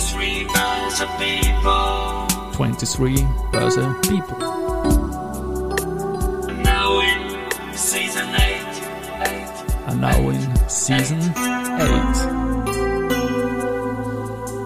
23 0.00 0.46
Börse 0.46 1.06
People. 1.18 2.26
23 2.54 3.26
Börse 3.52 3.84
People. 4.00 4.38
Now 6.64 7.00
in 7.00 7.36
season 7.76 8.34
8. 8.34 8.38
And 9.88 10.00
now 10.00 10.30
in 10.30 10.40
season 10.70 11.20
8. 11.20 11.32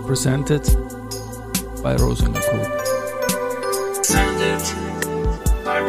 Presented 0.07 0.63
by 1.83 1.97
Group. 1.97 2.71
Presented 3.97 4.63
by 5.65 5.81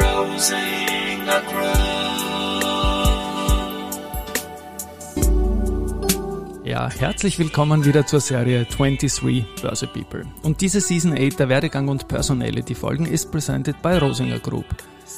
Ja, 6.75 6.89
herzlich 6.89 7.39
willkommen 7.39 7.85
wieder 7.85 8.05
zur 8.05 8.19
Serie 8.19 8.65
23 8.65 9.45
Börse 9.61 9.87
People. 9.87 10.25
Und 10.43 10.59
diese 10.59 10.81
Season 10.81 11.13
8 11.13 11.39
der 11.39 11.47
Werdegang 11.47 11.87
und 11.87 12.09
Personality 12.09 12.75
Folgen 12.75 13.05
ist 13.05 13.31
presented 13.31 13.81
by 13.81 13.93
Rosinger 13.93 14.39
Group. 14.39 14.65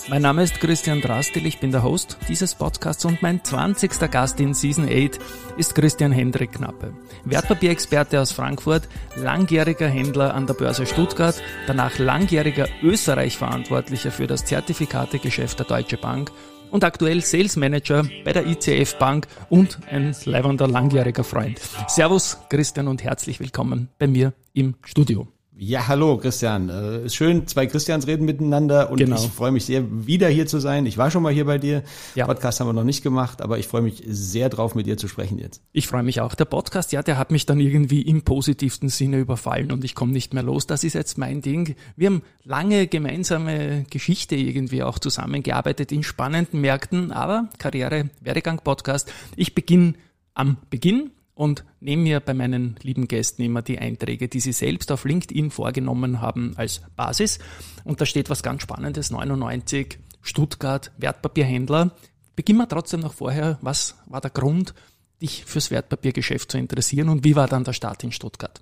Mein 0.08 0.22
Name 0.22 0.44
ist 0.44 0.60
Christian 0.60 1.02
Drastil, 1.02 1.48
ich 1.48 1.60
bin 1.60 1.72
der 1.72 1.82
Host 1.82 2.20
dieses 2.30 2.54
Podcasts 2.54 3.06
und 3.06 3.24
mein 3.24 3.44
20. 3.44 4.12
Gast 4.12 4.40
in 4.40 4.54
Season 4.54 4.86
8 4.88 5.18
ist 5.58 5.74
Christian 5.74 6.12
Hendrik 6.12 6.52
Knappe. 6.52 6.94
Wertpapierexperte 7.26 8.22
aus 8.22 8.32
Frankfurt, 8.34 8.88
langjähriger 9.16 9.88
Händler 9.88 10.36
an 10.36 10.46
der 10.46 10.54
Börse 10.54 10.86
Stuttgart, 10.86 11.42
danach 11.66 11.98
langjähriger 11.98 12.68
Österreich-Verantwortlicher 12.84 14.12
für 14.12 14.28
das 14.28 14.46
Zertifikategeschäft 14.46 15.58
der 15.58 15.66
Deutsche 15.66 15.98
Bank 15.98 16.32
und 16.72 16.84
aktuell 16.84 17.22
Sales 17.22 17.56
Manager 17.56 18.04
bei 18.24 18.34
der 18.34 18.46
ICF 18.46 18.96
Bank 18.96 19.28
und 19.50 19.80
ein 19.90 20.16
leibender 20.26 20.68
langjähriger 20.68 21.24
Freund. 21.24 21.60
Servus 21.88 22.38
Christian 22.50 22.88
und 22.88 23.04
herzlich 23.04 23.40
willkommen 23.40 23.90
bei 24.00 24.08
mir 24.08 24.34
im 24.54 24.76
Studio. 24.84 25.28
Ja, 25.60 25.88
hallo 25.88 26.18
Christian. 26.18 26.70
Äh, 26.70 27.06
ist 27.06 27.16
schön, 27.16 27.48
zwei 27.48 27.66
Christians 27.66 28.06
reden 28.06 28.26
miteinander 28.26 28.92
und 28.92 28.98
Genau. 28.98 29.16
ich 29.16 29.32
freue 29.32 29.52
mich 29.52 29.66
sehr, 29.66 29.84
wieder 30.06 30.28
hier 30.30 30.46
zu 30.46 30.60
sein. 30.60 30.86
Ich 30.86 31.00
war 31.00 31.10
schon 31.10 31.24
mal 31.24 31.34
hier 31.34 31.46
bei 31.46 31.58
dir. 31.58 31.82
Ja. 32.14 32.28
Podcast 32.28 32.60
haben 32.60 32.68
wir 32.68 32.74
noch 32.74 32.84
nicht 32.84 33.02
gemacht, 33.02 33.42
aber 33.42 33.58
ich 33.58 33.68
freue 33.68 33.82
mich 33.82 34.04
sehr 34.08 34.50
drauf, 34.50 34.76
mit 34.76 34.86
dir 34.86 34.98
zu 34.98 35.08
sprechen 35.08 35.40
jetzt. 35.40 35.64
Ich 35.72 35.88
freue 35.88 36.04
mich 36.04 36.22
auch. 36.22 36.36
Der 36.36 36.46
Podcast, 36.46 36.92
ja, 36.92 37.02
der 37.02 37.18
hat 37.18 37.32
mich 37.32 37.48
dann 37.48 37.60
irgendwie 37.60 38.04
im 38.04 38.22
positivsten 38.22 38.90
Sinne 38.90 39.18
überfallen 39.18 39.72
und 39.72 39.84
ich 39.84 39.96
komme 39.96 40.12
nicht 40.12 40.32
mehr 40.32 40.44
los. 40.44 40.68
Das 40.68 40.84
ist 40.84 40.94
jetzt 40.94 41.18
mein 41.18 41.42
Ding. 41.42 41.76
Wir 41.96 42.10
haben 42.10 42.22
lange 42.44 42.86
gemeinsame 42.86 43.86
Geschichte 43.90 44.36
irgendwie 44.36 44.84
auch 44.84 45.00
zusammengearbeitet 45.00 45.92
in 45.92 46.04
spannenden 46.04 46.62
Märkten, 46.62 47.12
aber 47.12 47.50
Karriere, 47.58 48.12
Werdegang 48.22 48.62
Podcast. 48.64 49.12
Ich 49.36 49.56
beginne 49.56 49.96
am 50.36 50.58
Beginn 50.70 51.10
und 51.38 51.64
nehme 51.80 52.02
mir 52.02 52.20
bei 52.20 52.34
meinen 52.34 52.78
lieben 52.82 53.08
Gästen 53.08 53.44
immer 53.44 53.62
die 53.62 53.78
Einträge, 53.78 54.28
die 54.28 54.40
sie 54.40 54.54
selbst 54.54 54.92
auf 54.92 55.06
LinkedIn 55.06 55.52
vorgenommen 55.52 56.20
haben, 56.20 56.54
als 56.58 56.82
Basis. 56.96 57.38
Und 57.84 58.02
da 58.02 58.08
steht 58.08 58.32
was 58.32 58.42
ganz 58.42 58.64
Spannendes, 58.64 59.12
99, 59.12 60.00
Stuttgart, 60.22 60.92
Wertpapierhändler. 60.98 61.92
Beginnen 62.36 62.58
wir 62.58 62.68
trotzdem 62.68 63.02
noch 63.02 63.14
vorher, 63.14 63.60
was 63.62 63.96
war 64.08 64.20
der 64.20 64.32
Grund, 64.32 64.74
dich 65.22 65.46
fürs 65.46 65.70
Wertpapiergeschäft 65.70 66.52
zu 66.52 66.58
interessieren 66.58 67.10
und 67.10 67.24
wie 67.24 67.36
war 67.36 67.48
dann 67.48 67.64
der 67.64 67.74
Start 67.74 68.04
in 68.04 68.12
Stuttgart? 68.12 68.62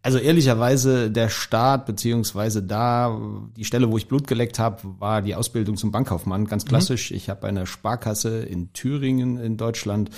Also 0.00 0.18
ehrlicherweise 0.18 1.10
der 1.10 1.28
Start 1.28 1.86
beziehungsweise 1.86 2.62
da 2.62 3.20
die 3.56 3.64
Stelle, 3.64 3.90
wo 3.90 3.96
ich 3.98 4.08
Blut 4.08 4.26
geleckt 4.26 4.58
habe, 4.58 4.78
war 4.98 5.22
die 5.22 5.34
Ausbildung 5.34 5.76
zum 5.76 5.92
Bankkaufmann. 5.92 6.46
Ganz 6.46 6.64
klassisch. 6.64 7.10
Ich 7.10 7.30
habe 7.30 7.42
bei 7.42 7.48
einer 7.48 7.66
Sparkasse 7.66 8.42
in 8.42 8.72
Thüringen 8.74 9.38
in 9.38 9.56
Deutschland 9.56 10.10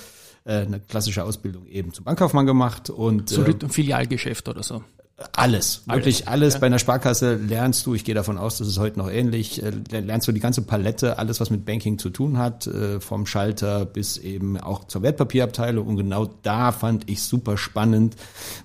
eine 0.53 0.81
klassische 0.81 1.25
Ausbildung 1.25 1.67
eben 1.67 1.93
zum 1.93 2.05
Bankkaufmann 2.05 2.47
gemacht 2.47 2.91
und 2.91 3.29
So 3.29 3.45
äh, 3.45 3.69
Filialgeschäft 3.69 4.49
oder 4.49 4.63
so. 4.63 4.85
Alles, 5.33 5.81
wirklich 5.87 6.29
alles. 6.29 6.61
Bei 6.61 6.67
einer 6.67 6.79
Sparkasse 6.79 7.37
lernst 7.37 7.87
du, 7.87 7.95
ich 7.95 8.05
gehe 8.05 8.15
davon 8.15 8.37
aus, 8.37 8.59
das 8.59 8.69
ist 8.69 8.79
heute 8.79 8.99
noch 8.99 9.11
ähnlich, 9.11 9.63
äh, 9.63 9.71
lernst 10.01 10.29
du 10.29 10.33
die 10.33 10.41
ganze 10.41 10.61
Palette, 10.61 11.19
alles 11.19 11.41
was 11.41 11.49
mit 11.49 11.65
Banking 11.65 11.99
zu 11.99 12.11
tun 12.11 12.37
hat, 12.37 12.67
äh, 12.67 13.01
vom 13.01 13.25
Schalter 13.25 13.87
bis 13.87 14.19
eben 14.19 14.61
auch 14.61 14.85
zur 14.85 15.01
Wertpapierabteilung. 15.01 15.87
Und 15.87 15.97
genau 15.97 16.29
da 16.43 16.71
fand 16.71 17.09
ich 17.09 17.23
super 17.23 17.57
spannend, 17.57 18.15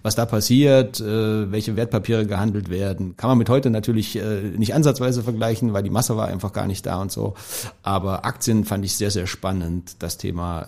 was 0.01 0.15
da 0.15 0.25
passiert, 0.25 0.99
äh, 0.99 1.49
welche 1.49 1.77
Wertpapiere 1.77 2.25
gehandelt 2.25 2.69
werden. 2.69 3.15
Kann 3.15 3.29
man 3.29 3.37
mit 3.37 3.49
heute 3.49 3.69
natürlich 3.69 4.19
nicht 4.57 4.73
ansatzweise 4.73 5.23
vergleichen, 5.23 5.73
weil 5.73 5.83
die 5.83 5.89
Masse 5.89 6.17
war 6.17 6.27
einfach 6.27 6.51
gar 6.51 6.67
nicht 6.67 6.85
da 6.85 7.01
und 7.01 7.11
so. 7.11 7.35
Aber 7.81 8.25
Aktien 8.25 8.65
fand 8.65 8.83
ich 8.83 8.97
sehr, 8.97 9.11
sehr 9.11 9.27
spannend. 9.27 9.95
Das 9.99 10.17
Thema 10.17 10.67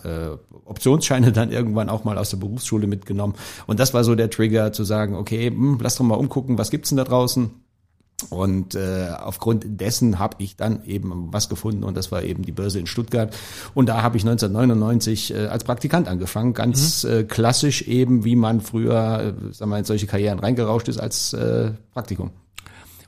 Optionsscheine 0.66 1.32
dann 1.34 1.52
irgendwann 1.52 1.90
auch 1.90 2.04
mal 2.04 2.18
aus 2.18 2.30
der 2.30 2.38
Berufsschule 2.38 2.88
mitgenommen. 2.88 3.36
Und 3.68 3.80
das 3.80 3.94
war 3.94 4.04
so 4.04 4.16
der 4.16 4.30
Trigger 4.30 4.72
zu 4.72 4.84
sagen, 4.84 5.16
okay, 5.16 5.52
hm, 5.74 5.80
lass 5.82 5.96
doch 5.96 6.06
mal 6.06 6.16
umgucken, 6.16 6.58
was 6.58 6.72
gibt's 6.72 6.90
denn 6.90 6.98
da 6.98 7.04
draußen? 7.04 7.52
Und 8.30 8.76
äh, 8.76 9.10
aufgrund 9.20 9.66
dessen 9.66 10.20
habe 10.20 10.36
ich 10.40 10.56
dann 10.56 10.86
eben 10.86 11.34
was 11.34 11.50
gefunden 11.50 11.84
und 11.84 11.98
das 11.98 12.12
war 12.12 12.24
eben 12.24 12.44
die 12.44 12.52
Börse 12.52 12.80
in 12.80 12.88
Stuttgart. 12.88 13.36
Und 13.74 13.90
da 13.90 14.02
habe 14.02 14.18
ich 14.18 14.24
1999 14.24 15.34
äh, 15.34 15.48
als 15.48 15.64
Praktikant 15.64 16.08
angefangen, 16.08 16.54
ganz 16.54 17.04
äh, 17.04 17.24
klassisch 17.24 17.82
eben, 17.82 18.24
wie 18.24 18.36
man 18.36 18.62
früher, 18.62 19.36
äh, 19.50 19.54
sagen 19.54 19.72
wir, 19.72 19.80
in 19.80 19.86
solche 19.86 20.08
Karrieren 20.08 20.40
reingerauscht 20.40 20.88
ist 20.88 21.00
als 21.00 21.34
äh, 21.34 21.72
Praktikum. 21.92 22.32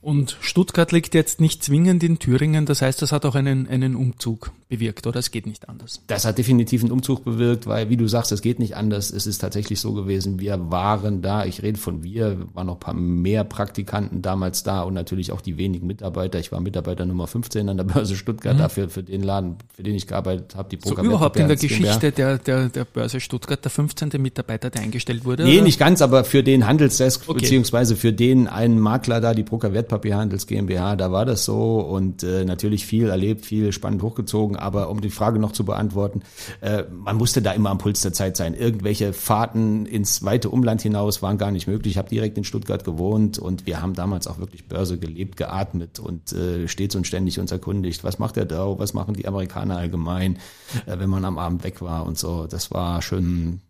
Und 0.06 0.38
Stuttgart 0.40 0.92
liegt 0.92 1.16
jetzt 1.16 1.42
nicht 1.42 1.64
zwingend 1.64 2.04
in 2.04 2.20
Thüringen, 2.20 2.68
das 2.68 2.84
heißt, 2.84 3.02
das 3.02 3.12
hat 3.12 3.26
auch 3.26 3.34
einen, 3.34 3.68
einen 3.68 3.96
Umzug 3.96 4.52
bewirkt, 4.70 5.08
oder? 5.08 5.18
Es 5.18 5.32
geht 5.32 5.48
nicht 5.48 5.68
anders. 5.68 6.02
Das 6.06 6.26
hat 6.26 6.38
definitiv 6.38 6.84
einen 6.84 6.92
Umzug 6.92 7.24
bewirkt, 7.24 7.66
weil, 7.66 7.90
wie 7.90 7.98
du 7.98 8.08
sagst, 8.08 8.32
es 8.32 8.44
geht 8.44 8.60
nicht 8.60 8.76
anders. 8.76 9.10
Es 9.12 9.26
ist 9.26 9.40
tatsächlich 9.40 9.80
so 9.80 9.94
gewesen, 9.94 10.40
wir 10.40 10.70
waren 10.70 11.24
da, 11.24 11.46
ich 11.46 11.64
rede 11.64 11.80
von 11.80 12.04
wir, 12.04 12.38
waren 12.54 12.68
noch 12.68 12.76
ein 12.76 12.80
paar 12.80 12.94
mehr 12.94 13.44
Praktikanten 13.46 14.22
damals 14.22 14.62
da 14.62 14.84
und 14.84 14.94
natürlich 14.94 15.32
auch 15.32 15.42
die 15.42 15.58
wenigen 15.58 15.88
Mitarbeiter. 15.88 16.38
Ich 16.38 16.52
war 16.52 16.62
Mitarbeiter 16.62 17.08
Nummer 17.08 17.26
15 17.26 17.68
an 17.68 17.78
der 17.78 17.84
Börse 17.86 18.16
Stuttgart, 18.16 18.60
dafür 18.60 18.90
für 18.90 19.02
den 19.02 19.24
Laden, 19.24 19.56
für 19.76 19.82
den 19.82 19.96
ich 19.96 20.06
gearbeitet 20.06 20.56
habe, 20.56 20.70
die 20.70 20.76
Mhm. 20.76 20.82
So 20.84 20.96
überhaupt 20.98 21.38
in 21.38 21.48
der 21.48 21.60
Wertpapier. 21.60 21.80
Geschichte 21.80 22.12
der, 22.12 22.38
der, 22.38 22.70
der 22.70 22.86
Börse 22.86 23.20
Stuttgart 23.20 23.64
der 23.64 23.72
15. 23.72 24.12
Mitarbeiter, 24.20 24.70
der 24.70 24.84
eingestellt 24.84 25.26
wurde? 25.26 25.46
Nee, 25.46 25.56
oder? 25.56 25.64
nicht 25.64 25.80
ganz, 25.80 26.04
aber 26.04 26.26
für 26.26 26.44
den 26.44 26.68
Handelsdesk, 26.68 27.24
Okay. 27.28 27.40
beziehungsweise 27.40 27.96
für 27.96 28.14
den 28.14 28.48
einen 28.48 28.80
Makler 28.80 29.20
da, 29.20 29.34
die 29.34 29.44
Broker 29.44 29.74
Wertpapierhandels 29.96 30.48
GmbH, 30.48 30.96
da 30.96 31.12
war 31.12 31.26
das 31.26 31.46
so 31.46 31.80
und 31.80 32.24
äh, 32.24 32.46
natürlich 32.46 32.86
viel 32.86 33.10
erlebt, 33.10 33.46
viel 33.46 33.72
spannend 33.72 34.02
hochgezogen, 34.02 34.58
aber 34.58 34.90
um 34.90 35.02
die 35.02 35.10
Frage 35.10 35.40
noch 35.40 35.54
zu 35.54 35.64
beantworten, 35.64 36.22
äh, 36.62 36.84
man 36.92 37.16
musste 37.16 37.42
da 37.42 37.54
immer 37.54 37.70
am 37.70 37.78
Puls 37.78 38.02
der 38.02 38.14
Zeit 38.14 38.38
sein. 38.38 38.54
Irgendwelche 38.54 39.14
Fahrten 39.14 39.86
ins 39.86 40.24
weite 40.24 40.50
Umland 40.50 40.82
hinaus 40.82 41.22
waren 41.22 41.38
gar 41.38 41.52
nicht 41.52 41.68
möglich. 41.68 41.94
Ich 41.94 41.98
habe 41.98 42.10
direkt 42.10 42.38
in 42.38 42.44
Stuttgart 42.44 42.84
gewohnt 42.84 43.40
und 43.40 43.66
wir 43.66 43.82
haben 43.82 43.94
damals 43.94 44.28
auch 44.28 44.40
wirklich 44.40 44.68
Börse 44.68 44.98
gelebt, 44.98 45.38
geatmet 45.38 46.00
und 46.00 46.34
äh, 46.34 46.68
stets 46.68 46.96
und 46.96 47.08
ständig 47.08 47.40
uns 47.40 47.52
erkundigt, 47.52 48.04
was 48.04 48.20
macht 48.20 48.36
der 48.36 48.46
Dow, 48.46 48.78
was 48.80 48.94
machen 48.94 49.16
die 49.16 49.28
Amerikaner 49.28 49.78
allgemein, 49.78 50.38
äh, 50.86 51.00
wenn 51.00 51.10
man 51.10 51.26
am 51.26 51.38
Abend 51.38 51.64
weg 51.64 51.82
war 51.82 52.06
und 52.06 52.18
so. 52.18 52.48
Das 52.48 52.72
war 52.72 53.02
schon 53.02 53.62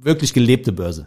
wirklich 0.00 0.32
gelebte 0.32 0.72
Börse. 0.72 1.06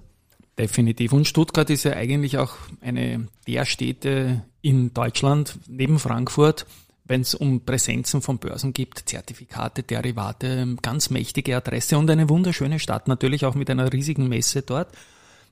Definitiv. 0.57 1.11
Und 1.11 1.27
Stuttgart 1.27 1.69
ist 1.69 1.83
ja 1.83 1.93
eigentlich 1.93 2.37
auch 2.37 2.55
eine 2.79 3.27
der 3.45 3.65
Städte 3.65 4.43
in 4.61 4.93
Deutschland 4.93 5.59
neben 5.67 5.99
Frankfurt, 5.99 6.65
wenn 7.03 7.21
es 7.21 7.35
um 7.35 7.61
Präsenzen 7.65 8.21
von 8.21 8.39
Börsen 8.39 8.73
gibt, 8.73 9.07
Zertifikate, 9.07 9.83
Derivate, 9.83 10.75
ganz 10.81 11.09
mächtige 11.09 11.57
Adresse 11.57 11.97
und 11.97 12.09
eine 12.09 12.29
wunderschöne 12.29 12.79
Stadt, 12.79 13.07
natürlich 13.07 13.45
auch 13.45 13.55
mit 13.55 13.69
einer 13.69 13.91
riesigen 13.91 14.27
Messe 14.27 14.61
dort. 14.61 14.87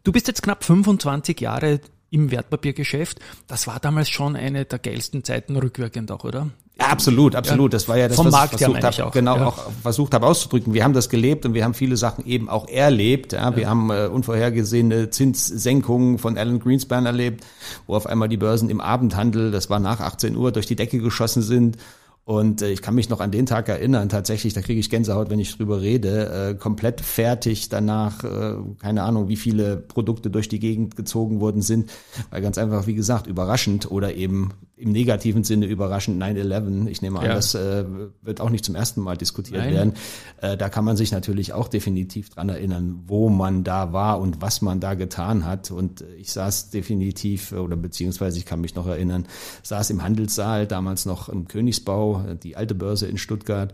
Du 0.03 0.11
bist 0.11 0.27
jetzt 0.27 0.41
knapp 0.41 0.63
25 0.63 1.39
Jahre 1.39 1.79
im 2.09 2.31
Wertpapiergeschäft. 2.31 3.19
Das 3.47 3.67
war 3.67 3.79
damals 3.79 4.09
schon 4.09 4.35
eine 4.35 4.65
der 4.65 4.79
geilsten 4.79 5.23
Zeiten 5.23 5.55
rückwirkend 5.55 6.11
auch, 6.11 6.23
oder? 6.23 6.49
Ja, 6.79 6.87
absolut, 6.87 7.35
absolut. 7.35 7.71
Das 7.71 7.87
war 7.87 7.97
ja 7.97 8.07
das, 8.07 8.17
Vom 8.17 8.27
was 8.27 8.31
Markt 8.31 8.53
ich 8.55 8.59
versucht 8.59 8.83
ich 8.83 8.99
habe, 8.99 9.11
genau 9.11 9.37
ja. 9.37 9.45
auch 9.45 9.71
versucht 9.83 10.13
habe 10.15 10.25
auszudrücken. 10.25 10.73
Wir 10.73 10.83
haben 10.83 10.93
das 10.93 11.07
gelebt 11.07 11.45
und 11.45 11.53
wir 11.53 11.63
haben 11.63 11.75
viele 11.75 11.97
Sachen 11.97 12.25
eben 12.25 12.49
auch 12.49 12.67
erlebt. 12.67 13.33
Ja, 13.33 13.55
wir 13.55 13.69
haben 13.69 13.91
äh, 13.91 14.07
unvorhergesehene 14.07 15.11
Zinssenkungen 15.11 16.17
von 16.17 16.35
Alan 16.35 16.59
Greenspan 16.59 17.05
erlebt, 17.05 17.45
wo 17.85 17.95
auf 17.95 18.07
einmal 18.07 18.27
die 18.27 18.37
Börsen 18.37 18.71
im 18.71 18.81
Abendhandel, 18.81 19.51
das 19.51 19.69
war 19.69 19.79
nach 19.79 19.99
18 19.99 20.35
Uhr, 20.35 20.51
durch 20.51 20.65
die 20.65 20.75
Decke 20.75 20.97
geschossen 20.97 21.43
sind. 21.43 21.77
Und 22.25 22.61
äh, 22.61 22.71
ich 22.71 22.81
kann 22.81 22.95
mich 22.95 23.09
noch 23.09 23.19
an 23.19 23.31
den 23.31 23.45
Tag 23.45 23.67
erinnern, 23.67 24.07
tatsächlich, 24.07 24.53
da 24.53 24.61
kriege 24.61 24.79
ich 24.79 24.89
Gänsehaut, 24.89 25.29
wenn 25.29 25.39
ich 25.39 25.57
drüber 25.57 25.81
rede, 25.81 26.51
äh, 26.51 26.55
komplett 26.55 27.01
fertig 27.01 27.67
danach, 27.67 28.23
äh, 28.23 28.55
keine 28.79 29.03
Ahnung, 29.03 29.27
wie 29.27 29.35
viele 29.35 29.75
Produkte 29.75 30.29
durch 30.29 30.47
die 30.47 30.59
Gegend 30.59 30.95
gezogen 30.95 31.41
worden 31.41 31.61
sind, 31.61 31.89
weil 32.29 32.41
ganz 32.41 32.57
einfach, 32.57 32.87
wie 32.87 32.95
gesagt, 32.95 33.27
überraschend 33.27 33.91
oder 33.91 34.15
eben 34.15 34.51
im 34.75 34.91
negativen 34.91 35.43
Sinne 35.43 35.65
überraschend 35.65 36.21
9-11, 36.21 36.87
ich 36.87 37.01
nehme 37.01 37.19
an, 37.19 37.25
Ja. 37.25 37.35
das 37.35 37.55
äh, 37.55 37.85
wird 38.21 38.41
auch 38.41 38.49
nicht 38.49 38.65
zum 38.65 38.75
ersten 38.75 39.01
Mal 39.01 39.15
diskutiert 39.15 39.61
Nein. 39.61 39.73
werden. 39.73 39.93
Äh, 40.41 40.57
da 40.57 40.67
kann 40.67 40.83
man 40.83 40.97
sich 40.97 41.11
natürlich 41.11 41.53
auch 41.53 41.67
definitiv 41.67 42.29
dran 42.29 42.49
erinnern, 42.49 43.03
wo 43.05 43.29
man 43.29 43.63
da 43.63 43.93
war 43.93 44.19
und 44.19 44.41
was 44.41 44.61
man 44.61 44.79
da 44.79 44.93
getan 44.95 45.45
hat. 45.45 45.71
Und 45.71 46.01
äh, 46.01 46.15
ich 46.15 46.31
saß 46.33 46.69
definitiv, 46.71 47.51
oder 47.53 47.75
beziehungsweise 47.77 48.37
ich 48.39 48.45
kann 48.45 48.61
mich 48.61 48.75
noch 48.75 48.87
erinnern, 48.87 49.25
saß 49.61 49.89
im 49.91 50.03
Handelssaal, 50.03 50.67
damals 50.67 51.05
noch 51.05 51.29
im 51.29 51.47
Königsbau, 51.47 52.12
die 52.43 52.55
alte 52.55 52.75
Börse 52.75 53.07
in 53.07 53.17
Stuttgart 53.17 53.73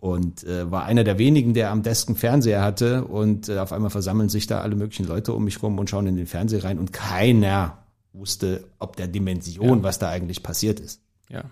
und 0.00 0.44
äh, 0.44 0.70
war 0.70 0.84
einer 0.84 1.04
der 1.04 1.18
wenigen, 1.18 1.54
der 1.54 1.70
am 1.70 1.82
Desk 1.82 2.08
einen 2.08 2.16
Fernseher 2.16 2.62
hatte 2.62 3.04
und 3.04 3.48
äh, 3.48 3.58
auf 3.58 3.72
einmal 3.72 3.90
versammeln 3.90 4.28
sich 4.28 4.46
da 4.46 4.60
alle 4.62 4.74
möglichen 4.74 5.06
Leute 5.06 5.32
um 5.32 5.44
mich 5.44 5.62
rum 5.62 5.78
und 5.78 5.90
schauen 5.90 6.06
in 6.06 6.16
den 6.16 6.26
Fernseher 6.26 6.64
rein 6.64 6.78
und 6.78 6.92
keiner 6.92 7.78
wusste, 8.12 8.64
ob 8.78 8.96
der 8.96 9.08
Dimension, 9.08 9.78
ja. 9.78 9.82
was 9.82 9.98
da 9.98 10.08
eigentlich 10.08 10.42
passiert 10.42 10.80
ist. 10.80 11.00
Ja, 11.28 11.44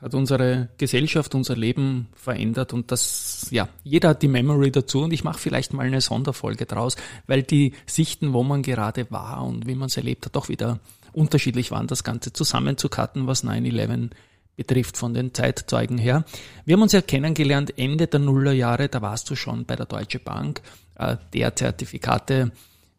hat 0.00 0.14
unsere 0.14 0.68
Gesellschaft, 0.78 1.34
unser 1.34 1.56
Leben 1.56 2.08
verändert 2.14 2.72
und 2.72 2.92
das, 2.92 3.48
ja, 3.50 3.68
jeder 3.82 4.10
hat 4.10 4.22
die 4.22 4.28
Memory 4.28 4.70
dazu 4.70 5.02
und 5.02 5.12
ich 5.12 5.24
mache 5.24 5.38
vielleicht 5.38 5.72
mal 5.72 5.86
eine 5.86 6.00
Sonderfolge 6.00 6.66
draus, 6.66 6.96
weil 7.26 7.42
die 7.42 7.72
Sichten, 7.86 8.32
wo 8.32 8.42
man 8.42 8.62
gerade 8.62 9.10
war 9.10 9.44
und 9.44 9.66
wie 9.66 9.74
man 9.74 9.86
es 9.86 9.96
erlebt 9.96 10.26
hat, 10.26 10.36
doch 10.36 10.48
wieder 10.48 10.80
unterschiedlich 11.12 11.70
waren, 11.70 11.86
das 11.86 12.04
Ganze 12.04 12.32
zusammenzukatten, 12.32 13.26
was 13.26 13.42
9-11 13.42 14.10
betrifft 14.56 14.96
von 14.96 15.14
den 15.14 15.34
Zeitzeugen 15.34 15.98
her. 15.98 16.24
Wir 16.64 16.74
haben 16.74 16.82
uns 16.82 16.92
ja 16.92 17.02
kennengelernt 17.02 17.78
Ende 17.78 18.06
der 18.06 18.20
Nullerjahre, 18.20 18.88
da 18.88 19.02
warst 19.02 19.28
du 19.30 19.36
schon 19.36 19.64
bei 19.66 19.76
der 19.76 19.86
Deutsche 19.86 20.18
Bank, 20.18 20.62
äh, 20.96 21.16
der 21.32 21.54
Zertifikate 21.54 22.52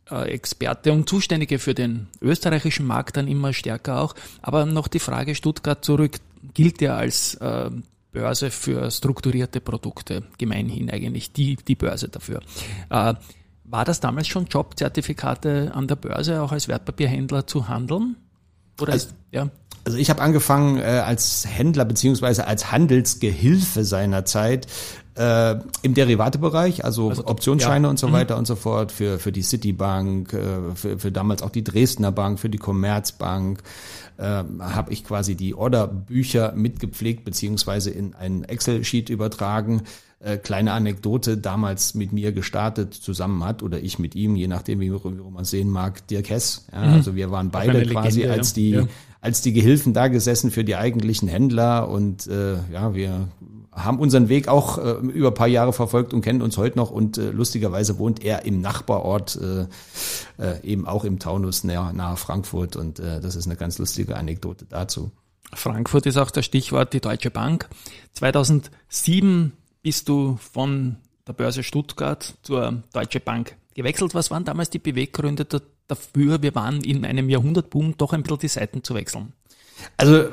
äh, 0.10 0.30
Experte 0.30 0.92
und 0.94 1.10
Zuständige 1.10 1.60
für 1.60 1.74
den 1.74 2.08
österreichischen 2.22 2.86
Markt 2.86 3.18
dann 3.18 3.28
immer 3.28 3.54
stärker 3.54 4.02
auch. 4.02 4.16
Aber 4.42 4.66
noch 4.66 4.88
die 4.88 5.00
Frage 5.00 5.36
Stuttgart 5.36 5.84
zurück 5.84 6.18
gilt 6.54 6.80
ja 6.82 6.96
als 6.96 7.36
äh, 7.36 7.72
Börse 8.12 8.52
für 8.52 8.90
strukturierte 8.90 9.60
Produkte, 9.60 10.24
gemeinhin 10.38 10.90
eigentlich 10.90 11.34
die, 11.34 11.56
die 11.56 11.76
Börse 11.76 12.08
dafür. 12.08 12.42
War 13.70 13.84
das 13.84 14.00
damals 14.00 14.30
schon 14.30 14.46
Jobzertifikate 14.46 15.72
an 15.76 15.88
der 15.88 15.98
Börse 15.98 16.42
auch 16.42 16.54
als 16.54 16.70
Wertpapierhändler 16.70 17.46
zu 17.46 17.68
handeln? 17.68 18.16
Oder 18.80 18.94
also, 18.94 19.10
ja? 19.32 19.50
Also 19.86 19.98
ich 19.98 20.10
habe 20.10 20.22
angefangen 20.22 20.80
äh, 20.80 20.82
als 20.84 21.46
Händler 21.48 21.86
beziehungsweise 21.86 22.46
als 22.46 22.72
Handelsgehilfe 22.72 23.86
seiner 23.86 24.26
Zeit 24.26 24.68
äh, 25.16 25.56
im 25.82 25.94
Derivatebereich, 25.94 26.84
also, 26.84 27.10
also 27.10 27.26
Optionsscheine 27.26 27.88
ja. 27.88 27.90
und 27.90 27.98
so 27.98 28.10
mhm. 28.10 28.14
weiter 28.14 28.36
mhm. 28.36 28.40
und 28.40 28.46
so 28.48 28.56
fort 28.56 28.92
für 28.92 29.18
für 29.18 29.32
die 29.32 29.44
Citibank, 29.44 30.34
äh, 30.34 30.76
für, 30.76 31.00
für 31.00 31.12
damals 31.12 31.42
auch 31.42 31.50
die 31.50 31.64
Dresdner 31.64 32.12
Bank, 32.12 32.40
für 32.40 32.50
die 32.50 32.58
Commerzbank 32.58 33.64
äh, 34.18 34.44
habe 34.60 34.92
ich 34.92 35.04
quasi 35.04 35.36
die 35.36 35.56
Orderbücher 35.56 36.54
mitgepflegt 36.54 37.24
beziehungsweise 37.24 37.90
in 37.90 38.14
ein 38.14 38.44
Excel-Sheet 38.44 39.10
übertragen. 39.10 39.84
Äh, 40.20 40.38
kleine 40.38 40.72
Anekdote, 40.72 41.38
damals 41.38 41.94
mit 41.94 42.12
mir 42.12 42.32
gestartet 42.32 42.96
zusammen 42.96 43.44
hat 43.44 43.62
oder 43.62 43.80
ich 43.80 44.00
mit 44.00 44.16
ihm, 44.16 44.36
je 44.36 44.48
nachdem, 44.48 44.80
wie, 44.80 44.92
wie 44.92 45.32
man 45.32 45.46
sehen 45.46 45.70
mag, 45.70 46.08
Dirk 46.08 46.32
Hess. 46.32 46.66
Ja, 46.72 46.88
mhm. 46.88 46.94
Also 46.94 47.16
wir 47.16 47.30
waren 47.30 47.52
beide 47.52 47.86
quasi 47.86 48.22
Legende, 48.22 48.40
als 48.40 48.54
die 48.54 48.72
ja. 48.72 48.88
als 49.22 49.42
die 49.42 49.54
Gehilfen 49.54 49.94
da 49.94 50.08
gesessen 50.08 50.50
für 50.50 50.64
die 50.64 50.76
eigentlichen 50.76 51.28
Händler 51.28 51.88
und 51.88 52.26
äh, 52.26 52.56
ja, 52.74 52.96
wir 52.96 53.28
haben 53.72 54.00
unseren 54.00 54.28
Weg 54.28 54.48
auch 54.48 54.80
äh, 54.80 54.94
über 55.06 55.30
paar 55.30 55.48
Jahre 55.48 55.72
verfolgt 55.72 56.16
und 56.16 56.22
kennen 56.22 56.42
uns 56.42 56.58
heute 56.58 56.80
noch 56.80 56.90
und 56.90 57.20
äh, 57.20 57.30
lustigerweise 57.30 58.00
wohnt 58.00 58.24
er 58.24 58.44
im 58.44 58.60
Nachbarort, 58.60 59.40
äh, 59.40 59.68
äh, 60.44 60.64
eben 60.64 60.88
auch 60.88 61.04
im 61.04 61.20
Taunus 61.20 61.64
nahe, 61.64 61.94
nahe 61.94 62.18
Frankfurt 62.18 62.76
und 62.76 63.00
äh, 63.00 63.22
das 63.22 63.36
ist 63.36 63.46
eine 63.46 63.56
ganz 63.56 63.78
lustige 63.78 64.16
Anekdote 64.16 64.66
dazu. 64.68 65.12
Frankfurt 65.54 66.08
ist 66.08 66.18
auch 66.18 66.32
das 66.32 66.44
Stichwort, 66.44 66.94
die 66.94 67.02
Deutsche 67.02 67.30
Bank. 67.30 67.70
2007 68.14 69.54
bist 69.88 70.10
du 70.10 70.38
von 70.52 70.98
der 71.26 71.32
Börse 71.32 71.64
Stuttgart 71.64 72.34
zur 72.42 72.84
Deutsche 72.92 73.22
Bank 73.22 73.56
gewechselt. 73.74 74.14
Was 74.16 74.30
waren 74.32 74.44
damals 74.44 74.70
die 74.70 74.80
Beweggründe 74.80 75.48
dafür? 75.88 76.42
Wir 76.42 76.54
waren 76.56 76.82
in 76.82 77.06
einem 77.06 77.30
Jahrhundertboom, 77.30 77.96
doch 77.98 78.12
ein 78.12 78.22
bisschen 78.22 78.40
die 78.40 78.48
Seiten 78.50 78.84
zu 78.84 78.96
wechseln. 78.96 79.32
Also 79.96 80.26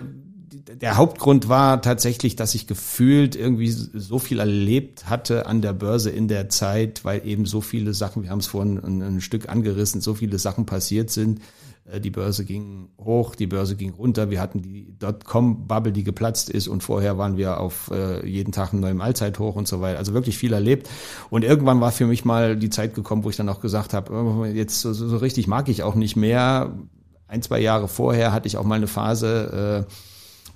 der 0.50 0.96
Hauptgrund 0.96 1.48
war 1.48 1.80
tatsächlich, 1.82 2.34
dass 2.34 2.56
ich 2.56 2.66
gefühlt 2.66 3.36
irgendwie 3.36 3.70
so 3.70 4.18
viel 4.18 4.40
erlebt 4.40 5.08
hatte 5.08 5.46
an 5.46 5.62
der 5.62 5.72
Börse 5.72 6.10
in 6.10 6.26
der 6.26 6.48
Zeit, 6.48 7.04
weil 7.04 7.24
eben 7.24 7.46
so 7.46 7.60
viele 7.60 7.94
Sachen, 7.94 8.24
wir 8.24 8.30
haben 8.30 8.40
es 8.40 8.48
vorhin 8.48 8.82
ein, 8.82 9.02
ein 9.02 9.20
Stück 9.20 9.48
angerissen, 9.48 10.00
so 10.00 10.14
viele 10.14 10.40
Sachen 10.40 10.66
passiert 10.66 11.10
sind. 11.10 11.40
Äh, 11.90 12.00
die 12.00 12.10
Börse 12.10 12.44
ging 12.44 12.88
hoch, 12.98 13.34
die 13.34 13.46
Börse 13.46 13.76
ging 13.76 13.90
runter. 13.90 14.30
Wir 14.30 14.40
hatten 14.40 14.62
die 14.62 14.96
Dotcom-Bubble, 14.98 15.92
die 15.92 16.04
geplatzt 16.04 16.50
ist 16.50 16.68
und 16.68 16.82
vorher 16.82 17.18
waren 17.18 17.36
wir 17.36 17.60
auf 17.60 17.90
äh, 17.92 18.26
jeden 18.26 18.52
Tag 18.52 18.72
einen 18.72 18.80
neuen 18.80 19.00
Allzeithoch 19.00 19.56
und 19.56 19.68
so 19.68 19.80
weiter. 19.80 19.98
Also 19.98 20.14
wirklich 20.14 20.38
viel 20.38 20.52
erlebt. 20.52 20.88
Und 21.30 21.44
irgendwann 21.44 21.80
war 21.80 21.92
für 21.92 22.06
mich 22.06 22.24
mal 22.24 22.56
die 22.56 22.70
Zeit 22.70 22.94
gekommen, 22.94 23.24
wo 23.24 23.30
ich 23.30 23.36
dann 23.36 23.48
auch 23.48 23.60
gesagt 23.60 23.92
habe, 23.92 24.12
oh, 24.12 24.44
jetzt 24.44 24.80
so, 24.80 24.92
so 24.92 25.16
richtig 25.16 25.46
mag 25.46 25.68
ich 25.68 25.82
auch 25.82 25.94
nicht 25.94 26.16
mehr. 26.16 26.74
Ein, 27.26 27.42
zwei 27.42 27.60
Jahre 27.60 27.88
vorher 27.88 28.32
hatte 28.32 28.46
ich 28.46 28.56
auch 28.56 28.64
mal 28.64 28.76
eine 28.76 28.86
Phase, 28.86 29.86
äh, 29.86 29.92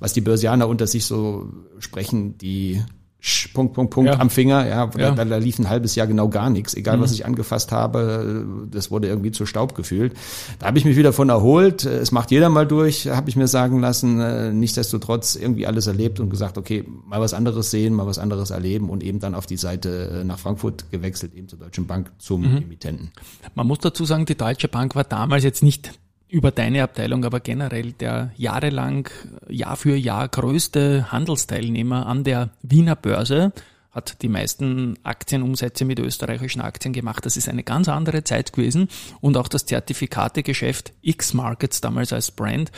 was 0.00 0.12
die 0.12 0.20
Börsianer 0.20 0.68
unter 0.68 0.86
sich 0.86 1.06
so 1.06 1.48
sprechen, 1.78 2.38
die 2.38 2.82
Sch, 3.20 3.52
Punkt, 3.52 3.74
Punkt, 3.74 3.92
Punkt 3.92 4.12
ja. 4.12 4.20
am 4.20 4.30
Finger, 4.30 4.64
ja, 4.64 4.88
ja. 4.96 5.10
Da, 5.10 5.24
da, 5.24 5.36
lief 5.38 5.58
ein 5.58 5.68
halbes 5.68 5.96
Jahr 5.96 6.06
genau 6.06 6.28
gar 6.28 6.50
nichts. 6.50 6.74
Egal, 6.74 6.98
mhm. 6.98 7.02
was 7.02 7.10
ich 7.12 7.26
angefasst 7.26 7.72
habe, 7.72 8.46
das 8.70 8.92
wurde 8.92 9.08
irgendwie 9.08 9.32
zu 9.32 9.44
Staub 9.44 9.74
gefühlt. 9.74 10.14
Da 10.60 10.66
habe 10.66 10.78
ich 10.78 10.84
mich 10.84 10.96
wieder 10.96 11.12
von 11.12 11.28
erholt. 11.28 11.84
Es 11.84 12.12
macht 12.12 12.30
jeder 12.30 12.48
mal 12.48 12.66
durch, 12.66 13.08
habe 13.08 13.28
ich 13.28 13.34
mir 13.34 13.48
sagen 13.48 13.80
lassen. 13.80 14.20
Äh, 14.20 14.52
nichtsdestotrotz 14.52 15.34
irgendwie 15.34 15.66
alles 15.66 15.88
erlebt 15.88 16.20
und 16.20 16.30
gesagt, 16.30 16.58
okay, 16.58 16.84
mal 17.06 17.20
was 17.20 17.34
anderes 17.34 17.72
sehen, 17.72 17.92
mal 17.92 18.06
was 18.06 18.20
anderes 18.20 18.50
erleben 18.50 18.88
und 18.88 19.02
eben 19.02 19.18
dann 19.18 19.34
auf 19.34 19.46
die 19.46 19.56
Seite 19.56 20.20
äh, 20.20 20.24
nach 20.24 20.38
Frankfurt 20.38 20.90
gewechselt, 20.92 21.34
eben 21.34 21.48
zur 21.48 21.58
Deutschen 21.58 21.88
Bank 21.88 22.12
zum 22.18 22.42
mhm. 22.42 22.58
Emittenten. 22.58 23.10
Man 23.56 23.66
muss 23.66 23.80
dazu 23.80 24.04
sagen, 24.04 24.26
die 24.26 24.36
Deutsche 24.36 24.68
Bank 24.68 24.94
war 24.94 25.04
damals 25.04 25.42
jetzt 25.42 25.64
nicht 25.64 25.90
über 26.28 26.50
deine 26.50 26.82
Abteilung, 26.82 27.24
aber 27.24 27.40
generell 27.40 27.92
der 27.92 28.32
jahrelang, 28.36 29.08
Jahr 29.48 29.76
für 29.76 29.96
Jahr 29.96 30.28
größte 30.28 31.10
Handelsteilnehmer 31.10 32.06
an 32.06 32.24
der 32.24 32.50
Wiener 32.62 32.96
Börse 32.96 33.52
hat 33.90 34.22
die 34.22 34.28
meisten 34.28 34.96
Aktienumsätze 35.02 35.84
mit 35.84 35.98
österreichischen 35.98 36.60
Aktien 36.60 36.92
gemacht. 36.92 37.26
Das 37.26 37.36
ist 37.36 37.48
eine 37.48 37.64
ganz 37.64 37.88
andere 37.88 38.22
Zeit 38.22 38.52
gewesen 38.52 38.88
und 39.20 39.36
auch 39.36 39.48
das 39.48 39.66
Zertifikategeschäft 39.66 40.92
X-Markets 41.02 41.80
damals 41.80 42.12
als 42.12 42.30
Brand, 42.30 42.70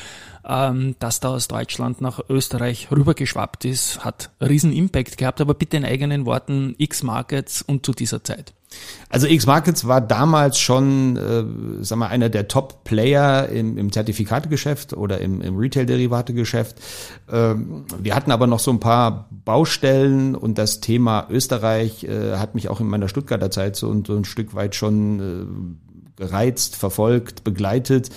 ähm, 0.45 0.97
das 0.99 1.21
da 1.21 1.31
aus 1.31 1.49
Deutschland 1.49 2.01
nach 2.01 2.21
Österreich 2.29 2.91
rübergeschwappt 2.91 3.65
ist, 3.65 4.05
hat 4.05 4.31
riesen 4.41 4.73
Impact 4.73 5.19
gehabt, 5.19 5.41
aber 5.41 5.55
bitte 5.55 5.77
in 5.77 5.85
eigenen 5.85 6.27
Worten 6.27 6.75
X-Markets 6.79 7.63
und 7.63 7.85
zu 7.85 7.93
dieser 7.93 8.25
Zeit. 8.25 8.55
Also 9.09 9.27
X-Markets 9.27 9.89
war 9.89 10.01
damals 10.01 10.59
schon, 10.59 11.17
äh, 11.17 11.83
sag 11.83 11.99
mal, 11.99 12.07
einer 12.07 12.29
der 12.29 12.47
Top-Player 12.47 13.49
im, 13.49 13.77
im 13.77 13.91
Zertifikategeschäft 13.91 14.93
oder 14.93 15.21
im, 15.21 15.41
im 15.41 15.57
Retail-Derivategeschäft. 15.57 16.77
Ähm, 17.31 17.85
wir 17.99 18.15
hatten 18.15 18.31
aber 18.31 18.47
noch 18.47 18.61
so 18.61 18.71
ein 18.71 18.79
paar 18.79 19.29
Baustellen 19.45 20.37
und 20.37 20.59
das 20.59 20.81
Thema 20.81 21.27
Österreich 21.29 22.05
äh, 22.05 22.37
hat 22.37 22.55
mich 22.55 22.69
auch 22.69 22.81
in 22.81 22.87
meiner 22.87 23.09
Stuttgarter 23.09 23.51
Zeit 23.51 23.75
so, 23.75 23.93
so 24.07 24.17
ein 24.17 24.25
Stück 24.25 24.55
weit 24.55 24.77
schon 24.77 25.21
äh, 25.21 26.21
gereizt, 26.21 26.77
verfolgt, 26.77 27.43
begleitet. 27.43 28.11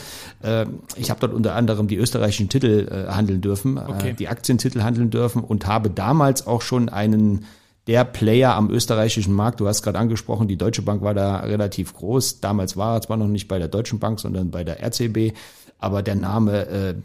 Äh, 0.44 0.68
ich 0.96 1.10
habe 1.10 1.20
dort 1.20 1.34
unter 1.34 1.56
anderem 1.56 1.88
die 1.88 1.96
österreichischen 1.96 2.50
Titel 2.50 2.88
äh, 2.92 3.12
handeln 3.12 3.42
dürfen, 3.42 3.78
äh, 3.78 3.82
okay. 3.88 4.14
die 4.14 4.28
Aktientitel 4.28 4.84
handeln 4.84 5.10
dürfen 5.10 5.44
und 5.44 5.66
habe 5.66 5.90
damals 5.90 6.46
auch 6.46 6.62
schon 6.62 6.90
einen 6.90 7.46
der 7.88 8.06
Player 8.06 8.56
am 8.56 8.70
österreichischen 8.70 9.34
Markt. 9.34 9.60
Du 9.60 9.68
hast 9.68 9.82
gerade 9.82 10.00
angesprochen, 10.00 10.48
die 10.48 10.58
Deutsche 10.58 10.82
Bank 10.82 11.02
war 11.02 11.14
da 11.14 11.38
relativ 11.38 11.94
groß. 11.94 12.40
Damals 12.40 12.78
war 12.78 12.96
er 12.96 13.02
zwar 13.02 13.18
noch 13.18 13.28
nicht 13.28 13.48
bei 13.48 13.60
der 13.60 13.68
Deutschen 13.68 14.00
Bank, 14.00 14.20
sondern 14.20 14.52
bei 14.52 14.64
der 14.64 14.82
RCB, 14.82 15.36
aber 15.78 16.02
der 16.02 16.16
Name 16.16 16.66
äh, 16.68 16.96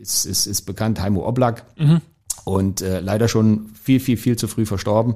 ist, 0.00 0.24
ist, 0.26 0.46
ist 0.46 0.62
bekannt, 0.62 1.00
Heimo 1.00 1.26
Oblak. 1.26 1.64
Mhm. 1.78 2.00
Und 2.44 2.82
äh, 2.82 3.00
leider 3.00 3.28
schon 3.28 3.70
viel, 3.80 4.00
viel, 4.00 4.16
viel 4.16 4.36
zu 4.36 4.48
früh 4.48 4.66
verstorben. 4.66 5.14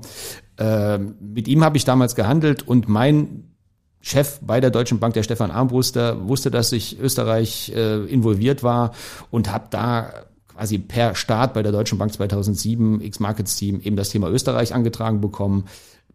Äh, 0.56 0.98
mit 0.98 1.46
ihm 1.46 1.62
habe 1.62 1.76
ich 1.76 1.84
damals 1.84 2.14
gehandelt 2.14 2.66
und 2.66 2.88
mein 2.88 3.44
Chef 4.00 4.38
bei 4.40 4.60
der 4.60 4.70
Deutschen 4.70 5.00
Bank, 5.00 5.14
der 5.14 5.24
Stefan 5.24 5.50
Armbruster, 5.50 6.28
wusste, 6.28 6.50
dass 6.50 6.72
ich 6.72 6.98
Österreich 7.00 7.72
äh, 7.74 8.04
involviert 8.04 8.62
war 8.62 8.92
und 9.30 9.52
habe 9.52 9.66
da 9.70 10.12
quasi 10.58 10.78
per 10.78 11.14
Start 11.14 11.54
bei 11.54 11.62
der 11.62 11.70
Deutschen 11.70 11.98
Bank 11.98 12.12
2007 12.12 13.00
X-Markets 13.00 13.54
Team 13.56 13.80
eben 13.80 13.94
das 13.94 14.10
Thema 14.10 14.28
Österreich 14.28 14.74
angetragen 14.74 15.20
bekommen. 15.20 15.66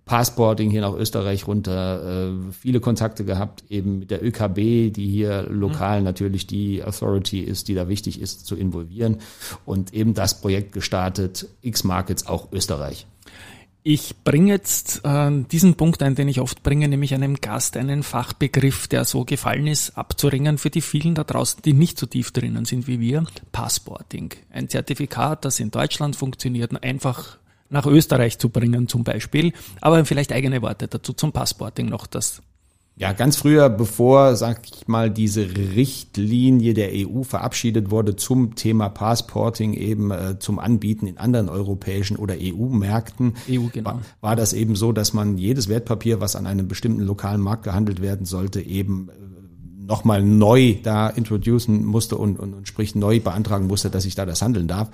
Passporting 0.06 0.70
hier 0.70 0.82
nach 0.82 0.94
Österreich 0.94 1.48
runter, 1.48 2.34
äh, 2.34 2.52
viele 2.52 2.82
Kontakte 2.82 3.24
gehabt, 3.24 3.64
eben 3.70 4.00
mit 4.00 4.12
der 4.12 4.22
ÖKB, 4.22 4.92
die 4.94 5.08
hier 5.08 5.48
lokal 5.50 6.00
mhm. 6.00 6.04
natürlich 6.04 6.46
die 6.46 6.84
Authority 6.84 7.40
ist, 7.40 7.70
die 7.70 7.74
da 7.74 7.88
wichtig 7.88 8.20
ist 8.20 8.46
zu 8.46 8.58
involvieren 8.58 9.20
und 9.66 9.94
eben 9.94 10.14
das 10.14 10.42
Projekt 10.42 10.74
gestartet, 10.74 11.48
X-Markets 11.62 12.28
auch 12.28 12.52
Österreich. 12.52 13.08
Ich 13.86 14.24
bringe 14.24 14.54
jetzt 14.54 15.02
äh, 15.04 15.44
diesen 15.52 15.76
Punkt 15.76 16.02
ein, 16.04 16.16
den 16.16 16.30
ich 16.30 16.40
oft 16.40 16.64
bringe, 16.64 16.88
nämlich 16.88 17.14
einem 17.14 17.36
Gast 17.36 17.76
einen 17.76 18.02
Fachbegriff, 18.02 18.88
der 18.88 19.04
so 19.04 19.26
gefallen 19.26 19.68
ist, 19.68 19.98
abzuringen 19.98 20.58
für 20.58 20.70
die 20.70 20.80
vielen 20.80 21.16
da 21.16 21.26
draußen, 21.26 21.62
die 21.64 21.74
nicht 21.74 22.00
so 22.00 22.06
tief 22.06 22.32
drinnen 22.32 22.64
sind 22.64 22.88
wie 22.88 23.02
wir. 23.02 23.26
Passporting. 23.52 24.32
Ein 24.52 24.70
Zertifikat, 24.70 25.44
das 25.44 25.60
in 25.60 25.70
Deutschland 25.70 26.16
funktioniert, 26.16 26.82
einfach 26.82 27.38
nach 27.70 27.86
Österreich 27.86 28.40
zu 28.40 28.48
bringen 28.48 28.88
zum 28.88 29.04
Beispiel. 29.04 29.52
Aber 29.82 30.06
vielleicht 30.06 30.32
eigene 30.32 30.62
Worte 30.62 30.88
dazu 30.88 31.12
zum 31.12 31.34
Passporting 31.34 31.90
noch, 31.90 32.08
das 32.08 32.42
Ja, 32.96 33.12
ganz 33.12 33.38
früher, 33.38 33.70
bevor, 33.70 34.36
sag 34.36 34.62
ich 34.72 34.88
mal, 34.88 35.10
diese 35.10 35.42
Richtlinie 35.42 36.76
der 36.76 36.92
EU 36.94 37.24
verabschiedet 37.24 37.90
wurde 37.90 38.16
zum 38.16 38.54
Thema 38.54 38.90
Passporting 38.90 39.74
eben 39.74 40.12
äh, 40.12 40.38
zum 40.38 40.60
Anbieten 40.60 41.08
in 41.08 41.18
anderen 41.18 41.50
europäischen 41.50 42.18
oder 42.18 42.36
EU-Märkten, 42.40 43.34
EU, 43.50 43.68
genau. 43.72 43.90
war, 43.90 44.02
war 44.22 44.36
das 44.36 44.54
eben 44.54 44.76
so, 44.76 44.92
dass 44.92 45.12
man 45.12 45.40
jedes 45.40 45.70
Wertpapier, 45.70 46.22
was 46.22 46.36
an 46.36 46.46
einem 46.46 46.68
bestimmten 46.68 47.02
lokalen 47.02 47.42
Markt 47.42 47.64
gehandelt 47.64 48.00
werden 48.00 48.28
sollte, 48.28 48.62
eben 48.62 49.10
äh, 49.10 49.14
nochmal 49.88 50.22
neu 50.24 50.76
da 50.84 51.10
introducen 51.10 51.86
musste 51.86 52.16
und, 52.16 52.40
und, 52.40 52.54
und 52.54 52.68
sprich 52.68 52.94
neu 52.94 53.20
beantragen 53.20 53.66
musste, 53.66 53.90
dass 53.90 54.06
ich 54.06 54.14
da 54.14 54.28
das 54.28 54.44
handeln 54.44 54.68
darf. 54.68 54.92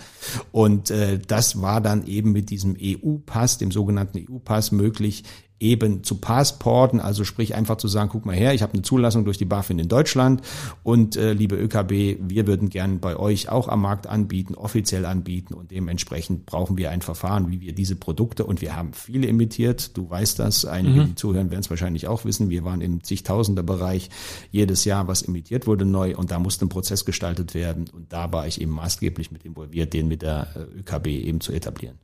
Und 0.53 0.89
äh, 0.89 1.19
das 1.19 1.61
war 1.61 1.81
dann 1.81 2.07
eben 2.07 2.31
mit 2.31 2.49
diesem 2.49 2.77
EU-Pass, 2.81 3.57
dem 3.57 3.71
sogenannten 3.71 4.19
EU-Pass, 4.19 4.71
möglich, 4.71 5.25
eben 5.59 6.03
zu 6.03 6.15
Passporten, 6.15 6.99
also 6.99 7.23
sprich 7.23 7.55
einfach 7.55 7.77
zu 7.77 7.87
sagen, 7.87 8.09
guck 8.11 8.25
mal 8.25 8.35
her, 8.35 8.53
ich 8.53 8.61
habe 8.61 8.73
eine 8.73 8.81
Zulassung 8.81 9.25
durch 9.25 9.37
die 9.37 9.45
BaFin 9.45 9.79
in 9.79 9.87
Deutschland 9.87 10.41
und 10.83 11.15
äh, 11.15 11.33
liebe 11.33 11.55
ÖKB, 11.55 12.19
wir 12.29 12.47
würden 12.47 12.69
gern 12.69 12.99
bei 12.99 13.17
euch 13.17 13.49
auch 13.49 13.67
am 13.67 13.81
Markt 13.81 14.07
anbieten, 14.07 14.55
offiziell 14.55 15.05
anbieten 15.05 15.53
und 15.53 15.71
dementsprechend 15.71 16.45
brauchen 16.45 16.77
wir 16.77 16.91
ein 16.91 17.01
Verfahren, 17.01 17.51
wie 17.51 17.61
wir 17.61 17.73
diese 17.73 17.95
Produkte 17.95 18.45
und 18.45 18.61
wir 18.61 18.75
haben 18.75 18.93
viele 18.93 19.27
imitiert, 19.27 19.97
du 19.97 20.09
weißt 20.09 20.39
das, 20.39 20.65
einige, 20.65 21.01
Mhm. 21.01 21.05
die 21.07 21.15
zuhören, 21.15 21.51
werden 21.51 21.61
es 21.61 21.69
wahrscheinlich 21.69 22.07
auch 22.07 22.25
wissen, 22.25 22.49
wir 22.49 22.63
waren 22.63 22.81
im 22.81 23.03
zigtausender 23.03 23.63
Bereich 23.63 24.09
jedes 24.51 24.85
Jahr, 24.85 25.07
was 25.07 25.21
imitiert 25.21 25.67
wurde 25.67 25.85
neu 25.85 26.15
und 26.15 26.31
da 26.31 26.39
musste 26.39 26.65
ein 26.65 26.69
Prozess 26.69 27.05
gestaltet 27.05 27.53
werden 27.53 27.85
und 27.93 28.11
da 28.13 28.31
war 28.31 28.47
ich 28.47 28.61
eben 28.61 28.71
maßgeblich 28.71 29.31
mit 29.31 29.43
involviert, 29.45 29.93
den 29.93 30.07
mit 30.07 30.21
der 30.21 30.47
äh, 30.55 30.79
ÖKB 30.79 31.07
eben 31.07 31.41
zu 31.41 31.51
etablieren. 31.51 31.97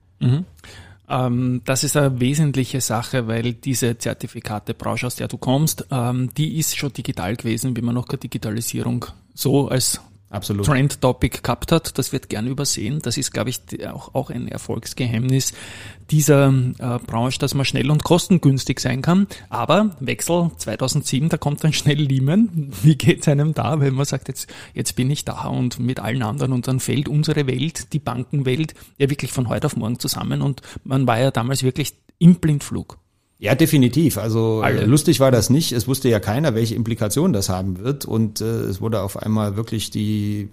Ähm, 1.09 1.62
das 1.65 1.83
ist 1.83 1.97
eine 1.97 2.19
wesentliche 2.19 2.81
Sache, 2.81 3.27
weil 3.27 3.53
diese 3.53 3.97
Zertifikatebranche, 3.97 5.07
aus 5.07 5.15
der 5.15 5.27
du 5.27 5.38
kommst, 5.38 5.85
ähm, 5.91 6.31
die 6.35 6.57
ist 6.57 6.77
schon 6.77 6.93
digital 6.93 7.35
gewesen, 7.35 7.75
wie 7.77 7.81
man 7.81 7.95
noch 7.95 8.07
keine 8.07 8.19
Digitalisierung 8.19 9.05
so 9.33 9.67
als 9.67 10.01
Absolut. 10.36 10.65
Trend-Topic 10.65 11.39
gehabt 11.42 11.72
hat. 11.72 11.98
Das 11.98 12.12
wird 12.12 12.30
gern 12.30 12.48
übersehen. 12.48 13.00
Das 13.01 13.18
ist, 13.18 13.32
glaube 13.32 13.50
ich, 13.50 13.62
auch, 13.88 14.13
auch 14.13 14.30
ein 14.30 14.48
Erfolgsgeheimnis 14.48 15.54
dieser 16.12 16.50
äh, 16.50 17.00
Branche, 17.00 17.39
dass 17.39 17.54
man 17.54 17.65
schnell 17.65 17.89
und 17.89 18.04
kostengünstig 18.04 18.80
sein 18.80 19.01
kann. 19.01 19.27
Aber 19.50 19.96
Wechsel 20.00 20.51
2007, 20.58 21.30
da 21.30 21.38
kommt 21.38 21.63
dann 21.63 21.74
schnell 21.74 22.00
Lehman. 22.00 22.72
Wie 22.84 22.96
geht's 22.96 23.27
einem 23.27 23.54
da, 23.54 23.80
wenn 23.80 23.94
man 23.94 24.06
sagt, 24.06 24.27
jetzt, 24.27 24.48
jetzt 24.74 24.96
bin 24.96 25.10
ich 25.10 25.25
da 25.25 25.46
und 25.46 25.80
mit 25.80 26.00
allen 26.00 26.22
anderen 26.22 26.54
und 26.54 26.68
dann 26.68 26.80
fällt 26.80 27.08
unsere 27.08 27.48
Welt, 27.48 27.94
die 27.94 28.00
Bankenwelt, 28.00 28.75
ja 28.98 29.10
wirklich 29.10 29.32
von 29.32 29.50
heute 29.50 29.68
auf 29.68 29.77
morgen 29.77 30.00
zusammen 30.00 30.42
und 30.42 30.62
man 30.84 31.08
war 31.08 31.20
ja 31.20 31.32
damals 31.32 31.63
wirklich 31.63 31.96
im 32.20 32.36
Blindflug. 32.36 32.98
Ja, 33.38 33.54
definitiv. 33.54 34.18
Also 34.18 34.62
Alle. 34.63 34.82
äh, 34.82 34.86
lustig 34.86 35.20
war 35.20 35.32
das 35.32 35.50
nicht. 35.50 35.72
Es 35.74 35.88
wusste 35.88 36.08
ja 36.10 36.20
keiner, 36.20 36.56
welche 36.56 36.75
Implikationen 36.75 37.34
das 37.34 37.50
haben 37.50 37.80
wird. 37.80 38.06
Und 38.06 38.42
äh, 38.42 38.46
es 38.46 38.80
wurde 38.80 39.01
auf 39.01 39.18
einmal 39.18 39.58
wirklich 39.58 39.92
die 39.92 40.50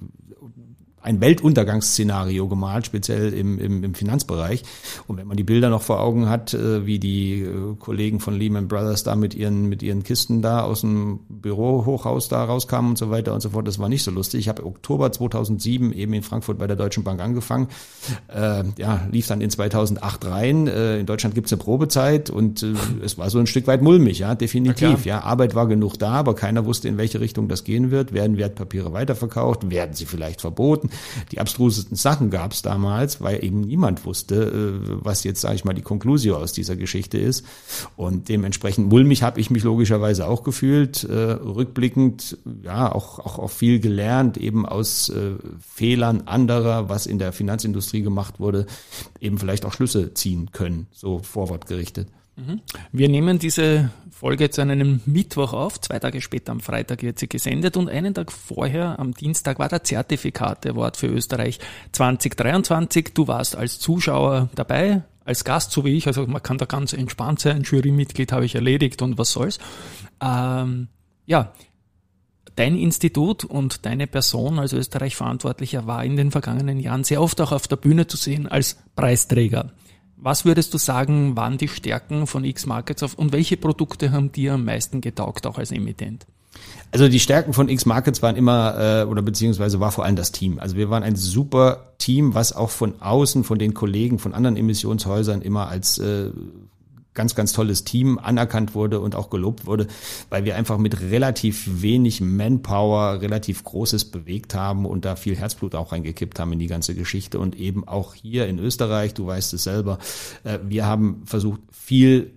ein 1.03 1.21
Weltuntergangsszenario 1.21 2.49
gemalt, 2.49 2.87
speziell 2.87 3.33
im, 3.33 3.59
im, 3.59 3.83
im 3.83 3.95
Finanzbereich. 3.95 4.63
Und 5.09 5.17
wenn 5.17 5.27
man 5.27 5.37
die 5.37 5.43
Bilder 5.43 5.69
noch 5.69 5.83
vor 5.83 6.01
Augen 6.01 6.29
hat, 6.29 6.55
äh, 6.55 6.87
wie 6.87 6.99
die 6.99 7.43
äh, 7.43 7.75
Kollegen 7.79 8.21
von 8.21 8.35
Lehman 8.35 8.69
Brothers 8.69 9.03
da 9.03 9.17
mit 9.17 9.35
ihren, 9.35 9.69
mit 9.69 9.83
ihren 9.83 10.05
Kisten 10.05 10.43
da 10.43 10.63
aus 10.63 10.83
dem 10.83 11.21
Bürohochhaus 11.29 12.29
da 12.29 12.45
rauskamen 12.45 12.91
und 12.91 12.99
so 12.99 13.11
weiter 13.11 13.35
und 13.35 13.41
so 13.41 13.51
fort, 13.51 13.67
das 13.67 13.79
war 13.79 13.89
nicht 13.89 14.05
so 14.05 14.11
lustig. 14.11 14.41
Ich 14.41 14.49
habe 14.49 14.65
Oktober 14.65 15.11
2007 15.11 15.93
eben 15.93 16.13
in 16.13 16.23
Frankfurt 16.23 16.59
bei 16.59 16.67
der 16.67 16.77
Deutschen 16.77 17.03
Bank 17.03 17.21
angefangen. 17.21 17.69
Äh, 18.29 18.65
ja, 18.79 19.07
lief 19.11 19.27
dann 19.27 19.41
in 19.41 19.51
2008 19.51 20.25
rein. 20.27 20.69
Äh, 20.69 21.01
in 21.01 21.07
Deutschland 21.07 21.35
gibt's 21.35 21.53
eine 21.53 21.61
Probezeit 21.61 22.31
und 22.31 22.63
äh, 22.63 22.75
es 23.05 23.19
war 23.19 23.29
so 23.29 23.41
ein 23.41 23.49
Stück 23.49 23.67
weit 23.67 23.83
mulmig, 23.83 24.21
ja, 24.21 24.37
definitiv. 24.37 25.05
Ja, 25.05 25.23
Arbeit 25.23 25.57
war 25.57 25.67
genug 25.67 25.99
da, 25.99 26.13
aber 26.13 26.35
keiner 26.35 26.65
wusste, 26.65 26.87
in 26.87 26.97
welche 26.97 27.21
Richtung 27.21 27.49
das 27.49 27.65
gehen 27.65 27.91
wird. 27.91 28.13
Werden 28.13 28.37
Wertpapiere 28.37 28.93
weiterverkauft? 28.93 29.69
Werden 29.69 29.95
sie 29.95 30.07
vielleicht 30.07 30.41
verboten? 30.41 30.91
Die 31.31 31.41
abstrusesten 31.41 31.97
Sachen 31.97 32.31
gab 32.31 32.53
es 32.53 32.63
damals, 32.63 33.21
weil 33.21 33.45
eben 33.45 33.61
niemand 33.61 34.05
wusste, 34.05 34.35
äh, 34.35 34.99
was 35.03 35.25
jetzt, 35.25 35.41
sage 35.41 35.55
ich 35.55 35.65
mal, 35.65 35.73
die 35.73 35.83
Konklusio 35.83 36.37
aus 36.37 36.53
dieser 36.53 36.77
Geschichte 36.77 37.19
ist. 37.19 37.45
Und 37.97 38.29
dementsprechend 38.29 38.89
mulmig 38.89 39.23
habe 39.23 39.41
ich 39.41 39.51
mich 39.51 39.63
logischerweise 39.63 40.27
auch 40.27 40.43
gefühlt. 40.43 41.05
Äh, 41.05 41.15
rückblickend, 41.15 42.39
ja, 42.63 42.93
auch, 42.93 43.19
auch, 43.19 43.39
auch 43.39 43.51
viel 43.51 43.81
gelernt, 43.81 44.37
eben 44.37 44.67
aus 44.67 45.09
äh, 45.09 45.33
Fehlern 45.61 46.23
anderer, 46.27 46.89
was 46.89 47.07
in 47.07 47.19
der 47.19 47.33
Finanzindustrie 47.33 48.03
gemacht 48.03 48.41
wurde, 48.41 48.67
eben 49.21 49.39
vielleicht 49.39 49.65
auch 49.65 49.73
Schlüsse 49.73 50.15
ziehen 50.15 50.51
können, 50.53 50.87
so 50.93 51.19
vorwortgerichtet. 51.19 52.09
Wir 52.93 53.09
nehmen 53.09 53.39
diese 53.39 53.91
Folge 54.11 54.49
an 54.57 54.71
einem 54.71 55.01
Mittwoch 55.05 55.53
auf. 55.53 55.81
Zwei 55.81 55.99
Tage 55.99 56.21
später 56.21 56.53
am 56.53 56.61
Freitag 56.61 57.03
wird 57.03 57.19
sie 57.19 57.29
gesendet 57.29 57.77
und 57.77 57.89
einen 57.89 58.15
Tag 58.15 58.33
vorher, 58.33 58.99
am 58.99 59.13
Dienstag, 59.13 59.59
war 59.59 59.69
der 59.69 59.85
Zertifikat 59.85 60.67
Award 60.67 60.97
für 60.97 61.09
Österreich 61.09 61.59
2023. 61.93 63.13
Du 63.15 63.29
warst 63.29 63.57
als 63.57 63.79
Zuschauer 63.81 64.49
dabei, 64.55 65.03
als 65.25 65.45
Gast, 65.45 65.73
so 65.73 65.85
wie 65.85 65.97
ich. 65.97 66.07
Also 66.07 66.27
man 66.27 66.43
kann 66.43 66.59
da 66.59 66.65
ganz 66.65 66.93
entspannt 66.93 67.41
sein. 67.41 67.63
Jurymitglied 67.63 68.33
habe 68.33 68.45
ich 68.45 68.55
erledigt 68.55 69.03
und 69.03 69.19
was 69.19 69.33
soll's. 69.33 69.59
Ähm, 70.23 70.89
ja, 71.27 71.53
Dein 72.55 72.77
Institut 72.77 73.45
und 73.45 73.87
deine 73.87 74.07
Person 74.07 74.59
als 74.59 74.75
Österreich-Verantwortlicher 74.75 75.87
war 75.87 76.05
in 76.05 76.17
den 76.17 76.31
vergangenen 76.31 76.81
Jahren 76.81 77.03
sehr 77.03 77.23
oft 77.23 77.41
auch 77.41 77.51
auf 77.51 77.67
der 77.67 77.77
Bühne 77.77 78.07
zu 78.07 78.19
sehen 78.19 78.47
als 78.47 78.77
Preisträger. 78.95 79.73
Was 80.25 80.45
würdest 80.45 80.73
du 80.73 80.79
sagen, 80.79 81.37
waren 81.37 81.59
die 81.59 81.67
Stärken 81.67 82.29
von 82.29 82.45
X-Markets 82.45 83.03
auf 83.03 83.15
und 83.15 83.33
welche 83.33 83.57
Produkte 83.57 84.13
haben 84.13 84.31
dir 84.31 84.55
am 84.55 84.65
meisten 84.65 85.01
getaugt, 85.01 85.49
auch 85.49 85.59
als 85.59 85.73
Emittent? 85.73 86.27
Also 86.93 87.09
die 87.09 87.19
Stärken 87.19 87.53
von 87.53 87.69
X-Markets 87.69 88.23
waren 88.23 88.37
immer, 88.37 89.03
äh, 89.03 89.05
oder 89.05 89.21
beziehungsweise 89.21 89.81
war 89.81 89.91
vor 89.91 90.05
allem 90.05 90.15
das 90.15 90.31
Team. 90.31 90.61
Also 90.61 90.77
wir 90.77 90.91
waren 90.91 91.03
ein 91.03 91.17
super 91.17 91.95
Team, 91.99 92.35
was 92.35 92.55
auch 92.55 92.71
von 92.71 93.03
außen, 93.03 93.43
von 93.43 93.59
den 93.59 93.75
Kollegen, 93.75 94.21
von 94.21 94.33
anderen 94.33 94.57
Emissionshäusern 94.57 95.43
immer 95.43 95.67
als 95.67 95.99
äh, 95.99 96.31
ganz, 97.15 97.35
ganz 97.35 97.53
tolles 97.53 97.85
Team 97.85 98.19
anerkannt 98.19 98.75
wurde 98.75 99.01
und 99.01 99.15
auch 99.15 99.31
gelobt 99.31 99.67
wurde, 99.67 99.87
weil 100.31 100.45
wir 100.45 100.57
einfach 100.57 100.79
mit 100.79 101.01
relativ 101.01 101.83
wenig 101.83 102.21
Manpower 102.21 103.21
relativ 103.21 103.65
Großes 103.65 104.07
bewegt 104.07 104.55
haben 104.55 104.87
und 104.87 105.05
da 105.05 105.17
viel 105.17 105.37
Herzblut 105.37 105.75
auch 105.75 105.93
reingekippt 105.93 106.39
haben 106.39 106.53
in 106.53 106.59
die 106.59 106.67
ganze 106.67 106.95
Geschichte 106.95 107.39
und 107.39 107.57
eben 107.57 107.87
auch 107.87 108.15
hier 108.15 108.47
in 108.47 108.59
Österreich, 108.59 109.15
du 109.15 109.27
weißt 109.27 109.53
es 109.55 109.65
selber, 109.65 109.99
äh, 110.45 110.59
wir 110.67 110.87
haben 110.87 111.23
versucht, 111.27 111.61
viel 111.71 112.33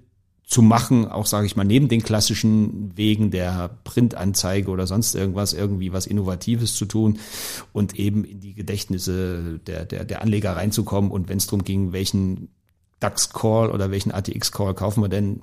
zu 0.47 0.61
machen, 0.61 1.07
auch 1.07 1.25
sage 1.25 1.47
ich 1.47 1.55
mal, 1.55 1.63
neben 1.63 1.87
den 1.87 2.03
klassischen 2.03 2.95
Wegen 2.95 3.31
der 3.31 3.77
Printanzeige 3.83 4.69
oder 4.69 4.85
sonst 4.85 5.15
irgendwas, 5.15 5.53
irgendwie 5.53 5.91
was 5.91 6.05
Innovatives 6.05 6.75
zu 6.75 6.85
tun 6.85 7.17
und 7.73 7.97
eben 7.97 8.23
in 8.23 8.41
die 8.41 8.53
Gedächtnisse 8.53 9.59
der, 9.65 9.85
der, 9.85 10.05
der 10.05 10.21
Anleger 10.21 10.55
reinzukommen 10.55 11.09
und 11.09 11.29
wenn 11.29 11.37
es 11.37 11.47
darum 11.47 11.63
ging, 11.63 11.93
welchen 11.93 12.49
DAX-Call 12.99 13.69
oder 13.71 13.89
welchen 13.91 14.11
ATX-Call 14.11 14.73
kaufen 14.73 15.01
wir 15.03 15.09
denn, 15.09 15.41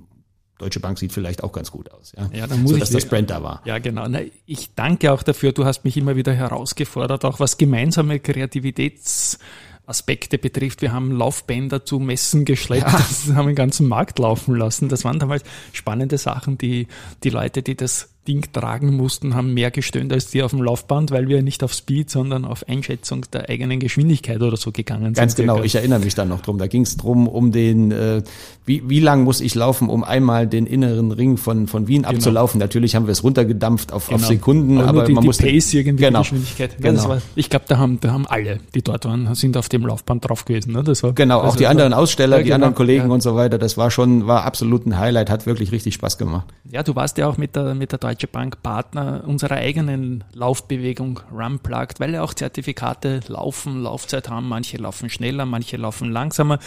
Deutsche 0.58 0.80
Bank 0.80 0.98
sieht 0.98 1.12
vielleicht 1.12 1.42
auch 1.42 1.50
ganz 1.52 1.70
gut 1.72 1.90
aus. 1.90 2.12
Ja, 2.16 2.28
Ja, 2.32 2.46
dann 2.46 2.62
muss 2.62 2.70
so, 2.70 2.76
ich 2.76 2.80
dass 2.80 2.90
dir- 2.90 2.98
das 2.98 3.06
Brand 3.08 3.30
da 3.30 3.42
war. 3.42 3.62
Ja, 3.64 3.78
genau. 3.80 4.06
Na, 4.06 4.20
ich 4.46 4.74
danke 4.76 5.10
auch 5.12 5.24
dafür. 5.24 5.50
Du 5.52 5.64
hast 5.64 5.84
mich 5.84 5.96
immer 5.96 6.14
wieder 6.14 6.32
herausgefordert, 6.32 7.24
auch 7.24 7.40
was 7.40 7.58
gemeinsame 7.58 8.20
Kreativitätsaspekte 8.20 10.38
betrifft. 10.38 10.80
Wir 10.82 10.92
haben 10.92 11.10
Laufbänder 11.12 11.84
zu 11.84 11.98
Messen 11.98 12.44
geschleppt, 12.44 12.92
das 12.92 13.30
haben 13.34 13.46
den 13.48 13.56
ganzen 13.56 13.88
Markt 13.88 14.18
laufen 14.20 14.54
lassen. 14.54 14.88
Das 14.88 15.04
waren 15.04 15.18
damals 15.18 15.42
spannende 15.72 16.16
Sachen. 16.18 16.58
Die, 16.58 16.86
die 17.24 17.30
Leute, 17.30 17.62
die 17.62 17.74
das 17.76 18.10
Ding 18.28 18.44
tragen 18.52 18.96
mussten, 18.96 19.34
haben 19.34 19.52
mehr 19.52 19.70
gestöhnt 19.72 20.12
als 20.12 20.30
die 20.30 20.42
auf 20.42 20.52
dem 20.52 20.62
Laufband, 20.62 21.10
weil 21.10 21.26
wir 21.28 21.42
nicht 21.42 21.64
auf 21.64 21.74
Speed, 21.74 22.08
sondern 22.08 22.44
auf 22.44 22.68
Einschätzung 22.68 23.22
der 23.32 23.48
eigenen 23.48 23.80
Geschwindigkeit 23.80 24.40
oder 24.40 24.56
so 24.56 24.70
gegangen 24.70 25.12
Ganz 25.14 25.34
sind. 25.34 25.42
genau, 25.44 25.54
circa. 25.54 25.66
ich 25.66 25.74
erinnere 25.74 25.98
mich 26.00 26.14
dann 26.14 26.28
noch 26.28 26.40
drum. 26.40 26.58
Da 26.58 26.68
ging 26.68 26.82
es 26.82 26.96
drum, 26.96 27.26
um 27.26 27.50
den, 27.50 27.90
äh, 27.90 28.22
wie, 28.64 28.88
wie 28.88 29.00
lang 29.00 29.24
muss 29.24 29.40
ich 29.40 29.54
laufen, 29.56 29.88
um 29.88 30.04
einmal 30.04 30.46
den 30.46 30.66
inneren 30.66 31.10
Ring 31.10 31.36
von, 31.36 31.66
von 31.66 31.88
Wien 31.88 32.04
abzulaufen. 32.04 32.60
Natürlich 32.60 32.94
haben 32.94 33.06
wir 33.06 33.12
es 33.12 33.24
runtergedampft 33.24 33.92
auf, 33.92 34.08
auf 34.08 34.16
Genau. 34.16 34.28
Sekunden, 34.28 34.78
aber, 34.78 34.88
aber, 34.88 35.04
die, 35.04 35.12
man 35.14 35.22
die 35.22 35.26
musste 35.26 35.42
Pace 35.46 35.74
irgendwie, 35.74 36.04
genau, 36.04 36.20
Geschwindigkeit. 36.20 36.76
Ja, 36.80 36.90
Genau. 36.92 37.08
war, 37.08 37.22
ich 37.34 37.50
glaube, 37.50 37.64
da 37.66 37.78
haben, 37.78 37.98
da 38.00 38.12
haben 38.12 38.26
alle, 38.28 38.60
die 38.74 38.82
dort 38.82 39.04
waren, 39.04 39.34
sind 39.34 39.56
auf 39.56 39.68
dem 39.68 39.84
Laufband 39.84 40.28
drauf 40.28 40.44
gewesen. 40.44 40.72
Ne? 40.74 40.84
Das 40.84 41.02
war, 41.02 41.12
Genau, 41.12 41.40
auch 41.40 41.56
die 41.56 41.66
anderen 41.66 41.92
Aussteller, 41.92 42.36
Ja, 42.36 42.42
die 42.42 42.44
genau, 42.44 42.54
anderen 42.56 42.74
Kollegen 42.76 43.08
ja. 43.08 43.12
und 43.14 43.20
so 43.22 43.34
weiter, 43.34 43.58
das 43.58 43.76
war 43.76 43.90
schon, 43.90 44.26
war 44.28 44.44
absolut 44.44 44.86
ein 44.86 44.96
Highlight, 44.98 45.28
hat 45.28 45.46
wirklich 45.46 45.72
richtig 45.72 45.94
Spaß 45.94 46.18
gemacht. 46.18 46.46
Ja, 46.70 46.82
du 46.84 46.94
warst 46.94 47.18
ja 47.18 47.26
auch 47.26 47.36
mit 47.36 47.56
der, 47.56 47.74
mit 47.74 47.90
der 47.90 47.98
Deutsche 48.12 48.26
Bank 48.26 48.62
Partner 48.62 49.24
unserer 49.26 49.54
eigenen 49.54 50.22
Laufbewegung 50.34 51.20
Runplugged, 51.32 51.98
weil 51.98 52.12
ja 52.12 52.22
auch 52.22 52.34
Zertifikate 52.34 53.20
laufen, 53.26 53.82
Laufzeit 53.82 54.28
haben. 54.28 54.50
Manche 54.50 54.76
laufen 54.76 55.08
schneller, 55.08 55.46
manche 55.46 55.78
laufen 55.78 56.12
langsamer. 56.12 56.58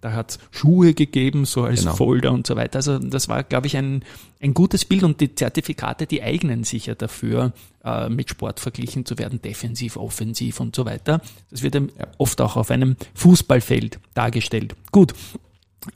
Da 0.00 0.12
hat 0.12 0.38
Schuhe 0.50 0.94
gegeben, 0.94 1.44
so 1.44 1.64
als 1.64 1.80
Genau. 1.80 1.94
Folder 1.94 2.32
und 2.32 2.46
so 2.46 2.56
weiter. 2.56 2.76
Also 2.78 2.98
das 2.98 3.28
war, 3.28 3.42
glaube 3.42 3.66
ich, 3.66 3.76
ein, 3.76 4.02
ein 4.40 4.54
gutes 4.54 4.86
Bild 4.86 5.02
und 5.02 5.20
die 5.20 5.34
Zertifikate, 5.34 6.06
die 6.06 6.22
eignen 6.22 6.64
sich 6.64 6.86
ja 6.86 6.94
dafür, 6.94 7.52
äh, 7.84 8.08
mit 8.08 8.30
Sport 8.30 8.58
verglichen 8.58 9.04
zu 9.04 9.18
werden, 9.18 9.42
defensiv, 9.42 9.98
offensiv 9.98 10.58
und 10.58 10.74
so 10.74 10.86
weiter. 10.86 11.20
Das 11.50 11.60
wird 11.62 11.74
ja 11.74 11.82
oft 12.16 12.40
auch 12.40 12.56
auf 12.56 12.70
einem 12.70 12.96
Fußballfeld 13.12 13.98
dargestellt. 14.14 14.74
Gut, 14.90 15.12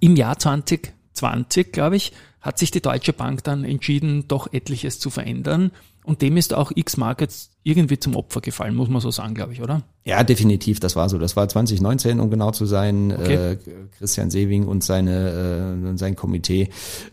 im 0.01 0.17
Jahr 0.17 0.39
20 0.39 0.93
2020, 1.19 1.73
glaube 1.73 1.97
ich, 1.97 2.13
hat 2.41 2.59
sich 2.59 2.71
die 2.71 2.81
Deutsche 2.81 3.13
Bank 3.13 3.45
dann 3.45 3.65
entschieden, 3.65 4.27
doch 4.29 4.53
etliches 4.53 4.99
zu 4.99 5.11
verändern. 5.11 5.73
Und 6.05 6.23
dem 6.23 6.39
ist 6.39 6.55
auch 6.55 6.73
X-Markets 6.75 7.51
irgendwie 7.65 7.99
zum 7.99 8.17
Opfer 8.17 8.41
gefallen, 8.41 8.75
muss 8.75 8.89
man 8.89 9.03
so 9.03 9.11
sagen, 9.11 9.35
glaube 9.35 9.53
ich, 9.53 9.61
oder? 9.61 9.83
Ja, 10.05 10.25
definitiv, 10.25 10.81
das 10.81 10.97
war 10.97 11.11
so. 11.11 11.19
Das 11.19 11.37
war 11.37 11.47
2019, 11.49 12.21
um 12.21 12.31
genau 12.31 12.51
zu 12.51 12.65
sein. 12.65 13.13
Okay. 13.13 13.53
Äh, 13.53 13.59
Christian 13.99 14.31
Sewing 14.31 14.67
und 14.67 14.83
seine, 14.83 15.91
äh, 15.93 15.99
sein 15.99 16.17
Komitee 16.17 16.71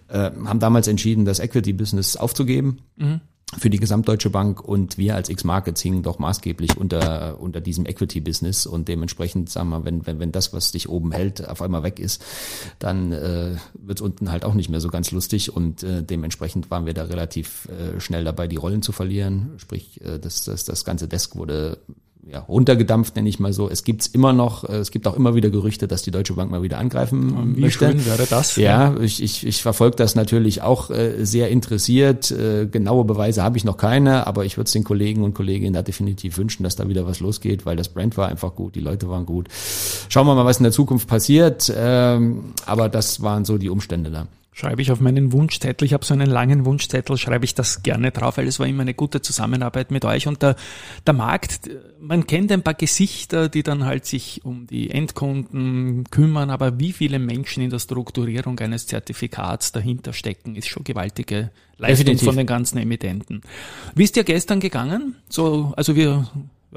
äh, 0.07 0.31
haben 0.45 0.59
damals 0.59 0.88
entschieden, 0.88 1.25
das 1.25 1.39
Equity-Business 1.39 2.15
aufzugeben. 2.15 2.79
Mhm 2.95 3.19
für 3.57 3.69
die 3.69 3.79
Gesamtdeutsche 3.79 4.31
Bank 4.31 4.61
und 4.61 4.97
wir 4.97 5.15
als 5.15 5.29
X-Markets 5.29 5.81
hingen 5.81 6.01
doch 6.01 6.17
maßgeblich 6.17 6.77
unter, 6.77 7.39
unter 7.39 7.61
diesem 7.61 7.85
Equity-Business 7.85 8.65
und 8.65 8.87
dementsprechend, 8.87 9.49
sagen 9.49 9.69
wir, 9.69 9.85
wenn, 9.85 10.05
wenn, 10.07 10.19
wenn 10.19 10.31
das, 10.31 10.51
was 10.51 10.71
dich 10.71 10.89
oben 10.89 11.11
hält, 11.11 11.47
auf 11.47 11.61
einmal 11.61 11.83
weg 11.83 11.99
ist, 11.99 12.23
dann 12.79 13.11
äh, 13.11 13.55
wird 13.73 13.99
es 13.99 14.01
unten 14.01 14.31
halt 14.31 14.45
auch 14.45 14.55
nicht 14.55 14.69
mehr 14.69 14.81
so 14.81 14.89
ganz 14.89 15.11
lustig 15.11 15.55
und 15.55 15.83
äh, 15.83 16.03
dementsprechend 16.03 16.71
waren 16.71 16.85
wir 16.85 16.93
da 16.93 17.03
relativ 17.03 17.69
äh, 17.69 17.99
schnell 17.99 18.23
dabei, 18.23 18.47
die 18.47 18.55
Rollen 18.55 18.81
zu 18.81 18.91
verlieren. 18.91 19.51
Sprich, 19.57 20.01
äh, 20.01 20.19
das, 20.19 20.43
das, 20.43 20.65
das 20.65 20.83
ganze 20.83 21.07
Desk 21.07 21.35
wurde 21.35 21.77
ja, 22.27 22.39
runtergedampft, 22.39 23.15
nenne 23.15 23.29
ich 23.29 23.39
mal 23.39 23.53
so. 23.53 23.70
Es 23.70 23.84
gibt's 23.84 24.08
immer 24.08 24.34
noch, 24.34 24.67
äh, 24.67 24.77
es 24.77 24.91
gibt 24.91 25.08
auch 25.08 25.15
immer 25.15 25.36
wieder 25.36 25.50
Gerüchte, 25.50 25.88
dass 25.88 26.01
die 26.01 26.12
Deutsche 26.12 26.34
Bank 26.34 26.50
mal 26.50 26.63
wieder 26.63 26.79
angreifen 26.79 27.55
Wie 27.55 27.62
möchte. 27.62 27.86
schön 27.86 28.05
wäre 28.05 28.25
das? 28.27 28.55
Ja, 28.55 28.96
ich, 29.00 29.22
ich, 29.22 29.46
ich 29.46 29.62
verfolge 29.62 29.96
das 29.98 30.15
natürlich 30.15 30.62
auch 30.62 30.89
äh, 30.89 31.24
sehr 31.24 31.50
interessiert. 31.50 32.32
Äh, 32.32 32.65
genaue 32.65 33.05
Beweise 33.05 33.44
habe 33.44 33.58
ich 33.58 33.63
noch 33.63 33.77
keine, 33.77 34.25
aber 34.25 34.46
ich 34.46 34.58
würde 34.58 34.65
es 34.65 34.74
den 34.74 34.84
Kollegen 34.84 35.24
und 35.24 35.36
Kolleginnen 35.36 35.74
da 35.74 35.84
definitiv 35.84 36.38
wünschen, 36.38 36.63
dass 36.63 36.75
da 36.75 36.89
wieder 36.89 37.05
was 37.05 37.20
losgeht, 37.20 37.65
weil 37.65 37.75
das 37.75 37.89
Brand 37.89 38.17
war 38.17 38.27
einfach 38.27 38.55
gut, 38.55 38.75
die 38.75 38.79
Leute 38.79 39.08
waren 39.08 39.25
gut. 39.25 39.48
Schauen 40.10 40.25
wir 40.25 40.34
mal, 40.34 40.46
was 40.46 40.58
in 40.58 40.63
der 40.63 40.72
Zukunft 40.72 41.08
passiert. 41.08 41.72
Ähm, 41.75 42.53
aber 42.65 42.89
das 42.89 43.22
waren 43.22 43.46
so 43.46 43.58
die 43.58 43.70
Umstände 43.70 44.10
da 44.10 44.27
schreibe 44.55 44.81
ich 44.81 44.89
auf 44.89 45.01
meinen 45.01 45.33
Wunschzettel. 45.33 45.85
Ich 45.85 45.91
habe 45.91 46.05
so 46.05 46.13
einen 46.13 46.29
langen 46.29 46.65
Wunschzettel, 46.65 47.17
schreibe 47.17 47.43
ich 47.43 47.55
das 47.55 47.83
gerne 47.83 48.12
drauf, 48.12 48.38
weil 48.38 48.47
es 48.47 48.57
war 48.57 48.65
immer 48.65 48.83
eine 48.83 48.93
gute 48.93 49.21
Zusammenarbeit 49.21 49.91
mit 49.91 50.05
euch. 50.05 50.27
Und 50.27 50.41
der, 50.41 50.55
der 51.05 51.13
Markt, 51.13 51.69
man 52.00 52.25
kennt 52.25 52.53
ein 52.53 52.63
paar 52.63 52.74
Gesichter, 52.74 53.50
die 53.50 53.63
dann 53.63 53.83
halt 53.83 54.05
sich 54.05 54.45
um 54.45 54.65
die 54.65 54.91
Endkunden 54.91 56.05
kümmern, 56.05 56.50
aber 56.50 56.79
wie 56.79 56.93
viele 56.93 57.19
Menschen 57.19 57.63
in 57.63 57.69
der 57.69 57.79
Strukturierung 57.79 58.57
eines 58.62 58.88
Zertifikats 58.88 59.74
dahinter 59.74 60.13
stecken, 60.13 60.55
ist 60.55 60.69
schon 60.69 60.85
gewaltige 60.85 61.51
Leistung 61.77 62.05
Definitiv. 62.05 62.25
von 62.25 62.38
den 62.38 62.47
ganzen 62.47 62.77
Emittenten. 62.77 63.41
Wie 63.93 64.05
ist 64.05 64.15
dir 64.15 64.24
gestern 64.24 64.62
gegangen? 64.62 65.15
So, 65.27 65.74
also 65.75 65.97
wir 65.97 66.29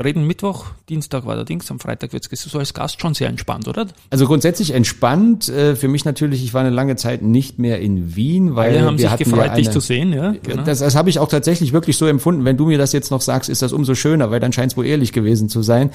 reden 0.02 0.26
Mittwoch, 0.26 0.66
Dienstag 0.88 1.26
war 1.26 1.34
der 1.34 1.44
Dings, 1.44 1.70
am 1.70 1.80
Freitag 1.80 2.12
wird 2.12 2.28
es 2.30 2.42
so 2.42 2.58
als 2.58 2.72
Gast 2.74 3.00
schon 3.00 3.14
sehr 3.14 3.28
entspannt, 3.28 3.68
oder? 3.68 3.86
Also 4.10 4.26
grundsätzlich 4.26 4.72
entspannt. 4.72 5.48
Äh, 5.48 5.76
für 5.76 5.88
mich 5.88 6.04
natürlich, 6.04 6.44
ich 6.44 6.54
war 6.54 6.60
eine 6.60 6.70
lange 6.70 6.96
Zeit 6.96 7.22
nicht 7.22 7.58
mehr 7.58 7.80
in 7.80 8.14
Wien, 8.14 8.54
weil 8.54 8.76
Alle 8.76 8.86
haben 8.86 8.98
wir 8.98 9.08
sich 9.08 9.18
gefreut, 9.18 9.46
ja 9.46 9.52
eine, 9.52 9.56
dich 9.56 9.70
zu 9.70 9.80
sehen, 9.80 10.12
ja. 10.12 10.34
Genau. 10.42 10.62
Das, 10.62 10.78
das 10.78 10.94
habe 10.94 11.10
ich 11.10 11.18
auch 11.18 11.28
tatsächlich 11.28 11.72
wirklich 11.72 11.96
so 11.96 12.06
empfunden. 12.06 12.44
Wenn 12.44 12.56
du 12.56 12.66
mir 12.66 12.78
das 12.78 12.92
jetzt 12.92 13.10
noch 13.10 13.20
sagst, 13.20 13.50
ist 13.50 13.62
das 13.62 13.72
umso 13.72 13.94
schöner, 13.94 14.30
weil 14.30 14.40
dann 14.40 14.52
scheint 14.52 14.72
es 14.72 14.76
wohl 14.76 14.86
ehrlich 14.86 15.12
gewesen 15.12 15.48
zu 15.48 15.62
sein. 15.62 15.90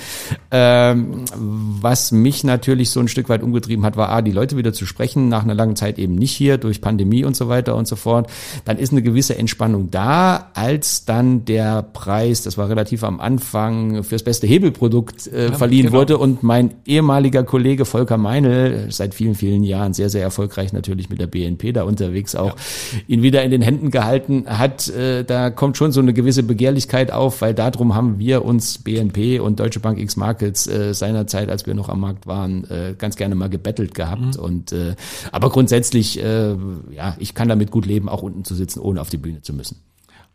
Ähm, 0.52 1.24
was 1.36 2.12
mich 2.12 2.44
natürlich 2.44 2.90
so 2.90 3.00
ein 3.00 3.08
Stück 3.08 3.30
weit 3.30 3.42
umgetrieben 3.42 3.86
hat, 3.86 3.96
war 3.96 4.10
A, 4.10 4.22
die 4.22 4.32
Leute 4.32 4.58
wieder 4.58 4.74
zu 4.74 4.86
sprechen, 4.86 5.30
nach 5.30 5.44
einer 5.44 5.56
langen 5.56 5.76
Zeit 5.76 5.98
eben 5.98 6.16
nicht 6.16 6.32
hier, 6.32 6.58
durch 6.58 6.82
Pandemie 6.82 7.24
und 7.24 7.36
so 7.36 7.48
weiter 7.48 7.76
und 7.76 7.88
so 7.88 7.96
fort. 7.96 8.30
Dann 8.66 8.78
ist 8.78 8.92
eine 8.92 9.02
gewisse 9.02 9.38
Entspannung 9.38 9.92
da, 9.92 10.52
als 10.54 11.06
dann 11.06 11.46
der 11.46 11.84
Preis, 11.84 12.42
das 12.44 12.58
war 12.58 12.70
relativ 12.70 13.04
am 13.04 13.20
Anfang, 13.20 13.93
fürs 14.02 14.24
beste 14.24 14.48
Hebelprodukt 14.48 15.28
äh, 15.28 15.50
ja, 15.50 15.52
verliehen 15.54 15.88
genau. 15.88 16.00
wurde 16.00 16.18
und 16.18 16.42
mein 16.42 16.74
ehemaliger 16.86 17.44
Kollege 17.44 17.86
Volker 17.86 18.18
Meinl, 18.18 18.88
seit 18.90 19.14
vielen, 19.14 19.36
vielen 19.36 19.64
Jahren 19.64 19.94
sehr, 19.94 20.10
sehr 20.10 20.24
erfolgreich 20.24 20.74
natürlich 20.74 21.10
mit 21.10 21.20
der 21.20 21.28
BNP 21.28 21.74
da 21.74 21.84
unterwegs 21.84 22.36
auch, 22.36 22.56
ja. 22.56 23.00
ihn 23.08 23.22
wieder 23.22 23.44
in 23.44 23.52
den 23.52 23.62
Händen 23.62 23.92
gehalten 23.92 24.46
hat. 24.48 24.90
Äh, 24.90 25.24
da 25.24 25.50
kommt 25.50 25.78
schon 25.78 25.92
so 25.92 26.00
eine 26.00 26.14
gewisse 26.14 26.44
Begehrlichkeit 26.44 27.12
auf, 27.12 27.42
weil 27.42 27.54
darum 27.54 27.94
haben 27.94 28.18
wir 28.18 28.44
uns 28.44 28.80
BNP 28.80 29.40
und 29.40 29.60
Deutsche 29.60 29.80
Bank 29.80 30.00
X 30.00 30.16
Markets 30.16 30.68
äh, 30.68 30.94
seinerzeit, 30.94 31.50
als 31.50 31.66
wir 31.66 31.76
noch 31.76 31.90
am 31.90 32.00
Markt 32.00 32.26
waren, 32.26 32.64
äh, 32.70 32.96
ganz 32.98 33.16
gerne 33.16 33.36
mal 33.36 33.50
gebettelt 33.50 33.94
gehabt. 33.94 34.38
Mhm. 34.38 34.44
Und 34.44 34.72
äh, 34.72 34.96
aber 35.32 35.50
grundsätzlich, 35.50 36.24
äh, 36.24 36.56
ja, 36.92 37.16
ich 37.20 37.34
kann 37.36 37.50
damit 37.50 37.72
gut 37.72 37.86
leben, 37.86 38.10
auch 38.10 38.24
unten 38.24 38.44
zu 38.44 38.56
sitzen, 38.56 38.80
ohne 38.80 39.02
auf 39.02 39.10
die 39.10 39.18
Bühne 39.18 39.42
zu 39.42 39.54
müssen. 39.54 39.78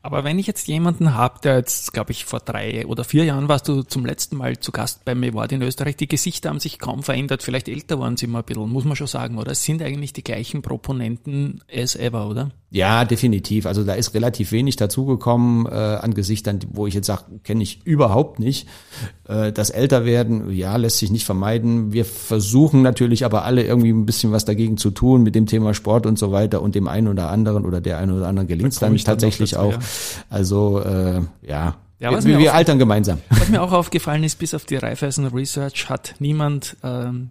Aber 0.09 0.25
wenn 0.25 0.39
ich 0.39 0.47
jetzt 0.47 0.69
jemanden 0.69 1.13
habe, 1.13 1.39
der 1.43 1.57
jetzt, 1.57 1.93
glaube 1.93 2.13
ich, 2.13 2.25
vor 2.25 2.41
drei 2.41 2.87
oder 2.87 3.05
vier 3.05 3.27
Jahren 3.27 3.47
warst 3.47 3.69
du 3.69 3.83
zum 3.83 4.07
letzten 4.07 4.39
Mal 4.39 4.59
zu 4.59 4.73
Gast 4.73 5.05
bei 5.05 5.15
Meward 5.15 5.53
in 5.53 5.61
Österreich, 5.61 5.97
die 5.97 6.09
Gesichter 6.09 6.49
haben 6.49 6.61
sich 6.61 6.79
kaum 6.79 7.03
verändert, 7.03 7.43
vielleicht 7.43 7.69
älter 7.69 8.01
waren 8.01 8.17
sie 8.17 8.27
mal 8.27 8.39
ein 8.39 8.45
bisschen, 8.47 8.71
muss 8.71 8.87
man 8.87 8.97
schon 8.97 9.07
sagen, 9.07 9.37
oder? 9.37 9.53
Es 9.53 9.65
sind 9.65 9.83
eigentlich 9.83 10.15
die 10.15 10.25
gleichen 10.25 10.63
Proponenten 10.63 11.63
as 11.71 11.95
ever, 11.95 12.27
oder? 12.27 12.53
Ja, 12.71 13.07
definitiv. 13.07 13.65
Also 13.65 13.83
da 13.83 13.95
ist 13.95 14.13
relativ 14.13 14.53
wenig 14.53 14.77
dazugekommen 14.77 15.65
äh, 15.67 15.71
an 15.71 16.13
Gesichtern, 16.13 16.61
wo 16.71 16.87
ich 16.87 16.93
jetzt 16.93 17.07
sage, 17.07 17.25
kenne 17.43 17.63
ich 17.63 17.87
überhaupt 17.87 18.39
nicht. 18.39 18.69
Äh, 19.27 19.53
das 19.53 19.71
Älterwerden, 19.71 20.51
ja, 20.53 20.77
lässt 20.77 20.99
sich 20.99 21.11
nicht 21.11 21.25
vermeiden. 21.25 21.95
Wir 21.95 22.05
versuchen 22.05 22.83
natürlich 22.83 23.25
aber 23.25 23.45
alle 23.45 23.65
irgendwie 23.65 23.91
ein 23.91 24.05
bisschen 24.05 24.33
was 24.33 24.45
dagegen 24.45 24.77
zu 24.77 24.91
tun 24.91 25.23
mit 25.23 25.35
dem 25.35 25.47
Thema 25.47 25.73
Sport 25.73 26.05
und 26.05 26.19
so 26.19 26.31
weiter 26.31 26.61
und 26.61 26.75
dem 26.75 26.89
einen 26.89 27.09
oder 27.09 27.31
anderen 27.31 27.65
oder 27.65 27.81
der 27.81 27.97
einen 27.99 28.13
oder 28.13 28.29
anderen 28.29 28.49
gelingt 28.49 28.75
es 28.75 28.79
dann 28.79 28.95
tatsächlich 28.99 29.53
dazu, 29.53 29.63
auch. 29.63 29.73
Ja. 29.73 29.79
Also 30.29 30.81
äh, 30.81 31.23
ja, 31.47 31.77
ja, 32.01 32.25
wir, 32.25 32.39
wir 32.39 32.55
altern 32.55 32.79
gemeinsam. 32.79 33.19
Was 33.31 33.49
mir 33.49 33.63
auch 33.63 33.73
aufgefallen 33.73 34.23
ist, 34.25 34.39
bis 34.39 34.53
auf 34.53 34.67
die 34.67 34.77
Raiffeisen 34.77 35.27
Research 35.27 35.89
hat 35.89 36.17
niemand 36.19 36.77
ähm, 36.85 37.31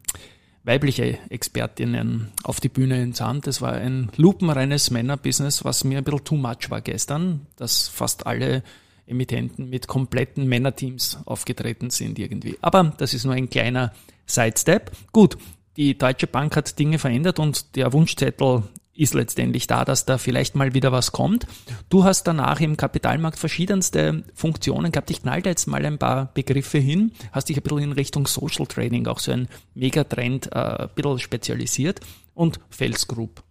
weibliche 0.68 1.18
Expertinnen 1.30 2.34
auf 2.44 2.60
die 2.60 2.70
Bühne 2.70 3.02
entsandt. 3.02 3.48
Das 3.48 3.62
war 3.62 3.74
ein 3.74 4.12
lupenreines 4.18 4.92
Männerbusiness, 4.92 5.64
was 5.64 5.86
mir 5.86 5.98
ein 5.98 6.04
bisschen 6.04 6.26
too 6.26 6.36
much 6.36 6.70
war 6.70 6.82
gestern, 6.82 7.48
dass 7.56 7.88
fast 7.88 8.28
alle 8.28 8.64
Emittenten 9.08 9.70
mit 9.70 9.88
kompletten 9.88 10.46
Männerteams 10.46 11.20
aufgetreten 11.26 11.90
sind 11.90 12.20
irgendwie. 12.20 12.58
Aber 12.62 12.94
das 12.98 13.14
ist 13.14 13.24
nur 13.24 13.34
ein 13.34 13.50
kleiner 13.50 13.94
Sidestep. 14.26 14.92
Gut, 15.14 15.38
die 15.78 15.98
Deutsche 15.98 16.28
Bank 16.28 16.58
hat 16.58 16.78
Dinge 16.78 17.00
verändert 17.00 17.40
und 17.40 17.78
der 17.78 17.94
Wunschzettel 17.94 18.64
ist 18.98 19.14
letztendlich 19.14 19.68
da, 19.68 19.86
dass 19.86 20.06
da 20.06 20.18
vielleicht 20.18 20.56
mal 20.56 20.74
wieder 20.74 20.92
was 20.92 21.12
kommt. 21.12 21.48
Du 21.90 22.04
hast 22.04 22.24
danach 22.24 22.60
im 22.60 22.78
Kapitalmarkt 22.78 23.38
verschiedenste 23.38 24.24
Funktionen 24.34 24.92
gehabt. 24.92 25.12
Ich 25.12 25.22
knall 25.22 25.42
da 25.42 25.52
jetzt 25.52 25.68
mal 25.68 25.86
ein 25.86 25.98
paar 25.98 26.34
Begriffe 26.34 26.80
hin. 26.80 27.12
Hast 27.32 27.50
dich 27.50 27.58
ein 27.58 27.64
bisschen 27.64 27.80
in 27.80 27.92
Richtung 27.92 28.28
Social 28.28 28.66
Trading, 28.66 29.08
auch 29.08 29.20
so 29.20 29.32
ein 29.32 29.48
Megatrend, 29.76 30.52
äh, 30.52 30.58
ein 30.58 30.90
bisschen 30.96 31.20
spezialisiert. 31.20 32.02
Und 32.34 32.60
Fels 32.70 33.08
Group. 33.08 33.47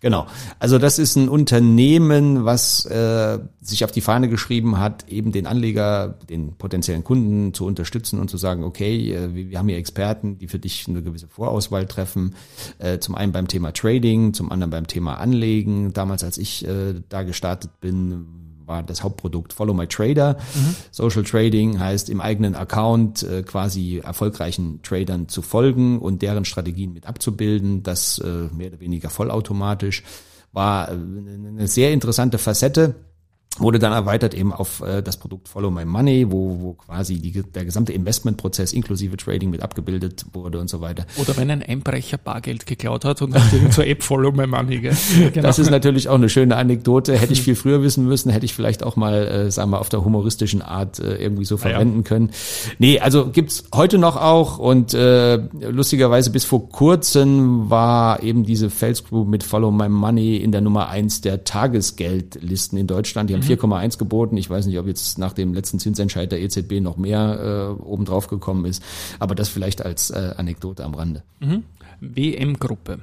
Genau. 0.00 0.28
Also 0.60 0.78
das 0.78 1.00
ist 1.00 1.16
ein 1.16 1.28
Unternehmen, 1.28 2.44
was 2.44 2.84
äh, 2.86 3.40
sich 3.60 3.84
auf 3.84 3.90
die 3.90 4.00
Fahne 4.00 4.28
geschrieben 4.28 4.78
hat, 4.78 5.08
eben 5.08 5.32
den 5.32 5.48
Anleger, 5.48 6.14
den 6.28 6.54
potenziellen 6.54 7.02
Kunden 7.02 7.52
zu 7.52 7.66
unterstützen 7.66 8.20
und 8.20 8.30
zu 8.30 8.36
sagen, 8.36 8.62
okay, 8.62 9.12
äh, 9.12 9.34
wir 9.34 9.58
haben 9.58 9.68
hier 9.68 9.78
Experten, 9.78 10.38
die 10.38 10.46
für 10.46 10.60
dich 10.60 10.86
eine 10.88 11.02
gewisse 11.02 11.26
Vorauswahl 11.26 11.86
treffen. 11.86 12.36
Äh, 12.78 13.00
zum 13.00 13.16
einen 13.16 13.32
beim 13.32 13.48
Thema 13.48 13.72
Trading, 13.72 14.34
zum 14.34 14.52
anderen 14.52 14.70
beim 14.70 14.86
Thema 14.86 15.16
Anlegen. 15.16 15.92
Damals, 15.92 16.22
als 16.22 16.38
ich 16.38 16.64
äh, 16.64 16.94
da 17.08 17.24
gestartet 17.24 17.80
bin, 17.80 18.47
war 18.68 18.82
das 18.82 19.02
Hauptprodukt 19.02 19.52
Follow 19.52 19.74
My 19.74 19.86
Trader. 19.86 20.36
Mhm. 20.54 20.76
Social 20.90 21.24
Trading 21.24 21.80
heißt 21.80 22.10
im 22.10 22.20
eigenen 22.20 22.54
Account 22.54 23.22
äh, 23.22 23.42
quasi 23.42 24.00
erfolgreichen 24.04 24.80
Tradern 24.82 25.28
zu 25.28 25.42
folgen 25.42 25.98
und 25.98 26.22
deren 26.22 26.44
Strategien 26.44 26.92
mit 26.92 27.06
abzubilden. 27.06 27.82
Das 27.82 28.18
äh, 28.18 28.54
mehr 28.54 28.68
oder 28.68 28.80
weniger 28.80 29.10
vollautomatisch 29.10 30.02
war 30.52 30.90
äh, 30.90 30.92
eine 30.92 31.66
sehr 31.68 31.92
interessante 31.92 32.38
Facette 32.38 32.94
wurde 33.60 33.78
dann 33.78 33.92
erweitert 33.92 34.34
eben 34.34 34.52
auf 34.52 34.80
äh, 34.80 35.02
das 35.02 35.16
Produkt 35.16 35.48
Follow 35.48 35.70
My 35.70 35.84
Money, 35.84 36.30
wo, 36.30 36.60
wo 36.60 36.72
quasi 36.74 37.18
die, 37.18 37.42
der 37.42 37.64
gesamte 37.64 37.92
Investmentprozess 37.92 38.72
inklusive 38.72 39.16
Trading 39.16 39.50
mit 39.50 39.62
abgebildet 39.62 40.26
wurde 40.32 40.58
und 40.60 40.68
so 40.68 40.80
weiter. 40.80 41.06
Oder 41.16 41.36
wenn 41.36 41.50
ein 41.50 41.62
Einbrecher 41.62 42.18
Bargeld 42.18 42.66
geklaut 42.66 43.04
hat 43.04 43.22
und 43.22 43.34
dann 43.34 43.72
zur 43.72 43.86
App 43.86 44.02
Follow 44.02 44.32
My 44.32 44.46
Money. 44.46 44.80
Gell? 44.80 44.96
Genau. 45.28 45.46
Das 45.46 45.58
ist 45.58 45.70
natürlich 45.70 46.08
auch 46.08 46.14
eine 46.14 46.28
schöne 46.28 46.56
Anekdote. 46.56 47.16
Hätte 47.18 47.32
ich 47.32 47.42
viel 47.48 47.54
früher 47.54 47.82
wissen 47.82 48.06
müssen, 48.06 48.30
hätte 48.30 48.46
ich 48.46 48.54
vielleicht 48.54 48.82
auch 48.82 48.96
mal, 48.96 49.26
äh, 49.26 49.50
sagen 49.50 49.70
wir, 49.70 49.80
auf 49.80 49.88
der 49.88 50.04
humoristischen 50.04 50.62
Art 50.62 50.98
äh, 50.98 51.16
irgendwie 51.16 51.44
so 51.44 51.56
verwenden 51.56 51.98
ja. 51.98 52.02
können. 52.02 52.30
Nee, 52.78 52.98
also 53.00 53.28
gibt's 53.30 53.64
heute 53.74 53.98
noch 53.98 54.16
auch 54.16 54.58
und 54.58 54.94
äh, 54.94 55.36
lustigerweise 55.36 56.30
bis 56.30 56.44
vor 56.44 56.68
kurzem 56.68 57.68
war 57.70 58.22
eben 58.22 58.44
diese 58.44 58.70
Fels 58.70 59.04
Group 59.04 59.28
mit 59.28 59.42
Follow 59.42 59.70
My 59.70 59.88
Money 59.88 60.36
in 60.36 60.52
der 60.52 60.60
Nummer 60.60 60.88
eins 60.88 61.20
der 61.20 61.44
Tagesgeldlisten 61.44 62.78
in 62.78 62.86
Deutschland. 62.86 63.30
Die 63.30 63.34
haben 63.34 63.42
4,1 63.56 63.94
mhm. 63.94 63.98
geboten. 63.98 64.36
Ich 64.36 64.48
weiß 64.50 64.66
nicht, 64.66 64.78
ob 64.78 64.86
jetzt 64.86 65.18
nach 65.18 65.32
dem 65.32 65.54
letzten 65.54 65.78
Zinsentscheid 65.78 66.30
der 66.30 66.40
EZB 66.40 66.80
noch 66.80 66.96
mehr 66.96 67.76
äh, 67.78 67.82
obendrauf 67.82 68.28
gekommen 68.28 68.64
ist. 68.64 68.82
Aber 69.18 69.34
das 69.34 69.48
vielleicht 69.48 69.84
als 69.84 70.10
äh, 70.10 70.34
Anekdote 70.36 70.84
am 70.84 70.94
Rande. 70.94 71.22
Mhm. 71.40 71.64
WM-Gruppe. 72.00 73.00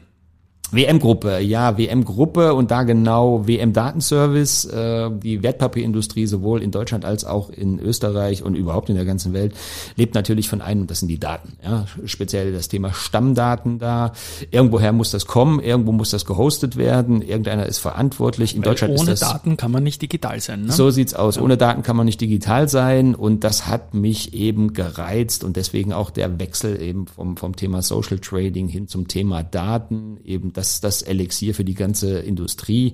WM-Gruppe, 0.72 1.40
ja, 1.40 1.78
WM-Gruppe 1.78 2.54
und 2.54 2.72
da 2.72 2.84
genau 2.84 3.48
WM-Datenservice. 3.48 4.66
Äh, 4.66 5.12
die 5.12 5.44
Wertpapierindustrie 5.44 6.26
sowohl 6.26 6.62
in 6.62 6.72
Deutschland 6.72 7.06
als 7.06 7.24
auch 7.26 7.50
in 7.50 7.80
Österreich 7.80 8.44
und 8.44 8.56
überhaupt 8.56 8.90
in 8.90 8.96
der 8.96 9.06
ganzen 9.06 9.34
Welt 9.34 9.54
lebt 9.96 10.16
natürlich 10.16 10.50
von 10.50 10.62
einem, 10.62 10.88
das 10.88 11.00
sind 11.00 11.10
die 11.10 11.20
Daten. 11.20 11.54
Ja, 11.64 11.86
speziell 12.06 12.52
das 12.52 12.68
Thema 12.68 12.94
Stammdaten 12.94 13.80
da. 13.80 14.14
Irgendwoher 14.52 14.92
muss 14.92 15.12
das 15.12 15.28
kommen, 15.28 15.60
irgendwo 15.60 15.92
muss 15.92 16.10
das 16.10 16.26
gehostet 16.26 16.78
werden, 16.78 17.22
irgendeiner 17.22 17.66
ist 17.66 17.80
verantwortlich. 17.80 18.56
In 18.56 18.62
Weil 18.62 18.72
Deutschland 18.72 19.00
ohne 19.00 19.12
ist 19.12 19.22
das 19.22 19.32
Daten 19.32 19.58
kann 19.58 19.72
man 19.72 19.84
nicht 19.84 20.02
digital 20.02 20.40
sein. 20.40 20.66
Ne? 20.66 20.72
so 20.72 20.90
sieht's 20.90 21.14
aus. 21.14 21.38
Ohne 21.38 21.58
Daten 21.58 21.84
kann 21.84 21.96
man 21.96 22.06
nicht 22.06 22.22
digital 22.22 22.68
sein 22.70 23.14
und 23.14 23.44
das 23.44 23.68
hat 23.68 23.94
mich 23.94 24.34
eben 24.34 24.74
gereizt 24.74 25.44
und 25.44 25.56
deswegen 25.56 25.94
auch 25.94 26.10
der 26.10 26.40
Wechsel 26.40 26.82
eben 26.82 27.08
vom, 27.08 27.38
vom 27.38 27.56
Thema 27.56 27.82
Social 27.82 28.20
Trading 28.20 28.68
hin 28.68 28.88
zum 28.88 29.08
Thema 29.08 29.44
Daten, 29.44 30.18
eben 30.24 30.55
das, 30.56 30.82
das 30.82 31.02
Elixier 31.02 31.54
für 31.54 31.66
die 31.66 31.76
ganze 31.76 32.20
Industrie. 32.20 32.94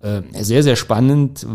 Äh, 0.00 0.22
sehr, 0.40 0.62
sehr 0.62 0.76
spannend, 0.76 1.46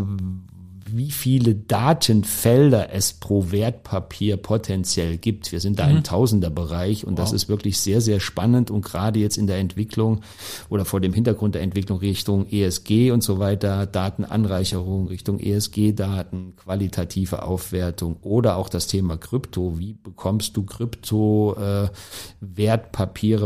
wie 0.88 1.10
viele 1.10 1.54
Datenfelder 1.54 2.92
es 2.92 3.12
pro 3.12 3.50
Wertpapier 3.50 4.36
potenziell 4.36 5.16
gibt. 5.16 5.50
Wir 5.52 5.60
sind 5.60 5.78
da 5.78 5.88
im 5.88 6.02
Tausenderbereich 6.04 7.06
und 7.06 7.18
das 7.18 7.32
ist 7.32 7.48
wirklich 7.48 7.78
sehr, 7.78 8.00
sehr 8.00 8.20
spannend 8.20 8.70
und 8.70 8.84
gerade 8.84 9.18
jetzt 9.18 9.36
in 9.36 9.46
der 9.46 9.58
Entwicklung 9.58 10.20
oder 10.68 10.84
vor 10.84 11.00
dem 11.00 11.12
Hintergrund 11.12 11.54
der 11.54 11.62
Entwicklung 11.62 11.98
Richtung 11.98 12.46
ESG 12.48 13.10
und 13.10 13.22
so 13.22 13.38
weiter, 13.38 13.86
Datenanreicherung 13.86 15.08
Richtung 15.08 15.40
ESG-Daten, 15.40 16.54
qualitative 16.56 17.42
Aufwertung 17.42 18.16
oder 18.22 18.56
auch 18.56 18.68
das 18.68 18.86
Thema 18.86 19.16
Krypto. 19.16 19.78
Wie 19.78 19.94
bekommst 19.94 20.56
du 20.56 20.64
Krypto 20.64 21.56
äh, 21.58 21.88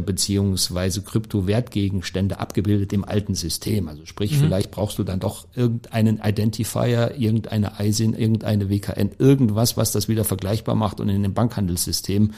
beziehungsweise 0.02 1.02
Krypto-Wertgegenstände 1.02 2.38
abgebildet 2.38 2.92
im 2.92 3.04
alten 3.04 3.34
System? 3.34 3.88
Also 3.88 4.06
sprich, 4.06 4.36
vielleicht 4.36 4.70
brauchst 4.70 4.98
du 4.98 5.04
dann 5.04 5.20
doch 5.20 5.46
irgendeinen 5.54 6.20
Identifier, 6.22 7.14
irgendeine 7.30 7.72
ISIN, 7.78 8.14
irgendeine 8.14 8.68
WKN, 8.68 9.10
irgendwas, 9.18 9.76
was 9.76 9.92
das 9.92 10.08
wieder 10.08 10.24
vergleichbar 10.24 10.74
macht 10.74 11.00
und 11.00 11.08
in 11.08 11.22
dem 11.22 11.34
Bankhandelssystem 11.34 12.32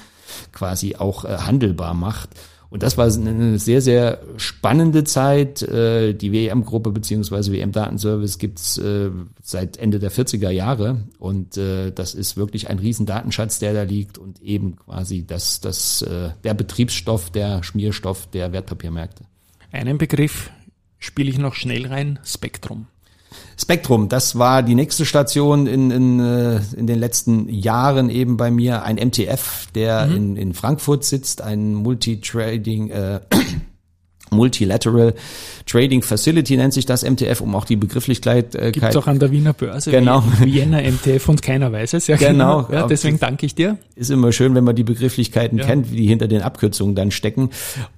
quasi 0.53 0.97
auch 0.97 1.25
äh, 1.25 1.39
handelbar 1.39 1.95
macht. 1.95 2.31
Und 2.69 2.83
das 2.83 2.97
war 2.97 3.05
eine 3.05 3.59
sehr, 3.59 3.83
sehr 3.83 4.23
spannende 4.39 5.05
Zeit. 5.05 5.61
Äh, 5.61 6.15
Die 6.15 6.33
WM-Gruppe 6.33 6.91
beziehungsweise 6.91 7.53
WM-Datenservice 7.53 8.39
gibt's 8.39 8.79
äh, 8.79 9.11
seit 9.43 9.77
Ende 9.77 9.99
der 9.99 10.11
40er 10.11 10.49
Jahre. 10.49 11.03
Und 11.19 11.59
äh, 11.59 11.91
das 11.91 12.15
ist 12.15 12.39
wirklich 12.39 12.71
ein 12.71 12.79
riesen 12.79 13.05
Datenschatz, 13.05 13.59
der 13.59 13.75
da 13.75 13.83
liegt 13.83 14.17
und 14.17 14.41
eben 14.41 14.77
quasi 14.77 15.27
das, 15.27 15.61
das, 15.61 16.03
der 16.45 16.55
Betriebsstoff, 16.55 17.31
der 17.31 17.63
Schmierstoff 17.63 18.29
der 18.31 18.53
Wertpapiermärkte. 18.53 19.25
Einen 19.71 19.99
Begriff 19.99 20.51
spiele 20.99 21.31
ich 21.31 21.39
noch 21.39 21.55
schnell 21.55 21.87
rein, 21.87 22.19
Spektrum. 22.25 22.87
Spektrum, 23.57 24.09
das 24.09 24.39
war 24.39 24.63
die 24.63 24.75
nächste 24.75 25.05
Station 25.05 25.67
in, 25.67 25.91
in, 25.91 26.21
äh, 26.21 26.61
in 26.77 26.87
den 26.87 26.99
letzten 26.99 27.49
Jahren 27.49 28.11
eben 28.11 28.37
bei 28.37 28.51
mir. 28.51 28.83
Ein 28.83 28.97
MTF, 28.97 29.67
der 29.75 30.07
in, 30.07 30.37
in 30.37 30.55
Frankfurt 30.55 31.05
sitzt, 31.05 31.43
ein 31.43 31.75
Multi-Trading, 31.75 32.91
äh, 32.91 33.21
Multilateral 34.33 35.15
Trading 35.67 36.03
Facility 36.03 36.57
nennt 36.57 36.73
sich 36.73 36.87
das 36.87 37.09
MTF, 37.09 37.41
um 37.41 37.55
auch 37.55 37.65
die 37.65 37.77
Begrifflichkeit 37.77 38.55
äh, 38.55 38.73
Gibt's 38.73 38.97
auch 38.97 39.07
an 39.07 39.19
der 39.19 39.31
Wiener 39.31 39.53
Börse, 39.53 39.91
Genau. 39.91 40.25
wie 40.41 40.55
Vienna 40.55 40.81
MTF 40.81 41.29
und 41.29 41.43
keiner 41.43 41.71
weiß 41.71 41.95
es. 41.95 42.07
Ja, 42.09 42.17
Genau. 42.17 42.67
Ja, 42.73 42.87
deswegen 42.87 43.19
danke 43.21 43.47
ich 43.47 43.55
dir. 43.55 43.79
ist 43.95 44.11
immer 44.11 44.33
schön, 44.33 44.55
wenn 44.55 44.65
man 44.65 44.75
die 44.75 44.85
Begrifflichkeiten 44.85 45.59
Ja. 45.59 45.65
kennt, 45.67 45.91
wie 45.93 45.97
die 45.97 46.07
hinter 46.07 46.27
den 46.29 46.43
Abkürzungen 46.43 46.95
dann 46.95 47.11
stecken. 47.11 47.51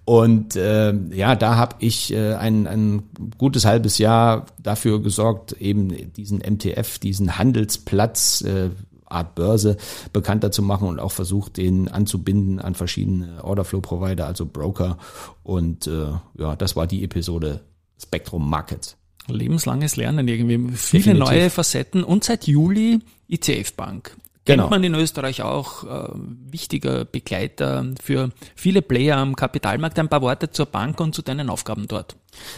Und 0.04 0.56
äh, 0.56 0.92
ja, 1.12 1.36
da 1.36 1.56
habe 1.56 1.76
ich 1.78 2.12
äh, 2.12 2.34
ein, 2.34 2.66
ein 2.66 3.02
gutes 3.38 3.64
halbes 3.64 3.98
Jahr 3.98 4.46
dafür 4.62 5.02
gesorgt, 5.02 5.52
eben 5.52 6.12
diesen 6.12 6.38
MTF, 6.38 6.98
diesen 6.98 7.38
Handelsplatz, 7.38 8.42
äh, 8.42 8.70
Art 9.14 9.34
Börse 9.34 9.76
bekannter 10.12 10.50
zu 10.50 10.62
machen 10.62 10.88
und 10.88 10.98
auch 11.00 11.12
versucht, 11.12 11.56
den 11.56 11.88
anzubinden 11.88 12.58
an 12.58 12.74
verschiedene 12.74 13.42
Orderflow-Provider, 13.42 14.26
also 14.26 14.46
Broker. 14.46 14.98
Und 15.42 15.86
äh, 15.86 16.06
ja, 16.38 16.56
das 16.56 16.76
war 16.76 16.86
die 16.86 17.04
Episode 17.04 17.60
Spectrum 18.00 18.48
Markets. 18.48 18.96
Lebenslanges 19.26 19.96
Lernen 19.96 20.28
irgendwie. 20.28 20.76
Viele 20.76 21.04
Definitiv. 21.04 21.28
neue 21.28 21.50
Facetten 21.50 22.04
und 22.04 22.24
seit 22.24 22.46
Juli 22.46 23.00
ICF 23.28 23.72
Bank. 23.74 24.16
Genau. 24.46 24.64
Kennt 24.64 24.70
man 24.72 24.84
in 24.84 24.94
Österreich 24.94 25.40
auch, 25.42 25.84
äh, 25.84 26.08
wichtiger 26.50 27.06
Begleiter 27.06 27.86
für 28.02 28.28
viele 28.54 28.82
Player 28.82 29.16
am 29.16 29.36
Kapitalmarkt. 29.36 29.98
Ein 29.98 30.08
paar 30.08 30.20
Worte 30.20 30.50
zur 30.50 30.66
Bank 30.66 31.00
und 31.00 31.14
zu 31.14 31.22
deinen 31.22 31.48
Aufgaben 31.48 31.86
dort. 31.88 32.16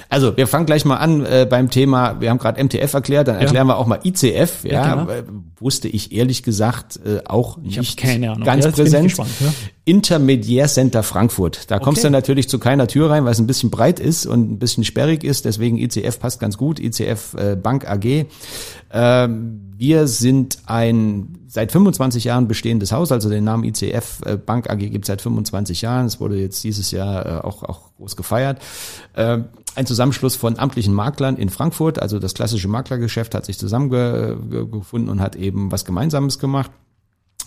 Also, 0.08 0.36
wir 0.36 0.46
fangen 0.46 0.64
gleich 0.66 0.84
mal 0.86 0.96
an 0.96 1.24
äh, 1.26 1.46
beim 1.48 1.68
Thema, 1.70 2.18
wir 2.20 2.30
haben 2.30 2.38
gerade 2.38 2.64
MTF 2.64 2.94
erklärt, 2.94 3.28
dann 3.28 3.36
erklären 3.36 3.66
wir 3.66 3.76
auch 3.76 3.86
mal 3.86 4.00
ICF. 4.02 4.64
Ja, 4.64 4.72
Ja, 4.72 4.94
genau. 4.94 5.10
äh, 5.10 5.22
wusste 5.60 5.86
ich 5.88 6.12
ehrlich 6.12 6.42
gesagt 6.42 6.98
äh, 7.04 7.20
auch 7.26 7.58
Ich 7.62 7.76
nicht 7.78 7.96
keine 7.98 8.32
Ahnung. 8.32 8.44
ganz 8.46 8.64
Ja, 8.64 8.70
präsent. 8.70 9.04
gespannt, 9.08 9.30
ja. 9.40 9.52
Intermediärcenter 9.84 11.02
Frankfurt. 11.02 11.70
Da 11.70 11.78
kommst 11.78 12.00
Okay. 12.00 12.08
du 12.08 12.12
natürlich 12.12 12.48
zu 12.48 12.58
keiner 12.58 12.86
Tür 12.88 13.10
rein, 13.10 13.24
weil 13.26 13.32
es 13.32 13.38
ein 13.38 13.46
bisschen 13.46 13.70
breit 13.70 14.00
ist 14.00 14.24
und 14.26 14.50
ein 14.50 14.58
bisschen 14.58 14.82
sperrig 14.82 15.22
ist. 15.22 15.44
Deswegen 15.44 15.76
ICF 15.76 16.18
passt 16.18 16.40
ganz 16.40 16.56
gut. 16.56 16.80
ICF 16.80 17.34
äh, 17.34 17.54
Bank 17.54 17.88
AG. 17.88 18.24
Ähm, 18.92 19.60
wir 19.76 20.06
sind 20.08 20.58
ein 20.66 21.45
seit 21.56 21.72
25 21.72 22.24
Jahren 22.24 22.48
bestehendes 22.48 22.92
Haus, 22.92 23.10
also 23.10 23.30
den 23.30 23.44
Namen 23.44 23.64
ICF 23.64 24.20
äh, 24.26 24.36
Bank 24.36 24.68
AG 24.68 24.76
gibt 24.76 25.04
es 25.04 25.06
seit 25.06 25.22
25 25.22 25.80
Jahren. 25.80 26.04
Es 26.04 26.20
wurde 26.20 26.36
jetzt 26.36 26.62
dieses 26.62 26.90
Jahr 26.90 27.24
äh, 27.24 27.40
auch, 27.40 27.62
auch 27.62 27.94
groß 27.96 28.14
gefeiert. 28.14 28.60
Ähm, 29.16 29.46
ein 29.74 29.86
Zusammenschluss 29.86 30.36
von 30.36 30.58
amtlichen 30.58 30.92
Maklern 30.92 31.38
in 31.38 31.48
Frankfurt, 31.48 31.98
also 31.98 32.18
das 32.18 32.34
klassische 32.34 32.68
Maklergeschäft 32.68 33.34
hat 33.34 33.46
sich 33.46 33.58
zusammengefunden 33.58 35.08
und 35.08 35.20
hat 35.20 35.34
eben 35.34 35.72
was 35.72 35.86
Gemeinsames 35.86 36.38
gemacht. 36.38 36.70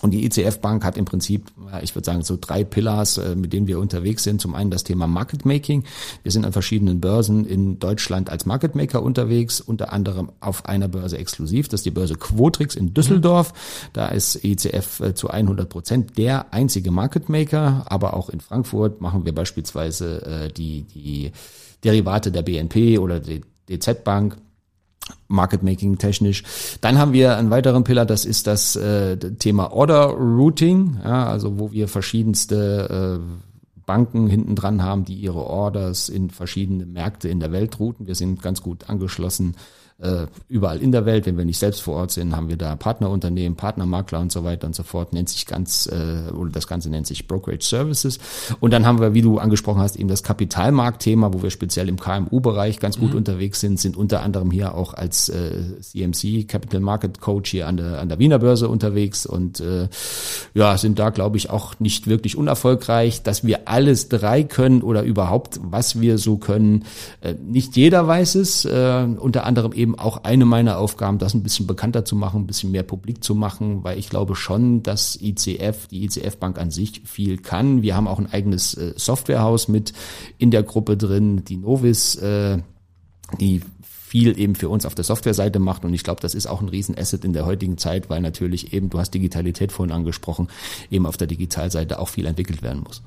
Und 0.02 0.12
die 0.12 0.26
ICF 0.26 0.60
Bank 0.60 0.84
hat 0.84 0.98
im 0.98 1.06
Prinzip, 1.06 1.52
ich 1.82 1.96
würde 1.96 2.06
sagen, 2.06 2.24
so 2.24 2.38
drei 2.40 2.64
Pillars, 2.64 3.18
äh, 3.18 3.36
mit 3.36 3.54
denen 3.54 3.68
wir 3.68 3.80
unterwegs 3.80 4.24
sind. 4.24 4.42
Zum 4.42 4.56
einen 4.56 4.72
das 4.72 4.84
Thema 4.84 5.08
Market 5.08 5.46
Making. 5.46 5.84
Wir 6.24 6.32
sind 6.32 6.46
an 6.46 6.54
verschiedenen 6.54 7.02
Börsen 7.02 7.46
in 7.46 7.80
Deutschland 7.80 8.30
als 8.30 8.46
Market 8.46 8.76
Maker 8.76 9.04
unterwegs, 9.04 9.62
unter 9.62 9.92
anderem 9.92 10.32
auf 10.40 10.66
einer 10.66 10.88
Börse 10.88 11.18
exklusiv. 11.18 11.68
Das 11.68 11.82
ist 11.82 11.86
die 11.86 11.92
Börse 11.92 12.16
Quotrix 12.16 12.76
in 12.76 12.94
Düsseldorf. 12.94 13.54
Da 13.94 14.08
ist 14.08 14.44
ICF 14.44 15.00
äh, 15.02 15.14
zu 15.14 15.30
100 15.30 15.68
Prozent 15.70 16.18
der 16.18 16.54
einzige 16.54 16.92
Market 16.92 17.30
Maker. 17.30 17.86
Aber 17.88 18.14
auch 18.14 18.30
in 18.30 18.40
Frankfurt 18.40 19.02
machen 19.02 19.26
wir 19.26 19.34
beispielsweise 19.34 20.26
äh, 20.26 20.52
die, 20.52 20.84
die 20.84 21.32
Derivate 21.84 22.32
der 22.32 22.42
BNP 22.42 23.00
oder 23.00 23.20
der 23.20 23.42
DZ 23.70 24.04
Bank. 24.04 24.38
Market 25.30 25.64
Making 25.64 25.98
technisch. 25.98 26.44
Dann 26.82 26.98
haben 26.98 27.14
wir 27.14 27.38
einen 27.38 27.52
weiteren 27.52 27.84
Pillar, 27.86 28.06
das 28.06 28.26
ist 28.26 28.48
das 28.48 28.76
äh, 28.76 29.16
Thema 29.18 29.72
Order 29.72 30.08
Routing, 30.08 30.98
ja, 31.04 31.28
also 31.28 31.60
wo 31.60 31.72
wir 31.72 31.88
verschiedenste 31.88 33.22
äh, 33.22 33.50
Banken 33.86 34.28
hinten 34.28 34.56
dran 34.56 34.84
haben, 34.84 35.06
die 35.06 35.16
ihre 35.16 35.46
Orders 35.46 36.10
in 36.10 36.30
verschiedene 36.30 36.86
Märkte 36.86 37.30
in 37.30 37.40
der 37.40 37.52
Welt 37.52 37.80
routen. 37.80 38.06
Wir 38.06 38.16
sind 38.16 38.42
ganz 38.42 38.62
gut 38.62 38.90
angeschlossen 38.90 39.56
äh, 40.02 40.28
überall 40.48 40.82
in 40.82 40.92
der 40.92 41.06
Welt. 41.06 41.26
Wenn 41.26 41.38
wir 41.38 41.46
nicht 41.46 41.60
selbst 41.60 41.82
vor 41.82 41.96
Ort 41.96 42.12
sind, 42.12 42.36
haben 42.36 42.50
wir 42.50 42.58
da 42.58 42.76
Partnerunternehmen, 42.76 43.56
Partnermakler 43.56 44.20
und 44.20 44.32
so 44.32 44.44
weiter 44.44 44.68
und 44.68 44.76
so 44.76 44.84
fort. 44.84 45.14
Nennt 45.14 45.30
sich 45.30 45.46
ganz, 45.46 45.88
äh, 45.88 46.32
oder 46.32 46.52
das 46.52 46.68
Ganze 46.68 46.90
nennt 46.90 47.08
sich 47.08 47.28
Brokerage 47.28 47.64
Services. 47.64 48.20
Und 48.60 48.72
dann 48.72 48.86
haben 48.86 49.00
wir, 49.00 49.14
wie 49.14 49.22
du 49.22 49.40
angesprochen 49.40 49.82
hast, 49.82 49.96
eben 49.98 50.10
das 50.10 50.24
Kapitalmarktthema, 50.24 51.34
wo 51.34 51.44
wir 51.44 51.50
speziell 51.50 51.90
im 51.90 52.00
KMU-Bereich 52.00 52.80
ganz 52.80 52.98
gut 53.00 53.14
unterwegs 53.14 53.60
sind, 53.60 53.80
sind 53.80 53.98
unter 53.98 54.22
anderem 54.22 54.52
hier 54.52 54.76
auch 54.76 54.94
als 54.94 55.30
äh, 55.30 55.80
CMC, 55.82 56.48
Capital 56.48 56.80
Market 56.80 57.20
Coach 57.20 57.52
hier 57.52 57.68
an 57.68 57.78
der, 57.78 58.00
an 58.00 58.10
der 58.10 58.20
Wiener 58.20 58.40
Börse 58.40 58.70
unterwegs 58.70 59.26
und 59.26 59.60
äh, 59.60 59.88
ja, 60.54 60.78
sind 60.78 61.00
da, 61.00 61.10
glaube 61.10 61.38
ich, 61.38 61.50
auch 61.50 61.80
nicht 61.80 62.08
wirklich 62.08 62.36
unerfolgreich, 62.36 63.24
dass 63.24 63.44
wir 63.44 63.68
alles 63.68 64.10
drei 64.10 64.44
können 64.44 64.82
oder 64.82 65.04
überhaupt, 65.04 65.60
was 65.64 66.00
wir 66.00 66.18
so 66.18 66.38
können. 66.38 66.86
Äh, 67.22 67.34
nicht 67.34 67.76
jeder 67.76 68.08
weiß 68.08 68.36
es, 68.36 68.66
äh, 68.66 69.08
unter 69.18 69.46
anderem 69.46 69.74
eben 69.74 69.89
auch 69.98 70.24
eine 70.24 70.46
meiner 70.46 70.78
Aufgaben, 70.78 71.18
das 71.18 71.34
ein 71.34 71.44
bisschen 71.44 71.68
bekannter 71.68 72.06
zu 72.06 72.16
machen, 72.16 72.42
ein 72.42 72.48
bisschen 72.48 72.72
mehr 72.72 72.84
publik 72.84 73.24
zu 73.24 73.36
machen, 73.36 73.84
weil 73.84 73.98
ich 73.98 74.10
glaube 74.10 74.36
schon, 74.36 74.84
dass 74.84 75.20
ICF, 75.22 75.88
die 75.88 76.04
ICF 76.04 76.38
Bank 76.38 76.60
an 76.60 76.72
sich 76.72 77.02
viel 77.06 77.38
kann. 77.38 77.82
Wir 77.82 77.96
haben 77.96 78.08
auch 78.08 78.20
ein 78.20 78.32
eigenes 78.32 78.74
äh, 78.74 78.94
Softwarehaus 78.96 79.68
mit 79.68 79.94
in 80.38 80.52
der 80.52 80.64
Gruppe 80.64 80.98
drin, 80.98 81.44
die 81.46 81.58
Novis, 81.58 82.16
äh, 82.18 82.60
die 83.40 83.62
viel 84.10 84.40
eben 84.40 84.56
für 84.56 84.70
uns 84.70 84.88
auf 84.88 84.96
der 84.96 85.06
Softwareseite 85.06 85.60
macht 85.60 85.86
und 85.86 85.94
ich 85.94 86.04
glaube, 86.04 86.20
das 86.20 86.34
ist 86.34 86.48
auch 86.48 86.62
ein 86.62 86.70
Riesenasset 86.70 87.24
in 87.24 87.34
der 87.34 87.46
heutigen 87.46 87.78
Zeit, 87.78 88.10
weil 88.10 88.22
natürlich 88.22 88.74
eben, 88.74 88.90
du 88.90 88.98
hast 88.98 89.14
Digitalität 89.14 89.72
vorhin 89.72 89.94
angesprochen, 89.94 90.48
eben 90.90 91.06
auf 91.06 91.16
der 91.16 91.28
Digitalseite 91.28 92.00
auch 92.00 92.10
viel 92.10 92.26
entwickelt 92.26 92.64
werden 92.64 92.82
muss. 92.82 93.04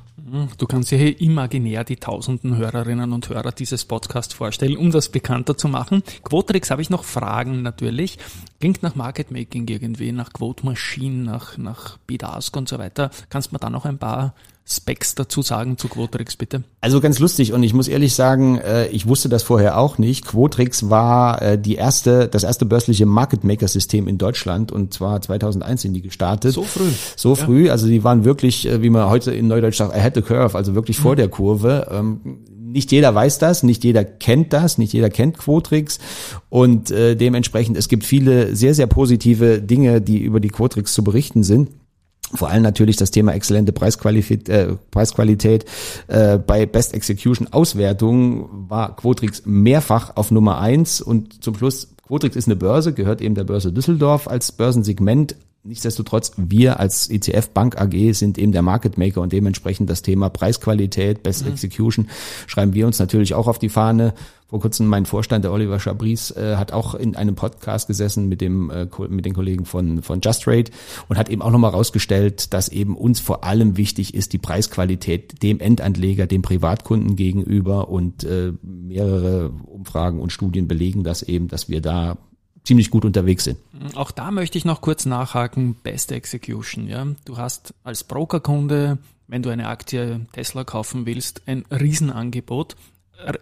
Du 0.56 0.66
kannst 0.66 0.92
dir 0.92 0.98
hier 0.98 1.20
imaginär 1.20 1.82
die 1.82 1.96
tausenden 1.96 2.56
Hörerinnen 2.56 3.12
und 3.12 3.28
Hörer 3.28 3.50
dieses 3.50 3.84
Podcasts 3.84 4.32
vorstellen, 4.32 4.76
um 4.76 4.92
das 4.92 5.08
bekannter 5.08 5.56
zu 5.56 5.66
machen. 5.66 6.04
Quotrix 6.22 6.70
habe 6.70 6.80
ich 6.80 6.90
noch 6.90 7.02
Fragen 7.02 7.62
natürlich. 7.62 8.18
Klingt 8.60 8.84
nach 8.84 8.94
Market 8.94 9.32
Making 9.32 9.66
irgendwie, 9.66 10.12
nach 10.12 10.32
Quote 10.32 10.64
Machine, 10.64 11.24
nach, 11.24 11.58
nach 11.58 11.98
Bid 12.06 12.22
Ask 12.22 12.56
und 12.56 12.68
so 12.68 12.78
weiter. 12.78 13.10
Kannst 13.30 13.50
du 13.50 13.56
mir 13.56 13.58
da 13.58 13.68
noch 13.68 13.84
ein 13.84 13.98
paar 13.98 14.34
Specs 14.64 15.16
dazu 15.16 15.42
sagen 15.42 15.76
zu 15.76 15.88
Quotrix, 15.88 16.36
bitte? 16.36 16.62
Also 16.80 17.00
ganz 17.00 17.18
lustig 17.18 17.52
und 17.52 17.62
ich 17.62 17.74
muss 17.74 17.88
ehrlich 17.88 18.14
sagen, 18.14 18.58
äh, 18.58 18.86
ich 18.88 19.06
wusste 19.06 19.28
das 19.28 19.42
vorher 19.42 19.76
auch 19.76 19.98
nicht. 19.98 20.24
Quotrix 20.24 20.88
war 20.88 21.42
äh, 21.42 21.58
die 21.58 21.74
erste, 21.74 22.28
das 22.28 22.44
erste 22.44 22.64
börsliche 22.64 23.04
Market 23.04 23.42
Maker 23.42 23.68
System 23.68 24.06
in 24.06 24.18
Deutschland 24.18 24.70
und 24.70 24.94
zwar 24.94 25.20
2001 25.20 25.82
sind 25.82 25.94
die 25.94 26.02
gestartet. 26.02 26.52
So 26.54 26.62
früh. 26.62 26.90
So 27.16 27.30
ja. 27.30 27.34
früh, 27.34 27.70
also 27.70 27.88
die 27.88 28.04
waren 28.04 28.24
wirklich, 28.24 28.68
äh, 28.68 28.82
wie 28.82 28.90
man 28.90 29.10
heute 29.10 29.32
in 29.32 29.48
Neudeutsch 29.48 29.78
sagt, 29.78 29.94
ahead 29.94 30.14
the 30.14 30.22
curve, 30.22 30.56
also 30.56 30.74
wirklich 30.74 30.98
vor 30.98 31.12
mhm. 31.12 31.16
der 31.16 31.28
Kurve. 31.28 31.88
Ähm, 31.90 32.20
nicht 32.72 32.90
jeder 32.92 33.14
weiß 33.14 33.38
das, 33.38 33.62
nicht 33.64 33.84
jeder 33.84 34.04
kennt 34.04 34.52
das, 34.52 34.78
nicht 34.78 34.92
jeder 34.92 35.10
kennt 35.10 35.38
Quotrix 35.38 35.98
und 36.48 36.90
äh, 36.90 37.16
dementsprechend 37.16 37.76
es 37.76 37.88
gibt 37.88 38.04
viele 38.04 38.56
sehr 38.56 38.74
sehr 38.74 38.86
positive 38.86 39.60
Dinge, 39.60 40.00
die 40.00 40.18
über 40.18 40.40
die 40.40 40.48
Quotrix 40.48 40.94
zu 40.94 41.04
berichten 41.04 41.42
sind. 41.42 41.68
Vor 42.34 42.48
allem 42.48 42.62
natürlich 42.62 42.96
das 42.96 43.10
Thema 43.10 43.32
exzellente 43.32 43.72
Preisqualität, 43.72 44.48
äh, 44.48 44.76
Preisqualität 44.90 45.66
äh, 46.08 46.38
bei 46.38 46.64
Best 46.66 46.94
Execution 46.94 47.48
Auswertung 47.52 48.68
war 48.68 48.96
Quotrix 48.96 49.42
mehrfach 49.44 50.16
auf 50.16 50.30
Nummer 50.30 50.58
eins 50.58 51.00
und 51.00 51.44
zum 51.44 51.56
Schluss 51.56 51.88
Quotrix 52.06 52.36
ist 52.36 52.46
eine 52.46 52.56
Börse, 52.56 52.92
gehört 52.92 53.20
eben 53.20 53.34
der 53.34 53.44
Börse 53.44 53.72
Düsseldorf 53.72 54.28
als 54.28 54.52
Börsensegment. 54.52 55.36
Nichtsdestotrotz, 55.64 56.32
wir 56.36 56.80
als 56.80 57.08
ICF 57.08 57.50
Bank 57.50 57.80
AG 57.80 58.14
sind 58.14 58.36
eben 58.36 58.50
der 58.50 58.62
Market 58.62 58.98
Maker 58.98 59.20
und 59.20 59.32
dementsprechend 59.32 59.88
das 59.88 60.02
Thema 60.02 60.28
Preisqualität, 60.28 61.22
Best 61.22 61.44
mhm. 61.44 61.52
Execution 61.52 62.08
schreiben 62.48 62.74
wir 62.74 62.84
uns 62.86 62.98
natürlich 62.98 63.34
auch 63.34 63.46
auf 63.46 63.60
die 63.60 63.68
Fahne 63.68 64.12
vor 64.52 64.60
kurzem 64.60 64.86
mein 64.86 65.06
Vorstand, 65.06 65.44
der 65.44 65.52
Oliver 65.52 65.78
Chabris, 65.78 66.30
äh, 66.32 66.56
hat 66.56 66.72
auch 66.72 66.94
in 66.94 67.16
einem 67.16 67.36
Podcast 67.36 67.88
gesessen 67.88 68.28
mit 68.28 68.42
dem 68.42 68.68
äh, 68.68 68.86
mit 69.08 69.24
den 69.24 69.32
Kollegen 69.32 69.64
von 69.64 70.02
von 70.02 70.20
Just 70.20 70.46
Rate 70.46 70.70
und 71.08 71.16
hat 71.16 71.30
eben 71.30 71.40
auch 71.40 71.50
nochmal 71.50 71.70
rausgestellt, 71.70 72.52
dass 72.52 72.68
eben 72.68 72.94
uns 72.94 73.18
vor 73.18 73.44
allem 73.44 73.78
wichtig 73.78 74.12
ist 74.12 74.34
die 74.34 74.38
Preisqualität 74.38 75.42
dem 75.42 75.58
Endanleger, 75.58 76.26
dem 76.26 76.42
Privatkunden 76.42 77.16
gegenüber 77.16 77.88
und 77.88 78.24
äh, 78.24 78.52
mehrere 78.62 79.52
Umfragen 79.64 80.20
und 80.20 80.32
Studien 80.32 80.68
belegen 80.68 81.02
das 81.02 81.22
eben, 81.22 81.48
dass 81.48 81.70
wir 81.70 81.80
da 81.80 82.18
ziemlich 82.64 82.90
gut 82.90 83.04
unterwegs 83.04 83.44
sind. 83.44 83.58
Auch 83.94 84.10
da 84.10 84.30
möchte 84.30 84.58
ich 84.58 84.64
noch 84.64 84.80
kurz 84.80 85.06
nachhaken, 85.06 85.74
Best 85.74 86.12
Execution. 86.12 86.88
Ja, 86.88 87.06
du 87.24 87.36
hast 87.36 87.74
als 87.84 88.04
Brokerkunde, 88.04 88.98
wenn 89.26 89.42
du 89.42 89.50
eine 89.50 89.68
Aktie 89.68 90.26
Tesla 90.32 90.64
kaufen 90.64 91.06
willst, 91.06 91.42
ein 91.46 91.64
Riesenangebot. 91.70 92.76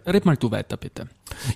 Red 0.05 0.25
mal 0.25 0.37
du 0.37 0.51
weiter, 0.51 0.77
bitte. 0.77 1.07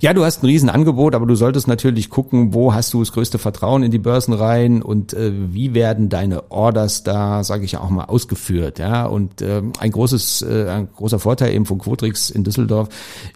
Ja, 0.02 0.14
du 0.14 0.24
hast 0.24 0.44
ein 0.44 0.48
Riesenangebot, 0.48 1.16
aber 1.16 1.26
du 1.26 1.36
solltest 1.36 1.68
natürlich 1.68 2.10
gucken, 2.10 2.54
wo 2.54 2.74
hast 2.74 2.94
du 2.94 3.00
das 3.00 3.12
größte 3.12 3.38
Vertrauen 3.38 3.84
in 3.84 3.92
die 3.92 4.00
Börsen 4.00 4.34
rein 4.34 4.82
und 4.82 5.14
äh, 5.14 5.32
wie 5.54 5.74
werden 5.74 6.10
deine 6.10 6.52
Orders 6.52 7.04
da, 7.04 7.44
sage 7.44 7.66
ich 7.66 7.74
ja 7.74 7.82
auch 7.82 7.90
mal, 7.90 8.06
ausgeführt. 8.06 8.80
Ja, 8.80 9.06
und 9.06 9.42
äh, 9.42 9.62
ein 9.80 9.92
großes, 9.92 10.42
äh, 10.44 10.70
ein 10.70 10.90
großer 10.96 11.20
Vorteil 11.20 11.54
eben 11.54 11.66
von 11.66 11.80
Quotrix 11.80 12.30
in 12.30 12.44
Düsseldorf 12.44 12.90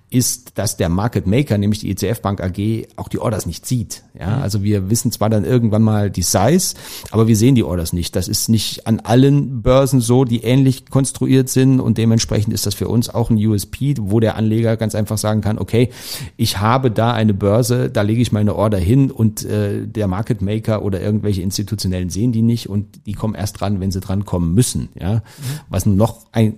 ist, 0.10 0.58
dass 0.58 0.78
der 0.78 0.90
Market 0.90 1.28
Maker, 1.28 1.58
nämlich 1.58 1.80
die 1.80 1.92
ECF 1.92 2.22
Bank 2.22 2.42
AG, 2.42 2.88
auch 2.96 3.10
die 3.10 3.20
Orders 3.20 3.46
nicht 3.46 3.66
sieht. 3.66 4.04
Ja, 4.20 4.38
mhm. 4.38 4.42
also 4.42 4.64
wir 4.64 4.90
wissen 4.90 5.12
zwar 5.12 5.30
dann 5.30 5.46
irgendwann 5.46 5.84
mal 5.84 6.10
die 6.10 6.24
Size, 6.24 6.76
aber 7.12 7.28
wir 7.28 7.36
sehen 7.36 7.56
die 7.56 7.64
Orders 7.64 7.94
nicht. 7.94 8.16
Das 8.16 8.28
ist 8.28 8.50
nicht 8.50 8.88
an 8.88 9.00
allen 9.02 9.62
Börsen 9.62 10.02
so, 10.02 10.26
die 10.26 10.44
ähnlich 10.44 10.90
konstruiert 10.90 11.50
sind 11.50 11.80
und 11.80 11.98
dementsprechend 11.98 12.54
ist 12.54 12.66
das 12.66 12.74
für 12.74 12.88
uns 12.88 13.10
auch 13.10 13.30
ein 13.30 13.38
USP, 13.38 13.96
wo 14.00 14.20
der 14.20 14.36
Anleger 14.36 14.78
ganz 14.78 14.96
einfach 14.96 15.18
sagen 15.18 15.42
kann, 15.42 15.60
okay, 15.60 15.90
ich 16.38 16.60
habe 16.60 16.92
da 16.92 17.14
eine 17.14 17.34
Börse, 17.34 17.90
da 17.90 18.02
lege 18.02 18.22
ich 18.22 18.32
meine 18.32 18.56
Order 18.56 18.78
hin 18.78 19.12
und 19.12 19.46
äh, 19.46 19.88
der 19.88 20.08
Market 20.08 20.42
Maker 20.42 20.84
oder 20.84 21.02
irgendwelche 21.02 21.42
institutionellen 21.42 22.10
sehen 22.10 22.32
die 22.32 22.42
nicht 22.42 22.70
und 22.70 23.06
die 23.06 23.14
kommen 23.14 23.36
erst 23.36 23.60
dran, 23.60 23.80
wenn 23.80 23.92
sie 23.92 24.00
dran 24.00 24.26
kommen 24.26 24.54
müssen. 24.54 24.90
Ja, 25.00 25.16
mhm. 25.16 25.22
was 25.70 25.86
noch 25.86 26.26
ein 26.32 26.56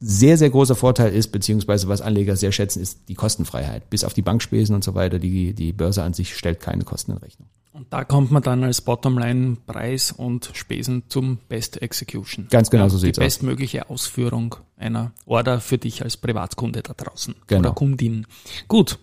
sehr, 0.00 0.38
sehr 0.38 0.48
großer 0.48 0.74
Vorteil 0.74 1.12
ist, 1.12 1.28
beziehungsweise 1.28 1.86
was 1.88 2.00
Anleger 2.00 2.34
sehr 2.34 2.52
schätzen, 2.52 2.80
ist 2.80 3.08
die 3.08 3.14
Kostenfreiheit. 3.14 3.90
Bis 3.90 4.02
auf 4.02 4.14
die 4.14 4.22
Bankspesen 4.22 4.74
und 4.74 4.82
so 4.82 4.94
weiter, 4.94 5.18
die, 5.18 5.52
die 5.52 5.72
Börse 5.72 6.02
an 6.02 6.14
sich 6.14 6.34
stellt 6.34 6.60
keine 6.60 6.84
Kosten 6.84 7.12
in 7.12 7.18
Rechnung. 7.18 7.48
Und 7.72 7.92
da 7.92 8.04
kommt 8.04 8.32
man 8.32 8.42
dann 8.42 8.64
als 8.64 8.80
Bottomline 8.80 9.56
Preis 9.66 10.10
und 10.10 10.50
Spesen 10.54 11.04
zum 11.08 11.38
Best 11.48 11.80
Execution. 11.80 12.48
Ganz 12.50 12.68
genau 12.68 12.88
so 12.88 12.98
sieht 12.98 13.16
es 13.16 13.18
aus. 13.18 13.22
Die 13.22 13.26
bestmögliche 13.26 13.88
Ausführung 13.88 14.56
einer 14.76 15.12
Order 15.24 15.60
für 15.60 15.78
dich 15.78 16.02
als 16.02 16.16
Privatkunde 16.16 16.82
da 16.82 16.94
draußen. 16.94 17.34
Genau. 17.46 17.60
Oder 17.60 17.72
Kundin. 17.72 18.26
Gut. 18.66 18.98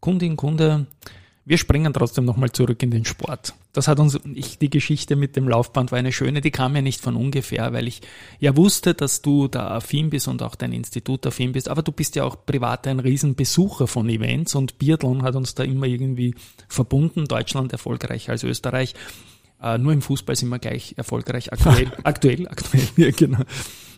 Kundin, 0.00 0.36
Kunde, 0.36 0.86
wir 1.50 1.58
springen 1.58 1.92
trotzdem 1.92 2.24
nochmal 2.26 2.52
zurück 2.52 2.80
in 2.84 2.92
den 2.92 3.04
Sport. 3.04 3.54
Das 3.72 3.88
hat 3.88 3.98
uns, 3.98 4.20
ich, 4.34 4.58
die 4.58 4.70
Geschichte 4.70 5.16
mit 5.16 5.34
dem 5.34 5.48
Laufband 5.48 5.90
war 5.90 5.98
eine 5.98 6.12
schöne, 6.12 6.40
die 6.40 6.52
kam 6.52 6.76
ja 6.76 6.80
nicht 6.80 7.00
von 7.00 7.16
ungefähr, 7.16 7.72
weil 7.72 7.88
ich 7.88 8.02
ja 8.38 8.56
wusste, 8.56 8.94
dass 8.94 9.20
du 9.20 9.48
da 9.48 9.66
affin 9.66 10.10
bist 10.10 10.28
und 10.28 10.44
auch 10.44 10.54
dein 10.54 10.72
Institut 10.72 11.26
affin 11.26 11.50
bist, 11.50 11.68
aber 11.68 11.82
du 11.82 11.90
bist 11.90 12.14
ja 12.14 12.22
auch 12.22 12.36
privat 12.46 12.86
ein 12.86 13.00
Riesenbesucher 13.00 13.88
von 13.88 14.08
Events 14.08 14.54
und 14.54 14.78
Biathlon 14.78 15.24
hat 15.24 15.34
uns 15.34 15.56
da 15.56 15.64
immer 15.64 15.86
irgendwie 15.86 16.36
verbunden, 16.68 17.24
Deutschland 17.24 17.72
erfolgreicher 17.72 18.30
als 18.30 18.44
Österreich. 18.44 18.94
Äh, 19.62 19.78
nur 19.78 19.92
im 19.92 20.02
Fußball 20.02 20.36
sind 20.36 20.48
wir 20.48 20.58
gleich 20.58 20.94
erfolgreich 20.96 21.52
aktuell, 21.52 21.92
aktuell, 22.04 22.48
aktuell, 22.48 22.88
ja, 22.96 23.10
genau. 23.10 23.40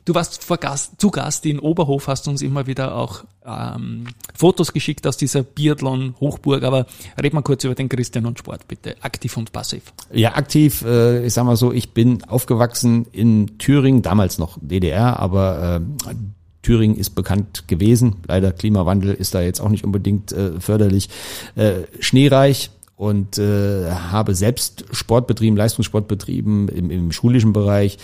Du 0.05 0.15
warst 0.17 0.49
Gast, 0.61 1.01
zu 1.01 1.13
Gast 1.13 1.47
in 1.47 1.61
Oberhof, 1.61 2.09
hast 2.09 2.27
uns 2.27 2.43
immer 2.43 2.67
wieder 2.67 2.97
auch 2.97 3.23
ähm, 3.47 4.07
Fotos 4.35 4.73
geschickt 4.73 5.07
aus 5.07 5.17
dieser 5.17 5.45
Biathlon-Hochburg, 5.45 6.65
aber 6.65 6.87
red 7.23 7.33
mal 7.33 7.43
kurz 7.43 7.63
über 7.63 7.77
den 7.77 7.89
Christian 7.89 8.27
und 8.27 8.37
Sport, 8.41 8.67
bitte. 8.67 8.97
Aktiv 9.01 9.37
und 9.37 9.53
passiv. 9.53 9.93
Ja, 10.13 10.35
aktiv, 10.35 10.83
äh, 10.83 11.25
ich 11.25 11.33
sag 11.33 11.45
mal 11.45 11.55
so, 11.55 11.73
ich 11.73 11.93
bin 11.93 12.25
aufgewachsen 12.25 13.07
in 13.13 13.59
Thüringen, 13.59 14.03
damals 14.03 14.39
noch 14.39 14.59
DDR, 14.61 15.21
aber 15.21 15.81
äh, 16.09 16.15
Thüringen 16.63 16.97
ist 16.97 17.11
bekannt 17.11 17.69
gewesen. 17.69 18.17
Leider 18.27 18.53
Klimawandel 18.53 19.15
ist 19.15 19.37
da 19.37 19.41
jetzt 19.41 19.61
auch 19.61 19.69
nicht 19.69 19.85
unbedingt 19.85 20.33
äh, 20.33 20.59
förderlich. 20.61 21.11
Äh, 21.55 21.83
schneereich, 22.01 22.71
und 23.03 23.37
äh, 23.37 23.91
habe 23.91 24.33
selbst 24.37 24.85
Sport 24.93 25.27
betrieben, 25.27 25.57
Leistungssport 25.57 26.07
betrieben 26.07 26.69
im, 26.69 26.89
im 26.89 27.11
schulischen 27.11 27.53
Bereich. 27.53 27.99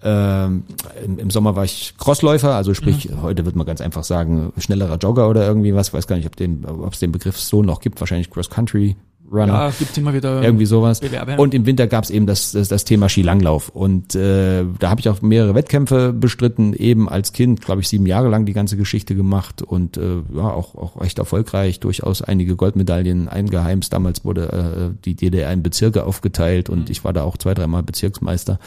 Ähm, 0.00 0.62
im, 1.04 1.18
Im 1.18 1.30
Sommer 1.30 1.56
war 1.56 1.64
ich 1.64 1.94
Crossläufer, 1.98 2.54
also 2.54 2.72
sprich, 2.72 3.10
mhm. 3.10 3.22
heute 3.22 3.46
wird 3.46 3.56
man 3.56 3.66
ganz 3.66 3.80
einfach 3.80 4.04
sagen, 4.04 4.52
schnellerer 4.56 4.98
Jogger 4.98 5.28
oder 5.28 5.44
irgendwie 5.44 5.74
was, 5.74 5.92
weiß 5.92 6.06
gar 6.06 6.14
nicht, 6.14 6.28
ob 6.68 6.92
es 6.92 7.00
den 7.00 7.10
Begriff 7.10 7.36
so 7.36 7.64
noch 7.64 7.80
gibt, 7.80 7.98
wahrscheinlich 7.98 8.30
Cross 8.30 8.48
Country 8.48 8.94
Runner. 9.30 9.52
Ja, 9.52 9.70
gibt's 9.70 9.96
immer 9.96 10.14
wieder 10.14 10.42
irgendwie 10.42 10.66
sowas. 10.66 11.00
Bewerbe. 11.00 11.36
Und 11.36 11.54
im 11.54 11.66
Winter 11.66 11.86
gab's 11.86 12.10
eben 12.10 12.26
das, 12.26 12.52
das, 12.52 12.68
das 12.68 12.84
Thema 12.84 13.08
Skilanglauf. 13.08 13.68
Und 13.68 14.14
äh, 14.14 14.64
da 14.78 14.90
habe 14.90 15.00
ich 15.00 15.08
auch 15.08 15.22
mehrere 15.22 15.54
Wettkämpfe 15.54 16.12
bestritten, 16.12 16.74
eben 16.74 17.08
als 17.08 17.32
Kind, 17.32 17.60
glaube 17.62 17.80
ich, 17.80 17.88
sieben 17.88 18.06
Jahre 18.06 18.28
lang 18.28 18.46
die 18.46 18.52
ganze 18.52 18.76
Geschichte 18.76 19.14
gemacht 19.14 19.62
und 19.62 19.96
äh, 19.96 20.22
ja, 20.34 20.50
auch, 20.50 20.74
auch 20.74 21.00
recht 21.00 21.18
erfolgreich, 21.18 21.80
durchaus 21.80 22.22
einige 22.22 22.56
Goldmedaillen 22.56 23.28
eingeheimst. 23.28 23.92
Damals 23.92 24.24
wurde 24.24 24.92
äh, 24.92 25.04
die 25.04 25.14
DDR 25.14 25.52
in 25.52 25.62
Bezirke 25.62 26.04
aufgeteilt 26.04 26.68
und 26.68 26.80
mhm. 26.80 26.90
ich 26.90 27.04
war 27.04 27.12
da 27.12 27.22
auch 27.22 27.36
zwei, 27.36 27.54
dreimal 27.54 27.82
Bezirksmeister 27.82 28.58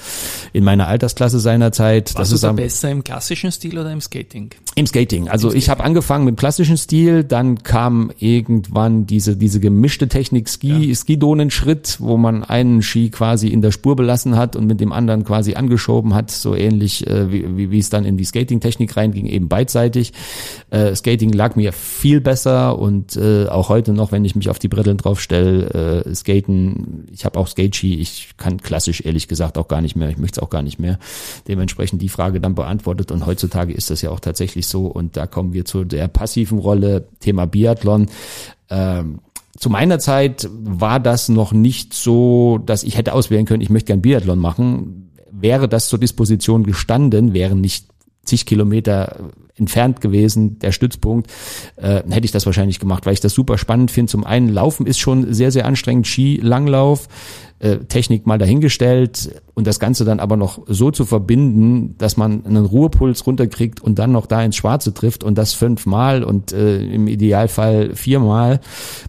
in 0.53 0.63
meiner 0.63 0.87
Altersklasse 0.87 1.39
seinerzeit. 1.39 2.15
Warst 2.15 2.31
das 2.31 2.31
ist 2.31 2.43
du 2.43 2.53
besser 2.53 2.91
im 2.91 3.03
klassischen 3.03 3.51
Stil 3.51 3.77
oder 3.77 3.91
im 3.91 4.01
Skating? 4.01 4.51
Im 4.77 4.85
Skating. 4.85 5.27
Also 5.27 5.47
Im 5.47 5.51
Skating. 5.53 5.57
ich 5.57 5.69
habe 5.69 5.83
angefangen 5.83 6.23
mit 6.23 6.35
dem 6.35 6.37
klassischen 6.37 6.77
Stil, 6.77 7.23
dann 7.23 7.63
kam 7.63 8.11
irgendwann 8.19 9.07
diese, 9.07 9.35
diese 9.35 9.59
gemischte 9.59 10.07
Technik 10.07 10.47
Ski, 10.47 10.89
ja. 10.89 10.95
Skidonenschritt, 10.95 11.97
wo 11.99 12.15
man 12.15 12.43
einen 12.43 12.83
Ski 12.83 13.09
quasi 13.09 13.47
in 13.47 13.63
der 13.63 13.71
Spur 13.71 13.95
belassen 13.95 14.37
hat 14.37 14.55
und 14.55 14.67
mit 14.67 14.79
dem 14.79 14.91
anderen 14.91 15.23
quasi 15.23 15.55
angeschoben 15.55 16.13
hat, 16.13 16.29
so 16.29 16.53
ähnlich 16.53 17.07
äh, 17.07 17.31
wie, 17.31 17.57
wie, 17.57 17.71
wie 17.71 17.79
es 17.79 17.89
dann 17.89 18.05
in 18.05 18.17
die 18.17 18.25
Skating-Technik 18.25 18.95
reinging, 18.95 19.25
eben 19.25 19.47
beidseitig. 19.47 20.13
Äh, 20.69 20.93
Skating 20.93 21.33
lag 21.33 21.55
mir 21.55 21.73
viel 21.73 22.21
besser 22.21 22.77
und 22.77 23.15
äh, 23.15 23.47
auch 23.47 23.69
heute 23.69 23.93
noch, 23.93 24.11
wenn 24.11 24.25
ich 24.25 24.35
mich 24.35 24.47
auf 24.47 24.59
die 24.59 24.67
Bretteln 24.67 24.97
drauf 24.97 25.19
stelle, 25.19 26.03
äh, 26.05 26.13
Skaten, 26.13 27.07
ich 27.11 27.25
habe 27.25 27.39
auch 27.39 27.47
Skate-Ski, 27.47 27.95
ich 27.95 28.35
kann 28.37 28.61
klassisch 28.61 29.01
ehrlich 29.03 29.27
gesagt 29.27 29.57
auch 29.57 29.69
gar 29.69 29.81
nicht 29.81 29.95
mehr, 29.95 30.09
ich 30.09 30.17
möchte 30.19 30.39
es 30.39 30.43
auch 30.43 30.51
gar 30.51 30.61
nicht 30.61 30.77
mehr. 30.77 30.99
Dementsprechend 31.47 31.99
die 32.03 32.09
Frage 32.09 32.39
dann 32.39 32.53
beantwortet 32.53 33.11
und 33.11 33.25
heutzutage 33.25 33.73
ist 33.73 33.89
das 33.89 34.03
ja 34.03 34.11
auch 34.11 34.19
tatsächlich 34.19 34.66
so 34.67 34.85
und 34.87 35.17
da 35.17 35.27
kommen 35.27 35.53
wir 35.53 35.65
zu 35.65 35.83
der 35.83 36.07
passiven 36.07 36.59
Rolle, 36.59 37.07
Thema 37.19 37.45
Biathlon. 37.45 38.07
Ähm, 38.69 39.19
zu 39.57 39.69
meiner 39.69 39.99
Zeit 39.99 40.47
war 40.51 40.99
das 40.99 41.29
noch 41.29 41.51
nicht 41.51 41.93
so, 41.93 42.59
dass 42.63 42.83
ich 42.83 42.97
hätte 42.97 43.13
auswählen 43.13 43.45
können, 43.45 43.61
ich 43.61 43.69
möchte 43.69 43.87
gern 43.87 44.01
Biathlon 44.01 44.39
machen. 44.39 45.11
Wäre 45.31 45.67
das 45.67 45.87
zur 45.87 45.99
Disposition 45.99 46.63
gestanden, 46.63 47.33
wären 47.33 47.61
nicht 47.61 47.87
zig 48.23 48.45
Kilometer 48.45 49.31
entfernt 49.57 50.01
gewesen, 50.01 50.59
der 50.59 50.71
Stützpunkt, 50.71 51.31
äh, 51.77 52.03
hätte 52.09 52.25
ich 52.25 52.31
das 52.31 52.45
wahrscheinlich 52.45 52.79
gemacht, 52.79 53.05
weil 53.05 53.13
ich 53.13 53.19
das 53.19 53.33
super 53.33 53.57
spannend 53.57 53.91
finde. 53.91 54.11
Zum 54.11 54.23
einen, 54.23 54.49
Laufen 54.49 54.85
ist 54.85 54.99
schon 54.99 55.33
sehr, 55.33 55.51
sehr 55.51 55.65
anstrengend, 55.65 56.07
Ski, 56.07 56.39
Langlauf, 56.41 57.07
äh, 57.59 57.77
Technik 57.77 58.27
mal 58.27 58.37
dahingestellt 58.37 59.41
und 59.55 59.65
das 59.65 59.79
Ganze 59.79 60.05
dann 60.05 60.19
aber 60.19 60.37
noch 60.37 60.61
so 60.67 60.91
zu 60.91 61.05
verbinden, 61.05 61.95
dass 61.97 62.15
man 62.15 62.45
einen 62.45 62.65
Ruhepuls 62.65 63.25
runterkriegt 63.25 63.81
und 63.81 63.97
dann 63.97 64.11
noch 64.11 64.27
da 64.27 64.43
ins 64.43 64.55
Schwarze 64.55 64.93
trifft 64.93 65.23
und 65.23 65.37
das 65.37 65.53
fünfmal 65.53 66.23
und 66.23 66.51
äh, 66.51 66.83
im 66.83 67.07
Idealfall 67.07 67.95
viermal, 67.95 68.59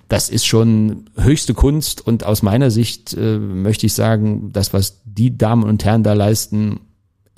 das 0.09 0.31
ist 0.31 0.47
schon 0.47 1.05
höchste 1.19 1.53
Kunst 1.53 2.07
und 2.07 2.25
aus 2.25 2.43
meiner 2.43 2.71
Sicht 2.71 3.15
äh, 3.15 3.39
möchte 3.39 3.85
ich 3.85 3.93
sagen, 3.93 4.51
das, 4.53 4.73
was 4.73 5.03
die 5.05 5.37
Damen 5.37 5.65
und 5.65 5.85
Herren 5.85 6.03
da 6.03 6.15
leisten, 6.15 6.81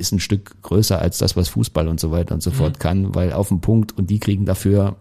ist 0.00 0.12
ein 0.12 0.20
Stück 0.20 0.60
größer 0.62 1.00
als 1.00 1.18
das, 1.18 1.36
was 1.36 1.48
Fußball 1.50 1.86
und 1.86 2.00
so 2.00 2.10
weiter 2.10 2.34
und 2.34 2.42
so 2.42 2.50
fort 2.50 2.80
kann, 2.80 3.14
weil 3.14 3.32
auf 3.32 3.48
dem 3.48 3.60
Punkt 3.60 3.96
und 3.96 4.10
die 4.10 4.18
kriegen 4.18 4.46
dafür 4.46 4.96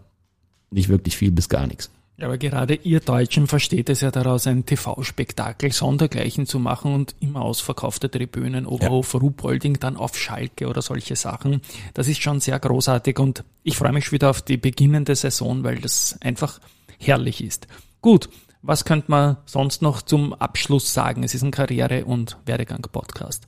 nicht 0.70 0.88
wirklich 0.88 1.16
viel 1.16 1.32
bis 1.32 1.48
gar 1.48 1.66
nichts. 1.66 1.90
Ja, 2.20 2.26
aber 2.26 2.36
gerade 2.36 2.74
ihr 2.74 3.00
Deutschen 3.00 3.46
versteht 3.46 3.88
es 3.88 4.02
ja 4.02 4.10
daraus, 4.10 4.46
ein 4.46 4.66
TV-Spektakel 4.66 5.72
sondergleichen 5.72 6.44
zu 6.44 6.58
machen 6.58 6.92
und 6.92 7.14
immer 7.18 7.40
ausverkaufte 7.40 8.10
Tribünen, 8.10 8.66
Oberhof, 8.66 9.14
Ruhpolding, 9.14 9.80
dann 9.80 9.96
auf 9.96 10.18
Schalke 10.18 10.68
oder 10.68 10.82
solche 10.82 11.16
Sachen. 11.16 11.62
Das 11.94 12.08
ist 12.08 12.20
schon 12.20 12.40
sehr 12.40 12.60
großartig 12.60 13.18
und 13.18 13.42
ich 13.62 13.74
freue 13.74 13.92
mich 13.92 14.04
schon 14.04 14.12
wieder 14.12 14.28
auf 14.28 14.42
die 14.42 14.58
beginnende 14.58 15.16
Saison, 15.16 15.64
weil 15.64 15.78
das 15.78 16.18
einfach 16.20 16.60
herrlich 16.98 17.42
ist. 17.42 17.66
Gut, 18.02 18.28
was 18.60 18.84
könnte 18.84 19.10
man 19.10 19.38
sonst 19.46 19.80
noch 19.80 20.02
zum 20.02 20.34
Abschluss 20.34 20.92
sagen? 20.92 21.22
Es 21.22 21.34
ist 21.34 21.42
ein 21.42 21.50
Karriere- 21.50 22.04
und 22.04 22.36
Werdegang-Podcast. 22.44 23.46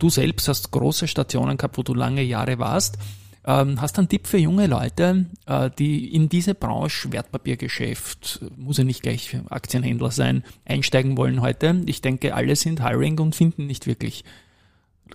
Du 0.00 0.08
selbst 0.10 0.48
hast 0.48 0.72
große 0.72 1.06
Stationen 1.06 1.56
gehabt, 1.56 1.78
wo 1.78 1.82
du 1.82 1.94
lange 1.94 2.22
Jahre 2.22 2.58
warst. 2.58 2.98
Ähm, 3.44 3.80
hast 3.80 3.98
einen 3.98 4.08
Tipp 4.08 4.26
für 4.26 4.38
junge 4.38 4.66
Leute, 4.66 5.26
äh, 5.46 5.70
die 5.78 6.14
in 6.14 6.28
diese 6.28 6.54
Branche, 6.54 7.12
Wertpapiergeschäft, 7.12 8.40
muss 8.56 8.78
ja 8.78 8.84
nicht 8.84 9.02
gleich 9.02 9.36
Aktienhändler 9.48 10.10
sein, 10.10 10.42
einsteigen 10.64 11.16
wollen 11.16 11.40
heute? 11.40 11.82
Ich 11.86 12.02
denke, 12.02 12.34
alle 12.34 12.56
sind 12.56 12.84
hiring 12.84 13.18
und 13.18 13.34
finden 13.34 13.66
nicht 13.66 13.86
wirklich 13.86 14.24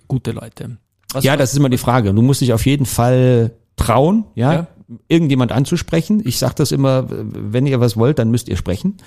gute 0.08 0.32
Leute. 0.32 0.78
Was 1.12 1.24
ja, 1.24 1.36
das 1.36 1.52
ist 1.52 1.58
immer 1.58 1.68
die 1.68 1.78
Frage. 1.78 2.12
Du 2.14 2.22
musst 2.22 2.40
dich 2.40 2.52
auf 2.52 2.66
jeden 2.66 2.86
Fall 2.86 3.52
trauen, 3.76 4.24
ja, 4.34 4.52
Ja. 4.52 4.66
Irgendjemand 5.08 5.50
anzusprechen. 5.50 6.22
Ich 6.24 6.38
sage 6.38 6.54
das 6.56 6.70
immer, 6.70 7.06
wenn 7.08 7.66
ihr 7.66 7.80
was 7.80 7.96
wollt, 7.96 8.18
dann 8.18 8.30
müsst 8.30 8.48
ihr 8.48 8.56
sprechen. 8.56 8.98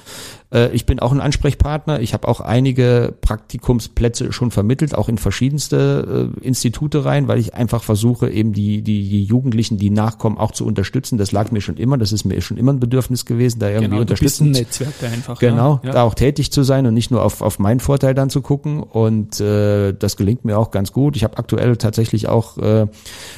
Äh, 0.54 0.70
Ich 0.74 0.86
bin 0.86 1.00
auch 1.00 1.12
ein 1.12 1.22
Ansprechpartner. 1.22 2.02
Ich 2.02 2.14
habe 2.14 2.28
auch 2.28 2.42
einige 2.42 3.14
Praktikumsplätze 3.22 4.34
schon 4.34 4.52
vermittelt, 4.52 4.94
auch 4.94 5.08
in 5.08 5.18
verschiedenste 5.18 6.32
äh, 6.38 6.46
Institute 6.46 7.06
rein, 7.06 7.28
weil 7.30 7.40
ich 7.40 7.54
einfach 7.54 7.84
versuche, 7.84 8.30
eben 8.30 8.52
die, 8.52 8.82
die, 8.82 9.08
die 9.08 9.24
Jugendlichen, 9.24 9.78
die 9.78 9.90
nachkommen, 9.90 10.38
auch 10.38 10.52
zu 10.52 10.66
unterstützen. 10.66 11.18
Das 11.18 11.32
lag 11.32 11.52
mir 11.52 11.62
schon 11.62 11.78
immer, 11.78 11.98
das 11.98 12.12
ist 12.12 12.26
mir 12.26 12.42
schon 12.42 12.58
immer 12.58 12.74
ein 12.74 12.80
Bedürfnis 12.82 13.26
gewesen, 13.26 13.60
da 13.60 13.70
irgendwie 13.70 13.92
genau, 13.92 14.02
unterstützend 14.02 14.52
Netzwerk 14.52 15.02
einfach. 15.04 15.40
Genau, 15.40 15.80
ja. 15.84 15.94
da 15.94 16.04
auch 16.04 16.14
tätig 16.14 16.52
zu 16.52 16.64
sein 16.64 16.86
und 16.88 16.94
nicht 16.94 17.10
nur 17.10 17.24
auf, 17.24 17.42
auf 17.42 17.58
meinen 17.58 17.80
Vorteil 17.80 18.14
dann 18.14 18.30
zu 18.30 18.42
gucken. 18.42 18.84
Und 18.84 19.40
äh, 19.40 19.94
das 19.94 20.18
gelingt 20.18 20.44
mir 20.44 20.58
auch 20.58 20.72
ganz 20.72 20.92
gut. 20.92 21.16
Ich 21.16 21.24
habe 21.24 21.38
aktuell 21.38 21.78
tatsächlich 21.78 22.28
auch 22.28 22.58
äh, 22.58 22.88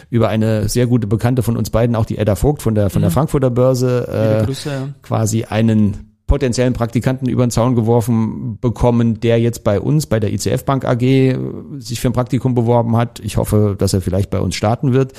über 0.10 0.30
eine 0.30 0.70
sehr 0.70 0.88
gute 0.88 1.06
Bekannte 1.06 1.44
von 1.44 1.56
uns 1.56 1.70
beiden, 1.70 1.96
auch 1.96 2.06
die 2.06 2.18
Edda 2.18 2.31
Vogt 2.36 2.62
von 2.62 2.76
der 2.76 2.90
von 2.90 3.02
der 3.02 3.12
Frankfurter 3.12 3.50
Börse, 3.50 4.08
Mhm. 4.08 4.42
Äh, 4.42 4.46
Grüße, 4.46 4.70
ja. 4.70 4.88
quasi 5.02 5.44
einen 5.44 6.12
potenziellen 6.32 6.72
Praktikanten 6.72 7.28
über 7.28 7.46
den 7.46 7.52
Zaun 7.52 7.76
geworfen 7.76 8.58
bekommen, 8.62 9.20
der 9.20 9.38
jetzt 9.42 9.66
bei 9.66 9.82
uns, 9.82 10.06
bei 10.06 10.18
der 10.18 10.32
ICF 10.32 10.64
Bank 10.64 10.86
AG, 10.86 11.02
äh, 11.02 11.38
sich 11.78 12.00
für 12.00 12.08
ein 12.08 12.14
Praktikum 12.14 12.56
beworben 12.56 12.96
hat. 12.96 13.20
Ich 13.20 13.36
hoffe, 13.36 13.76
dass 13.78 13.94
er 13.94 14.00
vielleicht 14.00 14.30
bei 14.30 14.40
uns 14.40 14.56
starten 14.56 14.94
wird 14.94 15.12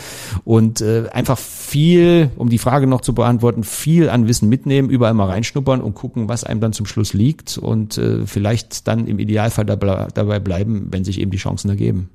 und 0.44 0.80
äh, 0.80 1.10
einfach 1.12 1.36
viel, 1.36 2.30
um 2.36 2.48
die 2.48 2.56
Frage 2.56 2.86
noch 2.86 3.02
zu 3.02 3.14
beantworten, 3.14 3.62
viel 3.62 4.08
an 4.08 4.26
Wissen 4.26 4.48
mitnehmen, 4.48 4.88
überall 4.88 5.12
mal 5.12 5.28
reinschnuppern 5.28 5.82
und 5.82 5.92
gucken, 5.92 6.30
was 6.30 6.44
einem 6.44 6.62
dann 6.62 6.72
zum 6.72 6.86
Schluss 6.86 7.12
liegt 7.12 7.58
und 7.58 7.98
äh, 7.98 8.26
vielleicht 8.26 8.88
dann 8.88 9.06
im 9.06 9.18
Idealfall 9.18 9.66
dabei, 9.66 10.08
dabei 10.14 10.40
bleiben, 10.40 10.88
wenn 10.92 11.04
sich 11.04 11.20
eben 11.20 11.30
die 11.30 11.36
Chancen 11.36 11.68
ergeben. 11.68 12.08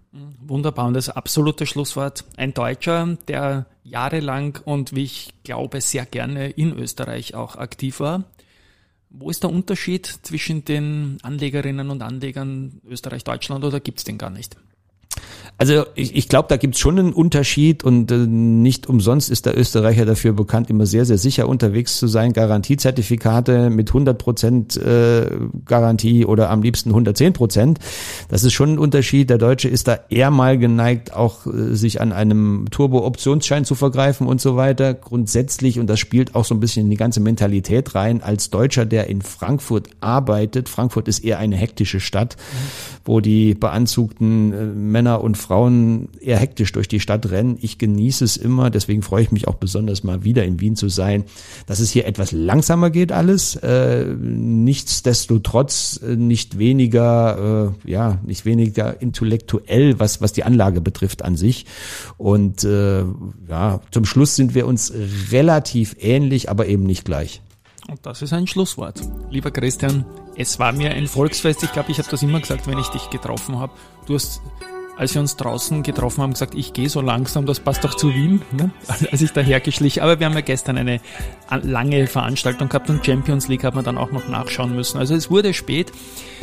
Wunderbar 0.47 0.87
und 0.87 0.95
das 0.95 1.09
absolute 1.09 1.67
Schlusswort. 1.67 2.23
Ein 2.35 2.55
Deutscher, 2.55 3.17
der 3.27 3.67
jahrelang 3.89 4.59
und 4.65 4.95
wie 4.95 5.03
ich 5.03 5.29
glaube 5.43 5.81
sehr 5.81 6.05
gerne 6.05 6.49
in 6.49 6.73
Österreich 6.77 7.35
auch 7.35 7.55
aktiv 7.55 7.99
war. 7.99 8.25
Wo 9.09 9.29
ist 9.29 9.43
der 9.43 9.49
Unterschied 9.49 10.05
zwischen 10.05 10.65
den 10.65 11.17
Anlegerinnen 11.23 11.89
und 11.89 12.01
Anlegern 12.01 12.81
Österreich-Deutschland 12.85 13.63
oder 13.63 13.79
gibt's 13.79 14.03
den 14.03 14.17
gar 14.17 14.29
nicht? 14.29 14.57
Also 15.59 15.85
ich, 15.95 16.15
ich 16.15 16.29
glaube, 16.29 16.47
da 16.49 16.57
gibt's 16.57 16.77
schon 16.77 16.99
einen 16.99 17.13
Unterschied 17.13 17.83
und 17.83 18.11
äh, 18.11 18.15
nicht 18.15 18.87
umsonst 18.87 19.31
ist 19.31 19.47
der 19.47 19.57
Österreicher 19.57 20.05
dafür 20.05 20.33
bekannt, 20.33 20.69
immer 20.69 20.85
sehr, 20.85 21.03
sehr 21.03 21.17
sicher 21.17 21.49
unterwegs 21.49 21.97
zu 21.97 22.07
sein. 22.07 22.33
Garantiezertifikate 22.33 23.71
mit 23.71 23.89
100 23.89 24.17
Prozent 24.19 24.77
äh, 24.77 25.29
Garantie 25.65 26.25
oder 26.25 26.51
am 26.51 26.61
liebsten 26.61 26.89
110 26.89 27.33
Prozent. 27.33 27.79
Das 28.29 28.43
ist 28.43 28.53
schon 28.53 28.73
ein 28.73 28.79
Unterschied. 28.79 29.31
Der 29.31 29.39
Deutsche 29.39 29.67
ist 29.67 29.87
da 29.87 29.99
eher 30.09 30.29
mal 30.29 30.59
geneigt, 30.59 31.13
auch 31.13 31.47
äh, 31.47 31.75
sich 31.75 32.01
an 32.01 32.11
einem 32.11 32.67
Turbo-Optionsschein 32.69 33.65
zu 33.65 33.73
vergreifen 33.73 34.27
und 34.27 34.39
so 34.39 34.57
weiter. 34.57 34.93
Grundsätzlich, 34.93 35.79
und 35.79 35.87
das 35.87 35.99
spielt 35.99 36.35
auch 36.35 36.45
so 36.45 36.53
ein 36.53 36.59
bisschen 36.59 36.83
in 36.83 36.91
die 36.91 36.97
ganze 36.97 37.19
Mentalität 37.19 37.95
rein, 37.95 38.21
als 38.21 38.51
Deutscher, 38.51 38.85
der 38.85 39.07
in 39.07 39.23
Frankfurt 39.23 39.89
arbeitet, 40.01 40.69
Frankfurt 40.69 41.07
ist 41.07 41.25
eher 41.25 41.39
eine 41.39 41.55
hektische 41.55 41.99
Stadt, 41.99 42.37
wo 43.07 43.21
die 43.21 43.55
beanzugten 43.55 44.53
äh, 44.53 44.65
Männer 44.65 45.21
und 45.21 45.37
Frauen 45.37 46.09
eher 46.19 46.37
hektisch 46.37 46.73
durch 46.73 46.89
die 46.89 46.99
Stadt 46.99 47.31
rennen. 47.31 47.57
Ich 47.61 47.77
genieße 47.77 48.25
es 48.25 48.35
immer, 48.35 48.69
deswegen 48.69 49.01
freue 49.01 49.23
ich 49.23 49.31
mich 49.31 49.47
auch 49.47 49.55
besonders 49.55 50.03
mal 50.03 50.25
wieder 50.25 50.43
in 50.43 50.59
Wien 50.59 50.75
zu 50.75 50.89
sein, 50.89 51.23
dass 51.67 51.79
es 51.79 51.89
hier 51.89 52.05
etwas 52.05 52.33
langsamer 52.33 52.89
geht 52.89 53.13
alles, 53.13 53.55
äh, 53.55 54.05
nichtsdestotrotz 54.05 56.01
äh, 56.03 56.15
nicht 56.17 56.59
weniger, 56.59 57.73
ja, 57.85 58.19
nicht 58.25 58.45
weniger 58.45 59.01
intellektuell, 59.01 59.99
was, 59.99 60.21
was 60.21 60.33
die 60.33 60.43
Anlage 60.43 60.81
betrifft 60.81 61.23
an 61.23 61.35
sich. 61.35 61.65
Und 62.17 62.63
ja, 62.63 63.81
zum 63.91 64.05
Schluss 64.05 64.35
sind 64.35 64.55
wir 64.55 64.67
uns 64.67 64.91
relativ 65.31 65.95
ähnlich, 65.99 66.49
aber 66.49 66.67
eben 66.67 66.83
nicht 66.83 67.05
gleich. 67.05 67.41
Und 67.87 68.05
das 68.05 68.21
ist 68.21 68.33
ein 68.33 68.47
Schlusswort. 68.47 69.01
Lieber 69.29 69.51
Christian, 69.51 70.05
es 70.35 70.59
war 70.59 70.71
mir 70.73 70.91
ein 70.91 71.07
Volksfest. 71.07 71.63
Ich 71.63 71.71
glaube, 71.71 71.91
ich 71.91 71.99
habe 71.99 72.09
das 72.09 72.21
immer 72.21 72.39
gesagt, 72.39 72.67
wenn 72.67 72.77
ich 72.77 72.87
dich 72.89 73.09
getroffen 73.09 73.59
habe. 73.59 73.71
Du 74.05 74.15
hast, 74.15 74.41
als 74.97 75.13
wir 75.13 75.21
uns 75.21 75.37
draußen 75.37 75.83
getroffen 75.83 76.21
haben, 76.21 76.33
gesagt, 76.33 76.53
ich 76.53 76.73
gehe 76.73 76.89
so 76.89 76.99
langsam, 76.99 77.45
das 77.45 77.61
passt 77.61 77.85
doch 77.85 77.95
zu 77.95 78.13
Wien, 78.13 78.41
ne? 78.51 78.71
als 79.11 79.21
ich 79.21 79.31
dahergeschlich. 79.31 80.03
Aber 80.03 80.19
wir 80.19 80.25
haben 80.25 80.33
ja 80.33 80.41
gestern 80.41 80.77
eine 80.77 80.99
lange 81.49 82.07
Veranstaltung 82.07 82.67
gehabt 82.67 82.89
und 82.89 83.05
Champions 83.05 83.47
League 83.47 83.63
hat 83.63 83.73
man 83.73 83.85
dann 83.85 83.97
auch 83.97 84.11
noch 84.11 84.27
nachschauen 84.27 84.75
müssen. 84.75 84.97
Also 84.97 85.15
es 85.15 85.31
wurde 85.31 85.53
spät. 85.53 85.93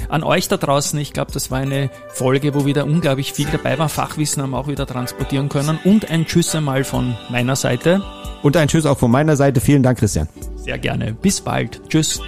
An 0.08 0.22
euch 0.22 0.48
da 0.48 0.56
draußen, 0.56 0.98
ich 0.98 1.12
glaube, 1.12 1.32
das 1.32 1.50
war 1.50 1.58
eine 1.58 1.90
Folge, 2.08 2.54
wo 2.54 2.64
wieder 2.64 2.86
unglaublich 2.86 3.34
viel 3.34 3.48
dabei 3.52 3.78
war. 3.78 3.90
Fachwissen 3.90 4.42
haben 4.42 4.50
wir 4.50 4.58
auch 4.58 4.68
wieder 4.68 4.86
transportieren 4.86 5.50
können. 5.50 5.78
Und 5.84 6.10
ein 6.10 6.24
Tschüss 6.24 6.54
einmal 6.54 6.84
von 6.84 7.16
meiner 7.28 7.54
Seite. 7.54 8.02
Und 8.42 8.56
ein 8.56 8.68
Tschüss 8.68 8.86
auch 8.86 8.98
von 8.98 9.10
meiner 9.10 9.36
Seite. 9.36 9.60
Vielen 9.60 9.82
Dank, 9.82 9.98
Christian. 9.98 10.26
Sehr 10.64 10.78
gerne. 10.78 11.12
Bis 11.12 11.42
bald. 11.42 11.82
Tschüss. 11.88 12.22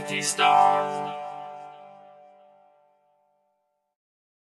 Team 0.00 0.22
Rosinger 0.22 1.11